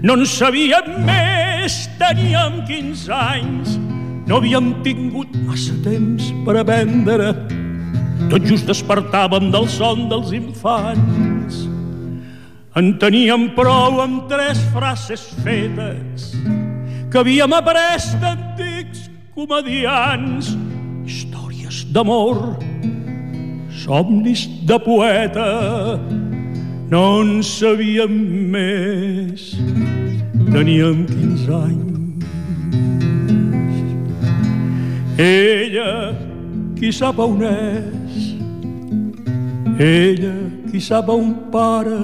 No 0.03 0.17
en 0.19 0.25
sabíem 0.27 0.89
més, 1.07 1.85
teníem 2.01 2.59
15 2.67 3.13
anys, 3.15 3.77
no 4.27 4.41
havíem 4.41 4.73
tingut 4.83 5.31
massa 5.47 5.77
temps 5.85 6.33
per 6.43 6.57
aprendre. 6.59 7.31
Tot 8.27 8.43
just 8.49 8.67
despertàvem 8.67 9.47
del 9.53 9.69
son 9.71 10.09
dels 10.11 10.35
infants. 10.35 11.32
En 12.73 12.95
teníem 12.97 13.51
prou 13.53 13.99
amb 14.01 14.23
tres 14.25 14.57
frases 14.73 15.27
fetes 15.45 16.31
que 17.13 17.19
havíem 17.21 17.53
après 17.53 18.01
d'antics 18.17 19.03
comedians, 19.35 20.55
històries 21.05 21.83
d'amor, 21.93 22.57
somnis 23.69 24.47
de 24.65 24.79
poeta, 24.81 25.99
no 26.89 27.03
en 27.21 27.43
sabíem 27.45 28.17
més, 28.55 29.51
teníem 30.49 31.05
15 31.05 31.53
anys. 31.61 32.25
Ella, 35.21 35.91
qui 36.73 36.89
sap 36.89 37.21
on 37.21 37.45
és, 37.45 38.02
ella, 39.79 40.35
qui 40.69 40.81
sap 40.81 41.09
on 41.09 41.33
para, 41.53 41.99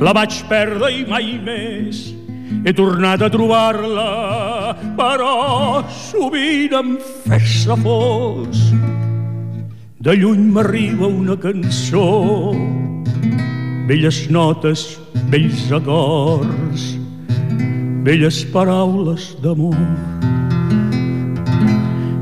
la 0.00 0.12
vaig 0.12 0.42
perdre 0.50 0.92
i 0.92 1.04
mai 1.08 1.36
més 1.40 2.04
he 2.66 2.72
tornat 2.74 3.22
a 3.22 3.28
trobar-la, 3.30 4.74
però 4.98 5.82
sovint 5.86 6.74
em 6.74 6.96
fes 7.26 7.64
fos. 7.82 8.62
De 10.02 10.14
lluny 10.18 10.48
m'arriba 10.54 11.06
una 11.06 11.36
cançó, 11.38 12.52
velles 13.86 14.20
notes, 14.30 14.86
vells 15.30 15.66
acords, 15.78 16.88
velles 18.06 18.42
paraules 18.54 19.32
d'amor. 19.42 20.35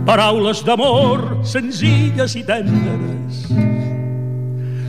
Paraules 0.05 0.61
d'amor 0.67 1.23
senzilles 1.49 2.35
i 2.37 2.43
tendres, 2.45 3.47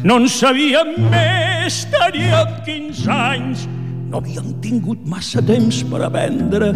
no 0.05 0.19
en 0.19 0.27
sabíem 0.29 0.91
més, 1.09 1.79
teníem 1.89 2.51
15 2.67 3.07
anys, 3.09 3.63
no 4.11 4.19
havíem 4.19 4.51
tingut 4.61 5.01
massa 5.09 5.41
temps 5.41 5.79
per 5.89 6.03
aprendre. 6.05 6.73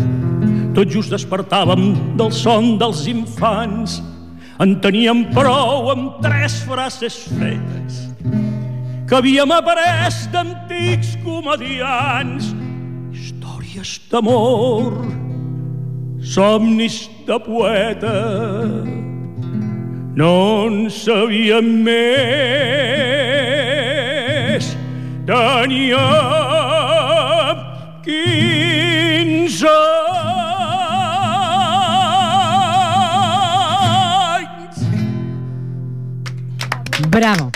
Tot 0.74 0.90
just 0.90 1.14
despertàvem 1.14 1.92
del 2.18 2.32
son 2.34 2.78
dels 2.82 3.04
infants. 3.12 4.00
En 4.60 4.80
teníem 4.84 5.28
prou 5.36 5.92
amb 5.94 6.18
tres 6.24 6.58
frases 6.68 7.22
fetes 7.38 8.02
que 9.10 9.18
havíem 9.18 9.54
après 9.54 10.10
d'antics 10.34 11.16
comedians. 11.24 12.52
Històries 13.14 13.96
d'amor, 14.12 15.00
somnis 16.22 17.10
de 17.26 17.40
poeta, 17.40 18.14
no 20.16 20.68
en 20.68 20.90
sabíem 20.92 21.64
més. 21.86 22.00
Teníem 25.30 25.98
15 28.04 29.68
anys. 33.78 34.78
Bravo. 37.10 37.52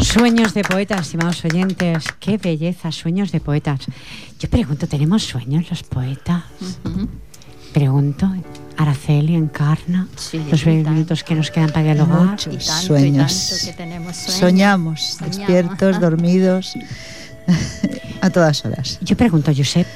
Sueños 0.00 0.54
de 0.54 0.62
poetas, 0.62 1.02
estimados 1.02 1.44
oyentes. 1.44 2.04
Qué 2.20 2.38
belleza, 2.38 2.90
sueños 2.90 3.32
de 3.32 3.40
poetas. 3.40 3.86
Yo 4.38 4.50
pregunto, 4.50 4.86
¿tenemos 4.86 5.22
sueños 5.24 5.64
los 5.70 5.82
poetas? 5.82 6.42
Pregunto, 7.72 8.30
Araceli 8.76 9.34
encarna 9.34 10.08
Sí, 10.16 10.38
los 10.50 10.62
y 10.62 10.64
20 10.66 10.84
tanto. 10.84 10.90
minutos 10.92 11.24
que 11.24 11.34
nos 11.34 11.50
quedan 11.50 11.70
para 11.70 11.84
dialogar. 11.84 12.26
Mucho. 12.30 12.50
Y 12.50 12.56
tanto, 12.58 12.86
Sueños. 12.86 13.32
y 13.32 13.50
tanto 13.50 13.66
que 13.66 13.72
tenemos 13.76 14.16
sueños. 14.16 14.40
Soñamos, 14.40 15.00
Soñamos. 15.02 15.36
despiertos, 15.38 16.00
dormidos, 16.00 16.74
a 18.20 18.30
todas 18.30 18.64
horas. 18.64 18.98
Yo 19.02 19.16
pregunto, 19.16 19.52
Josep, 19.56 19.86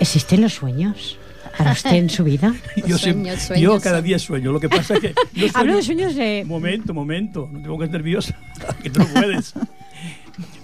¿existen 0.00 0.42
los 0.42 0.52
sueños 0.54 1.18
para 1.56 1.72
usted 1.72 1.92
en 1.94 2.10
su 2.10 2.24
vida? 2.24 2.54
Yo, 2.76 2.98
Sueños, 2.98 3.00
siempre- 3.00 3.40
sueños 3.40 3.62
yo 3.62 3.80
cada 3.80 4.02
día 4.02 4.18
sueño. 4.18 4.52
Lo 4.52 4.60
que 4.60 4.68
pasa 4.68 4.94
es 4.94 5.00
que. 5.00 5.14
yo 5.34 5.46
Hablo 5.54 5.76
de 5.76 5.82
sueño- 5.82 6.10
sueños 6.10 6.14
de... 6.16 6.44
Momento, 6.46 6.92
momento. 6.92 7.48
No 7.50 7.60
te 7.60 7.68
pongas 7.68 7.90
nerviosa. 7.90 8.36
que 8.82 8.90
tú 8.90 9.00
no 9.00 9.06
puedes. 9.06 9.54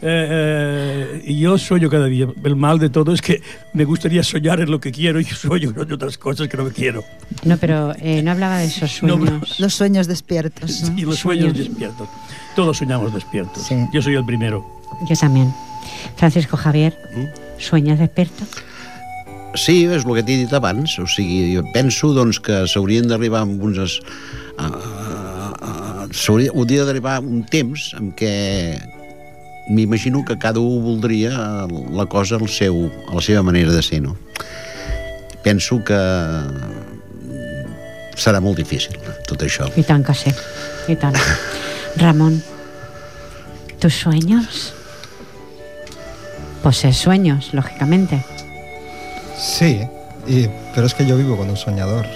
Eh, 0.02 1.20
eh, 1.24 1.34
yo 1.34 1.56
sueño 1.58 1.88
cada 1.90 2.06
día. 2.06 2.26
El 2.42 2.56
mal 2.56 2.78
de 2.78 2.90
todo 2.90 3.12
es 3.12 3.22
que 3.22 3.40
me 3.72 3.84
gustaría 3.84 4.22
soñar 4.22 4.60
en 4.60 4.70
lo 4.70 4.80
que 4.80 4.90
quiero 4.90 5.20
y 5.20 5.24
sueño 5.44 5.72
en 5.76 5.92
otras 5.92 6.18
cosas 6.18 6.48
que 6.48 6.56
no 6.56 6.64
me 6.64 6.70
quiero. 6.72 7.04
No, 7.44 7.56
pero 7.56 7.92
eh, 8.00 8.22
no 8.22 8.32
hablaba 8.32 8.58
de 8.58 8.66
esos 8.66 9.02
No, 9.02 9.16
sueños. 9.16 9.60
Los 9.60 9.74
sueños 9.74 10.06
despiertos. 10.06 10.82
¿no? 10.90 10.98
Y 10.98 11.02
los 11.02 11.18
sueños 11.18 11.50
Sueños. 11.52 11.68
despiertos. 11.68 12.08
Todos 12.56 12.78
soñamos 12.78 13.14
despiertos. 13.14 13.62
Sí. 13.66 13.76
Yo 13.92 14.02
soy 14.02 14.14
el 14.14 14.24
primero. 14.24 14.64
Yo 15.08 15.16
también. 15.16 15.52
Francisco 16.16 16.56
Javier, 16.56 16.96
¿Sueñas 17.58 17.98
despierto? 17.98 18.44
Sí, 19.54 19.84
és 19.84 20.04
el 20.06 20.14
que 20.14 20.22
t'he 20.22 20.36
dit 20.38 20.52
abans. 20.54 20.92
O 21.02 21.06
sigui, 21.10 21.56
jo 21.56 21.64
penso 21.74 22.12
doncs, 22.14 22.38
que 22.38 22.60
s'haurien 22.70 23.08
d'arribar 23.10 23.42
amb 23.42 23.58
uns... 23.66 23.98
A, 24.56 24.66
a, 24.68 25.48
a, 25.58 26.06
s'hauria- 26.14 26.52
hauria 26.54 26.84
d'arribar 26.86 27.16
un 27.20 27.42
temps 27.50 27.90
en 27.98 28.12
què 28.14 28.30
m'imagino 29.70 30.24
que 30.24 30.36
cada 30.38 30.60
un 30.60 30.82
voldria 30.82 31.66
la 31.92 32.06
cosa 32.06 32.36
al 32.36 32.48
seu, 32.48 32.90
a 33.08 33.14
la 33.14 33.22
seva 33.22 33.42
manera 33.42 33.72
de 33.72 33.82
ser, 33.82 34.02
no? 34.02 34.16
Penso 35.44 35.78
que 35.86 36.00
serà 38.18 38.42
molt 38.42 38.58
difícil, 38.58 38.98
tot 39.28 39.40
això. 39.46 39.70
Y 39.76 39.84
tan 39.86 40.04
que 40.04 40.14
sí, 40.14 40.34
y 40.88 40.96
tan. 40.96 41.14
Ramón, 41.96 42.42
¿tus 43.78 43.94
sueños? 43.94 44.74
Pues 46.62 46.84
es 46.84 46.96
sueños, 46.96 47.54
lógicamente. 47.54 48.22
Sí, 49.38 49.80
y, 50.26 50.48
pero 50.74 50.86
es 50.86 50.94
que 50.94 51.06
yo 51.06 51.16
vivo 51.16 51.36
con 51.36 51.48
un 51.48 51.56
soñador. 51.56 52.06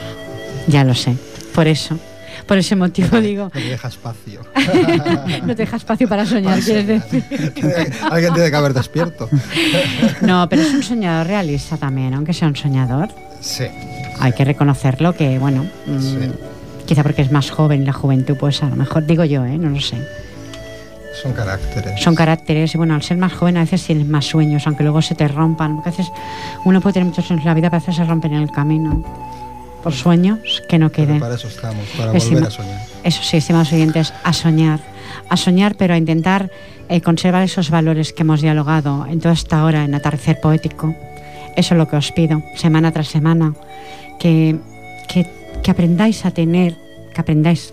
Ya 0.67 0.85
lo 0.85 0.95
sé. 0.95 1.17
Por 1.55 1.67
eso, 1.67 1.99
por 2.47 2.59
ese 2.59 2.77
motivo 2.77 3.21
digo, 3.21 3.51
No 3.55 3.61
me 3.61 3.67
deja 3.71 3.89
espacio. 3.89 4.41
no 5.43 5.47
te 5.49 5.55
deja 5.55 5.77
espacio 5.77 6.09
para 6.09 6.25
soñar, 6.27 6.61
quieres 6.61 6.87
decir. 6.87 7.25
Alguien 8.11 8.35
tiene 8.35 8.51
que 8.51 8.57
haber 8.57 8.75
despierto. 8.75 9.29
No, 10.21 10.49
pero 10.49 10.63
es 10.63 10.73
un 10.73 10.83
soñador 10.83 11.27
realista 11.27 11.77
también, 11.77 12.15
aunque 12.15 12.33
sea 12.33 12.49
un 12.49 12.57
soñador. 12.57 13.09
Sí. 13.41 13.65
Hay 14.21 14.33
que 14.33 14.45
reconocerlo 14.45 15.13
que, 15.15 15.39
bueno, 15.39 15.65
mm, 15.87 15.99
Sí. 16.01 16.33
quizá 16.87 17.03
porque 17.03 17.23
es 17.23 17.31
más 17.31 17.51
joven, 17.51 17.85
la 17.85 17.93
juventud, 17.93 18.37
pues 18.39 18.63
a 18.63 18.67
lo 18.69 18.77
mejor, 18.77 19.05
digo 19.07 19.25
yo, 19.25 19.45
¿eh? 19.45 19.59
no 19.59 19.69
lo 19.71 19.81
sé. 19.81 19.97
Son 21.23 21.33
caracteres. 21.33 22.03
Son 22.03 22.15
caracteres 22.15 22.75
y 22.75 22.79
bueno, 22.79 22.95
al 22.95 23.03
ser 23.03 23.17
más 23.17 23.33
joven 23.33 23.57
a 23.57 23.61
veces 23.61 23.85
tienes 23.85 24.07
más 24.07 24.25
sueños, 24.27 24.67
aunque 24.67 24.83
luego 24.83 25.01
se 25.01 25.15
te 25.15 25.29
rompan. 25.29 25.77
Porque 25.77 25.91
a 25.91 25.93
veces 25.93 26.09
uno 26.65 26.81
puede 26.81 26.95
tener 26.95 27.07
muchos 27.09 27.25
sueños 27.27 27.45
en 27.45 27.49
la 27.49 27.55
vida, 27.55 27.71
pero 27.71 27.79
a 27.79 27.81
veces 27.81 27.97
se 27.97 28.05
rompen 28.05 28.35
en 28.35 28.43
el 28.43 28.51
camino. 28.51 29.03
Por 29.85 29.93
sueños 29.93 30.63
que 30.69 30.79
no 30.79 30.91
Pero 30.91 31.07
queden. 31.07 31.21
para 31.21 31.35
eso 31.37 31.47
estamos, 31.47 31.87
para 31.97 32.17
Es 32.17 32.25
volver 32.25 32.43
ima- 32.43 32.47
a 32.49 32.51
soñar. 32.51 32.81
Eso 33.05 33.23
sí, 33.23 33.37
estimados 33.37 33.73
oyentes, 33.73 34.13
a 34.25 34.33
soñar. 34.33 34.81
A 35.29 35.37
soñar, 35.37 35.77
pero 35.77 35.95
a 35.95 35.97
intentar 35.99 36.51
eh, 36.89 37.01
conservar 37.03 37.43
esos 37.43 37.71
valores 37.71 38.13
que 38.13 38.23
hemos 38.23 38.41
dialogado 38.41 39.07
en 39.07 39.21
toda 39.21 39.35
esta 39.35 39.63
hora 39.65 39.85
en 39.85 39.95
Atardecer 39.95 40.41
Poético. 40.41 40.95
Eso 41.57 41.75
es 41.75 41.79
lo 41.79 41.87
que 41.89 41.97
os 41.97 42.11
pido, 42.13 42.43
semana 42.57 42.91
tras 42.93 43.09
semana. 43.09 43.55
Que, 44.19 44.57
que, 45.09 45.31
que 45.63 45.71
aprendáis 45.71 46.25
a 46.25 46.31
tener, 46.33 46.75
que 47.15 47.21
aprendáis 47.21 47.73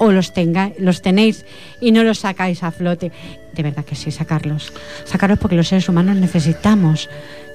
o 0.00 0.10
los, 0.10 0.32
tengáis, 0.32 0.74
los 0.78 1.02
tenéis 1.02 1.44
y 1.80 1.92
no 1.92 2.02
los 2.02 2.20
sacáis 2.20 2.62
a 2.62 2.70
flote. 2.72 3.12
De 3.52 3.62
verdad 3.62 3.84
que 3.84 3.94
sí, 3.94 4.10
sacarlos. 4.10 4.72
Sacarlos 5.04 5.38
porque 5.38 5.56
los 5.56 5.68
seres 5.68 5.88
humanos 5.88 6.16
necesitamos 6.16 7.08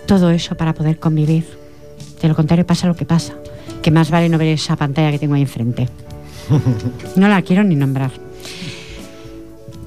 todo 0.06 0.30
eso 0.30 0.56
para 0.56 0.74
poder 0.74 1.00
convivir. 1.00 1.46
De 2.22 2.28
lo 2.28 2.36
contrario 2.36 2.66
pasa 2.66 2.88
lo 2.88 2.96
que 2.96 3.06
pasa. 3.06 3.34
Que 3.82 3.92
más 3.92 4.12
vale 4.12 4.30
no 4.30 4.38
ver 4.38 4.50
esa 4.50 4.76
pantalla 4.76 5.12
que 5.12 5.20
tengo 5.20 5.36
ahí 5.36 5.42
enfrente. 5.42 5.88
No 7.16 7.28
la 7.28 7.42
quiero 7.42 7.64
ni 7.64 7.76
nombrar. 7.76 8.12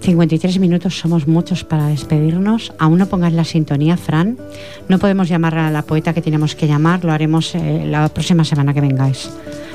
53 0.01 0.59
minutos 0.59 0.99
somos 0.99 1.29
muchos 1.29 1.63
para 1.65 1.87
despedirnos. 1.87 2.73
Aún 2.79 2.99
no 2.99 3.07
pongas 3.07 3.33
la 3.33 3.45
sintonía, 3.45 3.97
Fran. 3.97 4.39
No 4.89 4.99
podemos 4.99 5.29
llamar 5.29 5.59
a 5.59 5.71
la 5.71 5.83
poeta 5.83 6.15
que 6.15 6.23
tenemos 6.23 6.55
que 6.55 6.67
llamar. 6.67 7.05
Lo 7.05 7.13
haremos 7.13 7.55
eh, 7.55 7.85
la 7.87 8.09
próxima 8.09 8.45
semana 8.45 8.73
que 8.73 8.81
vengáis. 8.81 9.31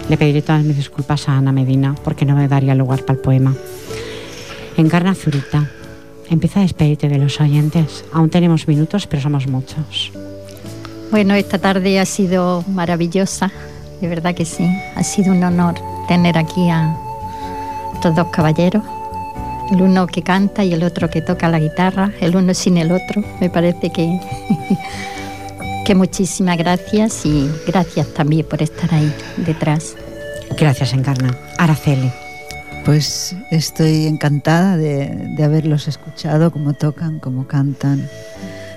Le 0.09 0.18
pediré 0.18 0.41
todas 0.41 0.63
mis 0.63 0.78
disculpas 0.78 1.30
a 1.30 1.38
Ana 1.38 1.51
Medina 1.51 1.95
porque 2.03 2.26
no 2.26 2.36
me 2.36 2.47
daría 2.47 2.76
lugar 2.76 3.01
para 3.01 3.18
el 3.18 3.22
poema. 3.22 3.55
Encarna 4.78 5.16
Zurita. 5.16 5.70
Empieza 6.30 6.59
a 6.59 6.63
despedirte 6.63 7.07
de 7.07 7.20
los 7.20 7.39
oyentes. 7.39 8.03
Aún 8.11 8.30
tenemos 8.30 8.68
minutos, 8.68 9.05
pero 9.07 9.22
somos 9.22 9.47
muchos. 9.47 10.11
Bueno, 11.11 11.36
esta 11.36 11.59
tarde 11.59 11.99
ha 11.99 12.05
sido 12.05 12.63
maravillosa, 12.68 13.51
de 14.02 14.08
verdad 14.08 14.34
que 14.36 14.46
sí. 14.46 14.68
Ha 14.96 15.04
sido 15.04 15.32
un 15.32 15.43
honor 15.43 15.76
tener 16.08 16.38
aquí 16.38 16.70
a 16.70 16.96
estos 17.93 18.16
dos 18.16 18.28
caballeros, 18.28 18.84
el 19.72 19.82
uno 19.82 20.08
que 20.08 20.22
canta 20.22 20.64
y 20.64 20.74
el 20.74 20.84
otro 20.84 21.10
que 21.10 21.22
toca 21.22 21.50
la 21.50 21.60
guitarra, 21.60 22.12
el 22.22 22.36
uno 22.36 22.54
sin 22.54 22.78
el 22.78 22.91
otro. 22.91 23.24
Me 23.39 23.50
parece 23.50 23.89
que, 23.89 24.20
que 25.86 25.96
muchísimas 25.96 26.58
gracias 26.58 27.26
y 27.26 27.50
gracias 27.66 28.08
también 28.14 28.46
por 28.46 28.62
estar 28.62 28.93
ahí 28.93 29.14
detrás. 29.38 29.96
Gracias, 30.58 30.93
Encarna. 30.93 31.38
Araceli. 31.58 32.12
Pues 32.86 33.36
estoy 33.50 34.06
encantada 34.06 34.78
de, 34.78 35.08
de 35.36 35.43
haberlos 35.43 35.88
escuchado, 35.88 36.52
cómo 36.52 36.74
tocan, 36.74 37.20
cómo 37.20 37.48
cantan, 37.48 38.08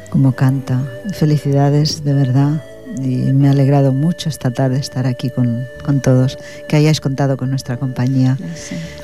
cómo 0.09 0.33
canta. 0.33 0.83
Felicidades, 1.12 2.03
de 2.05 2.14
verdad. 2.14 2.62
Y 3.03 3.32
me 3.32 3.49
ha 3.49 3.53
alegrado 3.53 3.92
mucho 3.92 4.28
esta 4.28 4.51
tarde 4.51 4.78
estar 4.78 5.07
aquí 5.07 5.30
con, 5.30 5.64
con 5.84 6.01
todos, 6.01 6.38
que 6.68 6.76
hayáis 6.76 7.01
contado 7.01 7.36
con 7.36 7.51
nuestra 7.51 7.76
compañía. 7.76 8.36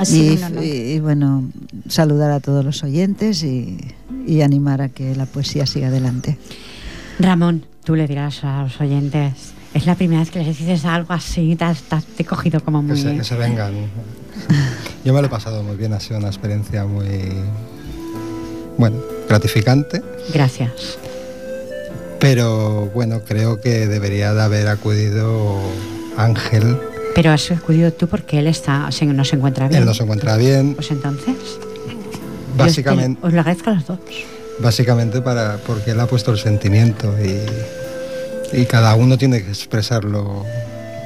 Sido 0.03 0.63
Y, 0.63 0.65
y- 0.67 0.93
y, 0.95 1.01
bueno, 1.01 1.45
saludar 1.89 2.31
a 2.31 2.41
todos 2.41 2.65
los 2.65 2.83
oyentes 2.83 3.43
y, 3.43 3.79
y 4.27 4.43
animar 4.43 4.81
a 4.83 4.89
que 4.89 5.15
la 5.15 5.27
poesía 5.27 5.67
siga 5.67 5.89
adelante. 5.89 6.39
Ramón, 7.19 7.65
tú 7.85 7.95
le 7.95 8.07
dirás 8.09 8.43
a 8.45 8.63
los 8.65 8.81
oyentes. 8.81 9.53
Es 9.75 9.87
la 9.87 9.95
primera 9.97 10.21
vez 10.21 10.31
que 10.31 10.39
les 10.39 10.57
dices 10.59 10.85
algo 10.85 11.13
así, 11.15 11.57
te, 11.57 11.65
has- 11.65 11.83
te 11.83 11.95
has- 11.97 12.05
te 12.07 12.23
he 12.23 12.27
cogido 12.27 12.61
como 12.61 12.81
Que 12.81 12.87
muy... 12.95 12.97
se, 13.01 13.17
que 13.17 13.25
se 13.25 13.35
vengan. 13.37 13.73
Yo 15.05 15.13
me 15.13 15.21
lo 15.21 15.27
he 15.27 15.31
pasado 15.31 15.63
muy 15.63 15.77
bien, 15.77 15.93
ha 15.93 16.01
sido 16.01 16.19
una 16.19 16.29
experiencia 16.29 16.85
muy, 16.87 17.07
bueno, 18.79 18.99
gratificante, 19.29 20.03
Gracias. 20.33 20.99
Pero 22.25 22.87
bueno, 22.95 23.21
creo 23.21 23.61
que 23.61 23.87
debería 23.87 24.33
de 24.33 24.41
haber 24.43 24.69
acudido 24.69 25.61
Ángel. 26.17 26.79
Pero 27.15 27.33
has 27.33 27.51
acudido 27.51 27.93
tú 27.93 28.09
porque 28.09 28.39
él 28.39 28.47
está, 28.47 28.89
no 29.03 29.25
se 29.25 29.37
encuentra 29.37 29.69
bien. 29.69 29.83
Él 29.83 29.87
no 29.87 29.93
se 29.93 30.05
encuentra 30.05 30.39
bien, 30.39 30.75
Pues 30.75 30.91
entonces, 30.91 31.37
básicamente, 32.57 33.21
os 33.23 33.31
lo 33.31 33.41
agradezco 33.41 33.69
a 33.69 33.75
los 33.75 33.87
dos. 33.87 33.99
básicamente 34.59 35.21
para, 35.21 35.59
porque 35.67 35.91
él 35.91 36.01
ha 36.01 36.07
puesto 36.07 36.33
el 36.33 36.39
sentimiento 36.39 37.15
y, 37.23 38.59
y 38.59 38.65
cada 38.65 38.95
uno 38.95 39.19
tiene 39.19 39.43
que 39.43 39.51
expresarlo 39.51 40.47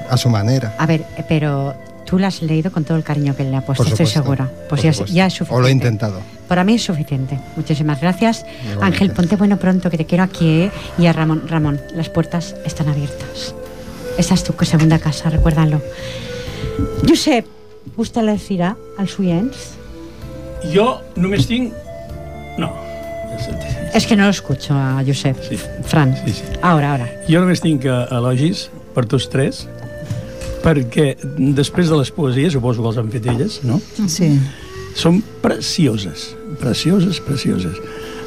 a 0.09 0.17
su 0.17 0.29
manera. 0.29 0.77
A 0.79 0.87
ver, 0.87 1.05
pero 1.29 1.75
tú 2.09 2.19
lo 2.19 2.27
has 2.27 2.41
leído 2.43 2.71
con 2.73 2.85
todo 2.85 2.97
el 2.97 3.05
cariño 3.05 3.37
que 3.37 3.45
le 3.45 3.57
ha 3.57 3.61
puesto, 3.61 3.85
estoy 3.85 4.07
segura. 4.07 4.49
Pues 4.69 4.69
por 4.69 4.79
ya, 4.81 4.91
es- 4.91 4.97
supuesto. 4.97 5.15
ya 5.17 5.27
es 5.27 5.33
suficiente. 5.35 5.59
O 5.59 5.61
lo 5.61 5.69
he 5.69 5.71
intentado. 5.71 6.21
Para 6.49 6.65
mí 6.65 6.75
es 6.75 6.83
suficiente. 6.83 7.39
Muchísimas 7.57 8.01
gracias. 8.01 8.45
Igualmente. 8.63 8.85
Ángel, 8.87 9.11
ponte 9.13 9.37
bueno 9.37 9.59
pronto, 9.59 9.91
que 9.91 9.99
te 9.99 10.07
quiero 10.07 10.25
aquí. 10.25 10.63
¿eh? 10.63 10.71
Y 10.97 11.07
a 11.07 11.13
Ramón, 11.13 11.43
Ramón, 11.49 11.81
las 11.95 12.09
puertas 12.09 12.55
están 12.65 12.89
abiertas. 12.89 13.55
Esta 14.19 14.35
és 14.35 14.43
tu 14.43 14.53
segunda 14.65 14.99
casa, 14.99 15.31
recuérdalo. 15.31 15.81
Josep, 17.07 17.47
vostè 17.97 18.23
les 18.25 18.49
dirà 18.49 18.73
als 18.99 19.15
oients? 19.21 19.77
Jo 20.75 21.01
només 21.17 21.47
tinc... 21.47 21.73
No. 22.59 22.73
És 23.95 24.07
que 24.07 24.17
no 24.17 24.25
lo 24.25 24.31
escucho 24.35 24.75
a 24.75 25.03
Josep. 25.07 25.39
Sí. 25.49 25.57
Fran. 25.87 26.17
Sí, 26.25 26.33
sí. 26.33 26.43
Ahora, 26.63 26.91
ahora. 26.93 27.07
Jo 27.29 27.39
només 27.45 27.63
tinc 27.63 27.85
eh, 27.87 27.95
elogis 28.11 28.67
per 28.97 29.07
tots 29.07 29.29
tres, 29.31 29.69
perquè 30.65 31.13
després 31.57 31.91
de 31.91 31.99
les 32.01 32.11
poesies, 32.15 32.55
suposo 32.57 32.83
que 32.83 32.93
els 32.93 33.01
han 33.01 33.11
fet 33.13 33.27
elles, 33.31 33.61
no? 33.67 33.81
Sí, 33.97 34.33
Són 34.99 35.21
precioses, 35.43 36.33
precioses, 36.59 37.21
precioses. 37.23 37.77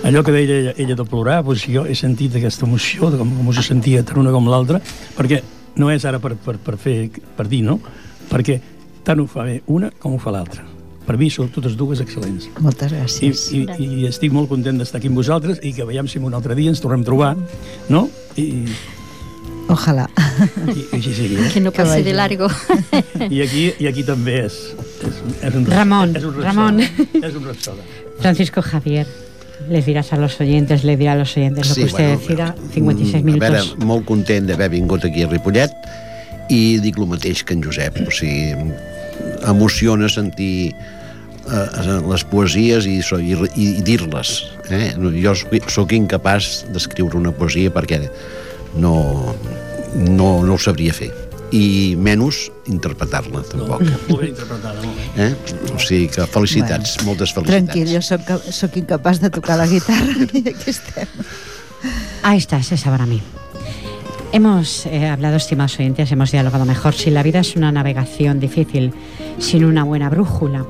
Allò 0.07 0.23
que 0.23 0.31
deia 0.31 0.57
ella, 0.57 0.73
ella 0.79 0.95
de 0.95 1.05
plorar, 1.05 1.41
doncs 1.43 1.65
jo 1.69 1.83
he 1.85 1.95
sentit 1.97 2.37
aquesta 2.37 2.65
emoció, 2.65 3.11
de 3.11 3.19
com, 3.19 3.33
com 3.37 3.51
se 3.53 3.65
sentia 3.65 4.05
tant 4.07 4.21
una 4.21 4.31
com 4.33 4.47
l'altra, 4.49 4.79
perquè 5.17 5.41
no 5.77 5.91
és 5.91 6.05
ara 6.07 6.21
per, 6.23 6.33
per, 6.39 6.55
per 6.63 6.77
fer, 6.79 7.09
per 7.37 7.47
dir, 7.51 7.61
no? 7.67 7.77
Perquè 8.31 8.59
tant 9.05 9.19
ho 9.19 9.27
fa 9.29 9.45
bé 9.49 9.59
una 9.67 9.91
com 9.99 10.15
ho 10.15 10.21
fa 10.21 10.33
l'altra. 10.33 10.63
Per 11.05 11.17
mi 11.17 11.31
són 11.33 11.49
totes 11.51 11.75
dues 11.75 11.99
excel·lents. 12.01 12.47
moltes 12.61 12.93
I, 12.93 12.95
gràcies. 12.95 13.45
i, 13.57 13.65
i 13.81 14.07
estic 14.07 14.31
molt 14.31 14.49
content 14.49 14.77
d'estar 14.79 15.01
aquí 15.01 15.09
amb 15.11 15.19
vosaltres 15.19 15.59
i 15.65 15.73
que 15.75 15.85
veiem 15.85 16.07
si 16.07 16.21
un 16.21 16.33
altre 16.37 16.55
dia 16.55 16.71
ens 16.71 16.81
tornem 16.81 17.03
a 17.03 17.07
trobar, 17.09 17.31
no? 17.89 18.07
I, 18.37 18.65
Ojalá. 19.69 20.09
i, 20.75 20.97
i 20.97 21.01
sigui. 21.01 21.37
Eh? 21.37 21.49
Que 21.53 21.61
no 21.61 21.71
pase 21.71 22.03
de 22.03 22.13
largo. 22.13 22.49
I 23.29 23.41
aquí, 23.45 23.71
i 23.79 23.87
aquí 23.89 24.03
també 24.07 24.45
és, 24.45 24.59
és, 25.07 25.19
és 25.49 25.57
un 25.57 25.67
Ramon, 25.69 26.15
és 26.17 26.27
un 26.27 26.39
Ramon. 26.41 26.81
És 26.81 27.35
un 27.35 27.45
rapsoda. 27.45 27.85
Francisco 28.21 28.61
Javier, 28.61 29.07
les 29.69 29.85
dirás 29.85 30.13
a 30.13 30.17
los 30.17 30.39
oyentes, 30.41 30.83
le 30.83 30.97
dirá 30.97 31.13
a 31.13 31.15
los 31.15 31.35
oyentes 31.37 31.69
lo 31.69 31.75
que 31.75 31.85
usted 31.85 32.17
decida. 32.17 32.55
56 32.73 33.23
mm, 33.23 33.25
minutos. 33.25 33.47
A 33.47 33.51
veure, 33.51 33.85
molt 33.85 34.05
content 34.05 34.47
d'haver 34.47 34.69
vingut 34.73 35.05
aquí 35.05 35.25
a 35.25 35.29
Ripollet 35.31 35.73
i 36.51 36.79
dic 36.83 36.97
el 36.99 37.07
mateix 37.07 37.45
que 37.47 37.55
en 37.55 37.63
Josep, 37.63 38.01
o 38.03 38.11
sigui, 38.11 38.51
emociona 39.47 40.09
sentir 40.11 40.71
eh, 40.71 41.99
les 42.09 42.25
poesies 42.27 42.87
i, 42.89 42.99
i, 42.99 43.35
i 43.55 43.67
dir-les. 43.85 44.33
Eh? 44.69 44.93
Jo 45.21 45.35
sóc 45.71 45.95
incapaç 45.95 46.67
d'escriure 46.71 47.17
una 47.19 47.33
poesia 47.35 47.73
perquè 47.73 48.03
no, 48.75 49.35
no, 49.95 50.29
no 50.45 50.53
ho 50.53 50.57
sabria 50.61 50.93
fer 50.93 51.11
i 51.51 51.97
menys 51.99 52.45
interpretar-la, 52.71 53.41
tampoc. 53.43 53.81
Molt 54.07 54.21
ben 54.21 54.29
interpretada, 54.29 54.79
molt 54.85 54.95
bé. 55.17 55.25
Eh? 55.25 55.73
O 55.75 55.79
sigui 55.83 56.07
que 56.07 56.23
felicitats, 56.31 56.93
moltes 57.03 57.33
felicitats. 57.35 57.65
Tranquil, 57.67 57.89
jo 57.91 58.01
sóc, 58.07 58.23
ca- 58.23 58.53
sóc 58.55 58.77
incapaç 58.79 59.19
de 59.19 59.29
tocar 59.35 59.57
la 59.59 59.67
guitarra 59.67 60.15
i 60.31 60.45
aquí 60.47 60.71
estem. 60.71 61.11
Ahí 62.23 62.37
está, 62.37 62.57
ese 62.57 62.75
es 62.75 62.83
para 62.83 63.05
mí. 63.05 63.21
Hemos 64.31 64.85
eh, 64.85 65.09
hablado, 65.09 65.35
estimados 65.35 65.77
oyentes, 65.77 66.09
hemos 66.13 66.31
dialogado 66.31 66.63
mejor. 66.63 66.93
Si 66.93 67.09
la 67.11 67.21
vida 67.21 67.39
es 67.41 67.57
una 67.57 67.69
navegación 67.73 68.39
difícil, 68.39 68.93
sin 69.39 69.65
una 69.65 69.83
buena 69.83 70.09
brújula, 70.09 70.65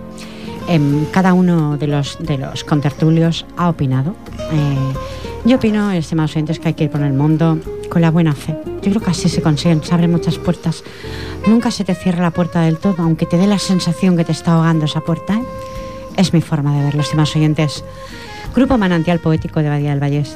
em, 0.68 1.06
cada 1.12 1.34
uno 1.34 1.78
de 1.78 1.86
los, 1.86 2.18
de 2.20 2.40
los 2.40 2.64
contertulios 2.64 3.46
ha 3.56 3.70
opinado. 3.70 4.16
Eh, 4.52 4.94
yo 5.46 5.58
opino, 5.58 5.92
estimados 5.92 6.32
oyentes, 6.36 6.60
que 6.60 6.70
hay 6.70 6.74
que 6.76 6.84
ir 6.86 6.90
por 6.92 7.02
el 7.02 7.14
mundo 7.14 7.60
con 7.90 8.02
la 8.02 8.12
buena 8.12 8.34
fe. 8.34 8.56
Yo 8.82 8.90
creo 8.92 9.02
que 9.02 9.12
así 9.12 9.28
se 9.30 9.42
consiguen, 9.42 9.84
se 9.84 9.94
abren 9.94 10.12
muchas 10.12 10.38
puertas. 10.38 10.84
Nunca 11.48 11.72
se 11.72 11.84
te 11.84 11.96
cierra 11.96 12.22
la 12.22 12.32
puerta 12.32 12.62
del 12.62 12.78
todo, 12.78 12.96
aunque 13.00 13.26
te 13.26 13.38
dé 13.38 13.48
la 13.48 13.60
sensación 13.60 14.16
que 14.18 14.24
te 14.24 14.32
está 14.32 14.54
ahogando 14.54 14.86
esa 14.86 15.02
puerta. 15.02 15.36
¿eh? 15.36 15.44
Es 16.18 16.34
mi 16.34 16.42
forma 16.42 16.76
de 16.78 16.84
verlo, 16.86 17.02
estimados 17.02 17.36
oyentes. 17.36 17.84
Grupo 18.56 18.78
Manantial 18.78 19.20
Poético 19.20 19.62
de 19.62 19.70
Badía 19.70 19.92
del 19.92 20.00
Vallés. 20.00 20.36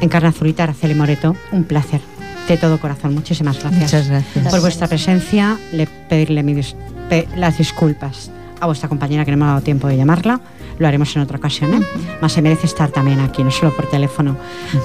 Encarna 0.00 0.28
Azulita, 0.30 0.62
Araceli 0.64 0.94
Moreto, 0.94 1.36
un 1.52 1.64
placer. 1.64 2.00
De 2.48 2.56
todo 2.56 2.78
corazón, 2.80 3.12
muchísimas 3.14 3.58
gracias. 3.60 3.82
Muchas 3.82 4.08
gracias. 4.08 4.48
Por 4.48 4.60
vuestra 4.60 4.88
presencia, 4.88 5.58
le 5.72 5.86
pedirle 5.86 6.42
mi 6.42 6.54
dis- 6.54 6.74
pe- 7.10 7.28
las 7.36 7.58
disculpas 7.58 8.30
a 8.60 8.66
vuestra 8.66 8.88
compañera 8.88 9.24
que 9.24 9.30
no 9.30 9.36
me 9.36 9.44
ha 9.44 9.48
dado 9.48 9.60
tiempo 9.60 9.88
de 9.88 9.96
llamarla. 9.96 10.40
Lo 10.78 10.86
haremos 10.86 11.14
en 11.16 11.22
otra 11.22 11.38
ocasión, 11.38 11.74
¿eh? 11.74 11.86
Más 12.20 12.32
se 12.32 12.42
merece 12.42 12.66
estar 12.66 12.90
también 12.90 13.20
aquí, 13.20 13.42
no 13.42 13.50
solo 13.50 13.74
por 13.74 13.88
teléfono. 13.88 14.36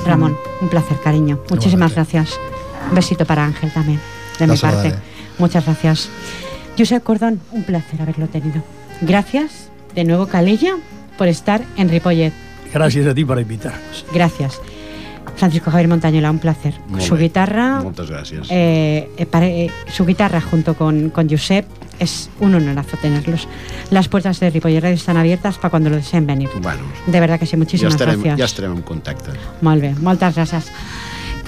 Ramón, 0.05 0.38
un 0.61 0.69
placer, 0.69 0.97
cariño. 1.03 1.39
Muchísimas 1.49 1.93
gracias. 1.93 2.39
Un 2.89 2.95
besito 2.95 3.26
para 3.26 3.45
Ángel 3.45 3.71
también, 3.71 3.99
de 4.39 4.47
mi 4.47 4.57
parte. 4.57 4.93
Muchas 5.38 5.65
gracias. 5.65 6.09
Josep 6.78 7.03
Cordón, 7.03 7.39
un 7.51 7.63
placer 7.63 8.01
haberlo 8.01 8.28
tenido. 8.28 8.63
Gracias 9.01 9.69
de 9.95 10.03
nuevo, 10.03 10.28
Calella, 10.28 10.76
por 11.17 11.28
estar 11.28 11.63
en 11.78 11.89
Ripollet. 11.89 12.34
Gràcies 12.74 13.05
a 13.05 13.13
ti 13.13 13.24
per 13.24 13.38
invitar-nos. 13.38 14.05
Gracias. 14.11 14.59
Francisco 15.36 15.72
Javier 15.72 15.88
Montañola, 15.88 16.30
un 16.32 16.40
placer. 16.40 16.74
Su 17.00 17.16
guitarra, 17.18 17.82
Moltes 17.82 18.10
gràcies. 18.10 18.48
eh, 18.50 19.10
eh, 19.18 19.28
eh, 19.34 19.72
su 19.92 20.06
guitarra 20.06 20.40
junto 20.42 20.76
con, 20.76 21.10
con 21.10 21.30
Josep, 21.30 21.66
es 22.00 22.30
un 22.40 22.56
honorazo 22.56 22.98
tenerlos. 22.98 23.48
Las 23.92 24.08
puertas 24.08 24.40
de 24.40 24.50
Ripollet 24.50 24.82
Radio 24.82 24.96
están 24.96 25.18
abiertas 25.18 25.58
para 25.58 25.70
cuando 25.70 25.90
lo 25.90 25.96
deseen 25.98 26.26
venir. 26.26 26.50
Bueno, 26.62 26.82
De 27.08 27.20
verdad 27.20 27.40
que 27.40 27.46
sí, 27.46 27.52
ja 27.52 27.58
muchísimas 27.58 27.94
estarem, 27.94 28.16
gracias. 28.22 28.38
ja 28.40 28.46
estarem 28.46 28.74
en 28.74 28.82
contacte. 28.82 29.32
Molt 29.62 29.82
bé, 29.82 29.96
moltes 30.02 30.36
gràcies. 30.38 30.72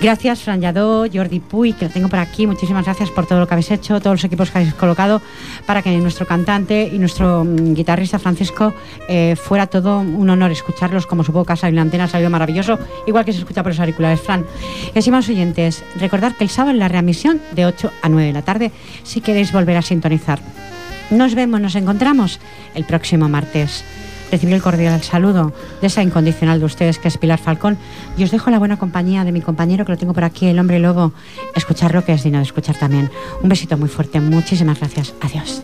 Gracias, 0.02 0.44
Fran 0.44 0.60
Lladó, 0.62 1.06
Jordi 1.12 1.40
Puy, 1.40 1.74
que 1.74 1.86
lo 1.86 1.92
tengo 1.92 2.10
por 2.10 2.20
aquí. 2.20 2.46
Muchísimas 2.46 2.86
gracias 2.86 3.10
por 3.10 3.26
todo 3.26 3.40
lo 3.40 3.48
que 3.48 3.54
habéis 3.54 3.72
hecho, 3.72 4.00
todos 4.00 4.16
los 4.16 4.24
equipos 4.24 4.52
que 4.52 4.60
habéis 4.60 4.74
colocado 4.74 5.22
para 5.66 5.82
que 5.82 5.98
nuestro 5.98 6.28
cantante 6.28 6.90
y 6.92 7.00
nuestro 7.00 7.44
mm, 7.44 7.74
guitarrista 7.74 8.20
Francisco 8.20 8.74
eh, 9.08 9.36
fuera 9.36 9.68
todo 9.68 10.00
un 10.00 10.30
honor 10.30 10.52
escucharlos. 10.52 11.08
Como 11.08 11.24
supongo 11.24 11.46
que 11.46 11.54
ha 11.54 11.56
salido 11.56 11.70
en 11.72 11.76
la 11.76 11.82
antena, 11.82 12.10
ha 12.12 12.30
maravilloso, 12.30 12.78
igual 13.08 13.26
que 13.26 13.34
se 13.34 13.40
escucha 13.40 13.64
por 13.64 13.72
los 13.72 13.80
auriculares. 13.80 14.20
Fran, 14.20 14.46
estimados 14.94 15.30
oyentes, 15.30 15.84
recordad 15.98 16.34
que 16.34 16.44
el 16.44 16.50
sábado 16.50 16.72
en 16.72 16.80
la 16.80 16.88
readmisión 16.88 17.42
de 17.54 17.66
8 17.66 17.92
a 18.02 18.10
9 18.10 18.28
de 18.28 18.34
la 18.34 18.42
tarde, 18.42 18.72
si 19.04 19.22
queréis 19.22 19.54
volver 19.54 19.78
a 19.78 19.82
sintonizar. 19.82 20.40
Nos 21.10 21.36
vemos, 21.36 21.62
nos 21.62 21.76
encontramos 21.76 22.40
el 22.74 22.84
próximo 22.84 23.30
martes. 23.30 23.84
Recibir 24.32 24.56
el 24.56 24.62
cordial 24.62 25.02
saludo 25.02 25.54
de 25.82 25.88
esa 25.88 26.04
incondicional 26.04 26.60
de 26.60 26.66
ustedes 26.66 27.00
que 27.00 27.08
es 27.08 27.18
Pilar 27.18 27.40
Falcón 27.40 27.78
y 28.18 28.24
os 28.24 28.32
dejo 28.32 28.50
la 28.50 28.60
buena 28.60 28.78
compañía 28.78 29.24
de 29.24 29.32
mi 29.32 29.42
compañero 29.42 29.86
que 29.86 29.92
lo 29.92 29.98
tengo 29.98 30.14
por 30.14 30.24
aquí, 30.24 30.48
el 30.48 30.60
hombre 30.60 30.80
lobo. 30.80 31.14
Escuchar 31.56 31.94
lo 31.94 32.04
que 32.04 32.14
es 32.14 32.24
digno 32.24 32.40
de 32.40 32.46
escuchar 32.46 32.78
también. 32.78 33.10
Un 33.42 33.50
besito 33.50 33.78
muy 33.78 33.90
fuerte, 33.90 34.20
muchísimas 34.20 34.80
gracias. 34.80 35.14
Adiós. 35.22 35.64